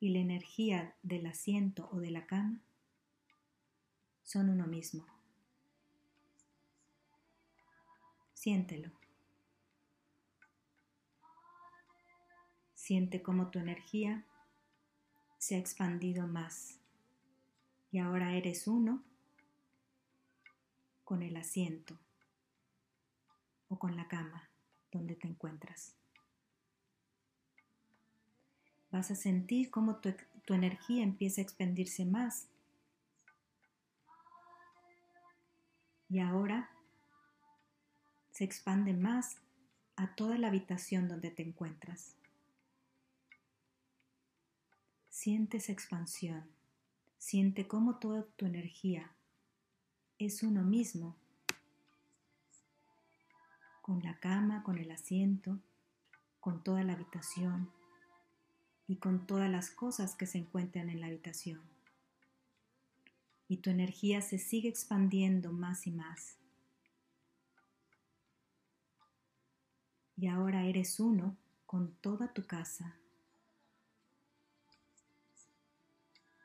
[0.00, 2.62] y la energía del asiento o de la cama
[4.22, 5.15] son uno mismo.
[8.46, 8.92] Siéntelo.
[12.76, 14.24] Siente cómo tu energía
[15.36, 16.78] se ha expandido más
[17.90, 19.02] y ahora eres uno
[21.02, 21.98] con el asiento
[23.68, 24.48] o con la cama
[24.92, 25.96] donde te encuentras.
[28.92, 30.14] Vas a sentir cómo tu,
[30.44, 32.46] tu energía empieza a expandirse más
[36.08, 36.70] y ahora
[38.36, 39.38] se expande más
[39.96, 42.16] a toda la habitación donde te encuentras.
[45.08, 46.44] Siente esa expansión,
[47.16, 49.10] siente cómo toda tu energía
[50.18, 51.16] es uno mismo,
[53.80, 55.58] con la cama, con el asiento,
[56.38, 57.70] con toda la habitación
[58.86, 61.62] y con todas las cosas que se encuentran en la habitación.
[63.48, 66.35] Y tu energía se sigue expandiendo más y más.
[70.16, 71.36] Y ahora eres uno
[71.66, 72.96] con toda tu casa.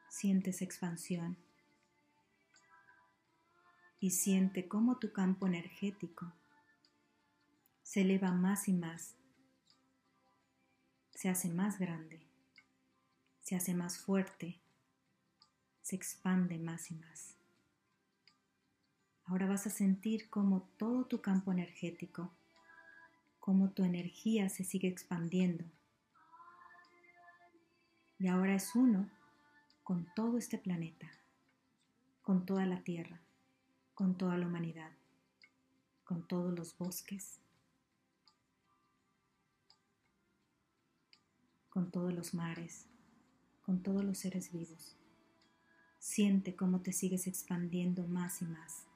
[0.09, 1.37] Sientes expansión.
[3.99, 6.33] Y siente cómo tu campo energético
[7.91, 9.15] se eleva más y más,
[11.13, 12.21] se hace más grande,
[13.41, 14.61] se hace más fuerte,
[15.81, 17.35] se expande más y más.
[19.25, 22.31] Ahora vas a sentir cómo todo tu campo energético,
[23.41, 25.65] cómo tu energía se sigue expandiendo.
[28.17, 29.09] Y ahora es uno
[29.83, 31.11] con todo este planeta,
[32.21, 33.19] con toda la Tierra,
[33.93, 34.91] con toda la humanidad,
[36.05, 37.41] con todos los bosques.
[41.71, 42.85] con todos los mares,
[43.61, 44.97] con todos los seres vivos.
[45.99, 48.90] Siente cómo te sigues expandiendo más y más.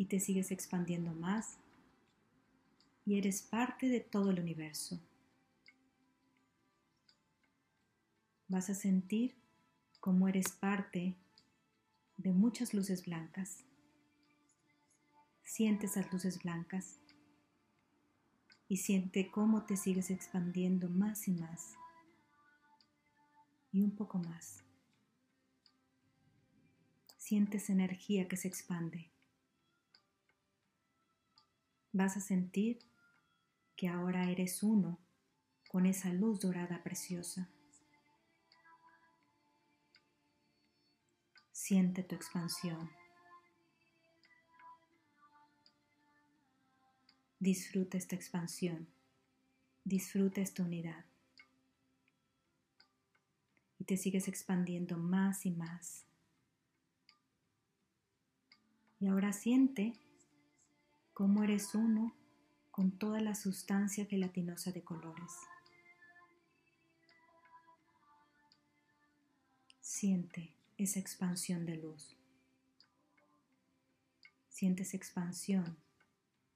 [0.00, 1.58] Y te sigues expandiendo más
[3.04, 4.98] y eres parte de todo el universo.
[8.48, 9.34] Vas a sentir
[10.00, 11.16] cómo eres parte
[12.16, 13.58] de muchas luces blancas.
[15.44, 16.96] Siente esas luces blancas
[18.68, 21.74] y siente cómo te sigues expandiendo más y más
[23.70, 24.64] y un poco más.
[27.18, 29.10] Sientes energía que se expande.
[31.92, 32.78] Vas a sentir
[33.76, 34.98] que ahora eres uno
[35.68, 37.48] con esa luz dorada preciosa.
[41.52, 42.90] Siente tu expansión.
[47.38, 48.86] Disfruta esta expansión.
[49.84, 51.04] Disfruta esta unidad.
[53.78, 56.04] Y te sigues expandiendo más y más.
[59.00, 59.94] Y ahora siente
[61.20, 62.16] cómo eres uno
[62.70, 65.30] con toda la sustancia gelatinosa de colores.
[69.82, 72.16] Siente esa expansión de luz.
[74.48, 75.76] Siente esa expansión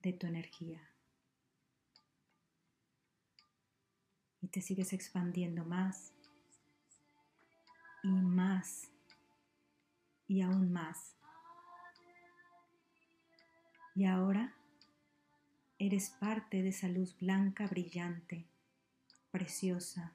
[0.03, 0.81] de tu energía.
[4.41, 6.15] Y te sigues expandiendo más
[8.03, 8.89] y más
[10.27, 11.15] y aún más.
[13.95, 14.55] Y ahora
[15.79, 18.45] eres parte de esa luz blanca brillante,
[19.31, 20.13] preciosa,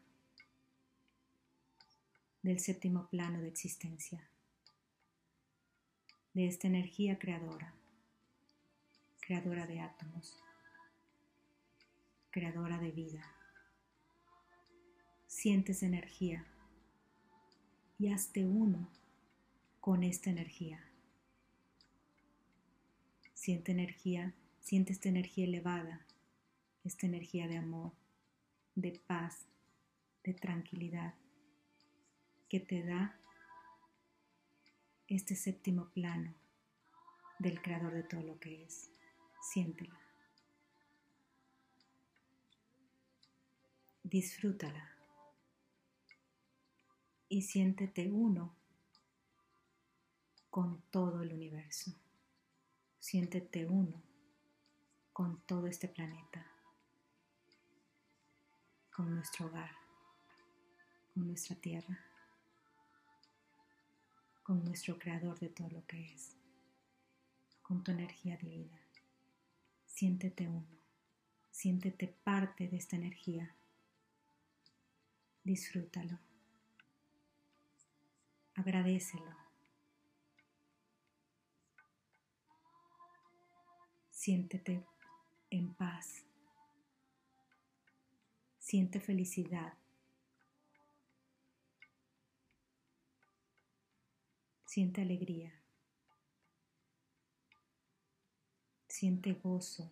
[2.41, 4.29] del séptimo plano de existencia,
[6.33, 7.73] de esta energía creadora,
[9.19, 10.41] creadora de átomos,
[12.31, 13.23] creadora de vida.
[15.27, 16.45] Sientes energía
[17.97, 18.89] y hazte uno
[19.79, 20.88] con esta energía.
[23.39, 26.05] Siente energía, siente esta energía elevada,
[26.83, 27.93] esta energía de amor,
[28.75, 29.45] de paz,
[30.25, 31.13] de tranquilidad
[32.49, 33.17] que te da
[35.07, 36.35] este séptimo plano
[37.39, 38.91] del creador de todo lo que es.
[39.41, 39.97] Siéntela.
[44.03, 44.97] Disfrútala.
[47.29, 48.53] Y siéntete uno
[50.49, 51.95] con todo el universo.
[53.09, 54.03] Siéntete uno
[55.13, 56.45] con todo este planeta,
[58.95, 59.71] con nuestro hogar,
[61.15, 61.97] con nuestra tierra
[64.43, 66.35] con nuestro creador de todo lo que es,
[67.63, 68.79] con tu energía divina.
[69.87, 70.77] Siéntete uno,
[71.49, 73.55] siéntete parte de esta energía.
[75.43, 76.19] Disfrútalo.
[78.53, 79.48] Agradecelo.
[84.21, 84.83] Siéntete
[85.49, 86.25] en paz.
[88.59, 89.77] Siente felicidad
[94.65, 95.53] Siente alegría.
[98.89, 99.89] Siente gozo.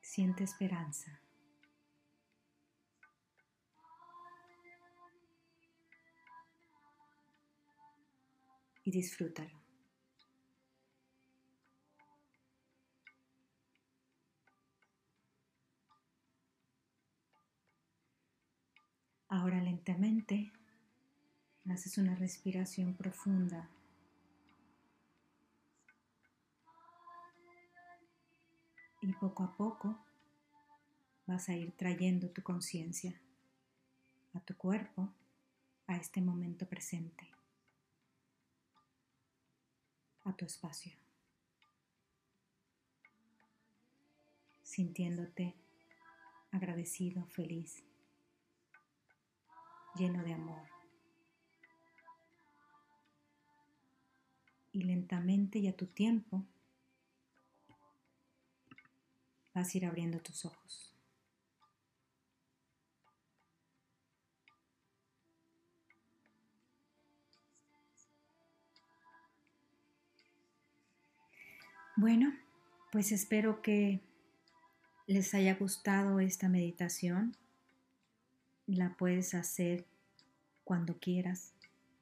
[0.00, 1.20] Siente esperanza.
[8.82, 9.67] Y disfrútalo.
[21.78, 23.68] Haces una respiración profunda.
[29.00, 29.96] Y poco a poco
[31.28, 33.14] vas a ir trayendo tu conciencia
[34.34, 35.08] a tu cuerpo,
[35.86, 37.30] a este momento presente,
[40.24, 40.96] a tu espacio,
[44.64, 45.54] sintiéndote
[46.50, 47.84] agradecido, feliz,
[49.94, 50.77] lleno de amor.
[54.78, 56.44] Y lentamente y a tu tiempo
[59.52, 60.94] vas a ir abriendo tus ojos.
[71.96, 72.32] Bueno,
[72.92, 74.00] pues espero que
[75.08, 77.36] les haya gustado esta meditación.
[78.66, 79.84] La puedes hacer
[80.62, 81.54] cuando quieras.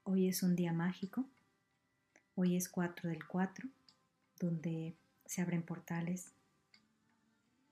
[0.04, 1.24] Hoy es un día mágico.
[2.36, 3.68] Hoy es 4 del 4,
[4.38, 4.94] donde
[5.24, 6.32] se abren portales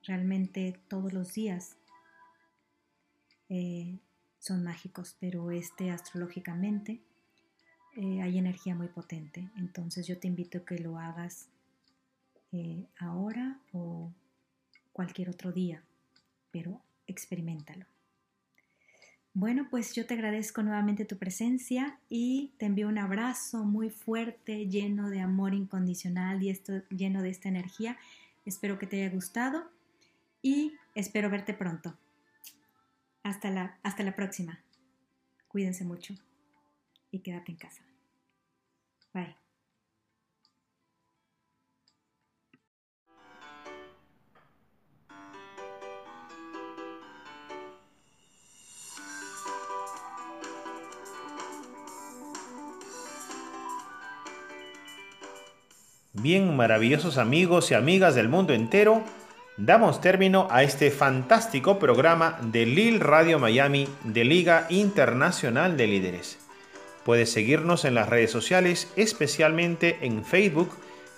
[0.07, 1.77] Realmente todos los días
[3.49, 3.99] eh,
[4.39, 7.01] son mágicos, pero este astrológicamente
[7.97, 9.49] eh, hay energía muy potente.
[9.57, 11.49] Entonces yo te invito a que lo hagas
[12.53, 14.12] eh, ahora o
[14.93, 15.82] cualquier otro día,
[16.51, 17.86] pero experimentalo.
[19.36, 24.69] Bueno, pues yo te agradezco nuevamente tu presencia y te envío un abrazo muy fuerte,
[24.69, 27.98] lleno de amor incondicional y esto, lleno de esta energía.
[28.47, 29.69] Espero que te haya gustado
[30.40, 31.98] y espero verte pronto.
[33.24, 34.61] Hasta la, hasta la próxima.
[35.48, 36.15] Cuídense mucho
[37.11, 37.82] y quédate en casa.
[39.12, 39.44] Bye.
[56.25, 59.03] Bien, maravillosos amigos y amigas del mundo entero,
[59.59, 66.39] damos término a este fantástico programa de Lil Radio Miami de Liga Internacional de Líderes.
[67.05, 70.71] Puedes seguirnos en las redes sociales, especialmente en Facebook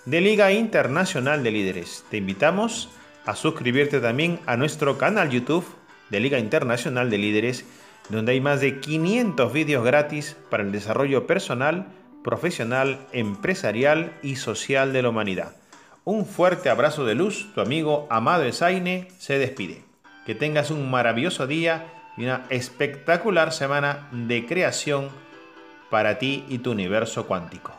[0.03, 2.03] de Liga Internacional de Líderes.
[2.11, 2.89] Te invitamos
[3.25, 5.65] a suscribirte también a nuestro canal YouTube
[6.09, 7.63] de Liga Internacional de Líderes,
[8.09, 11.87] donde hay más de 500 vídeos gratis para el desarrollo personal
[12.27, 15.55] profesional, empresarial y social de la humanidad.
[16.03, 19.85] Un fuerte abrazo de luz, tu amigo Amado Esaine se despide.
[20.25, 21.85] Que tengas un maravilloso día
[22.17, 25.07] y una espectacular semana de creación
[25.89, 27.76] para ti y tu universo cuántico.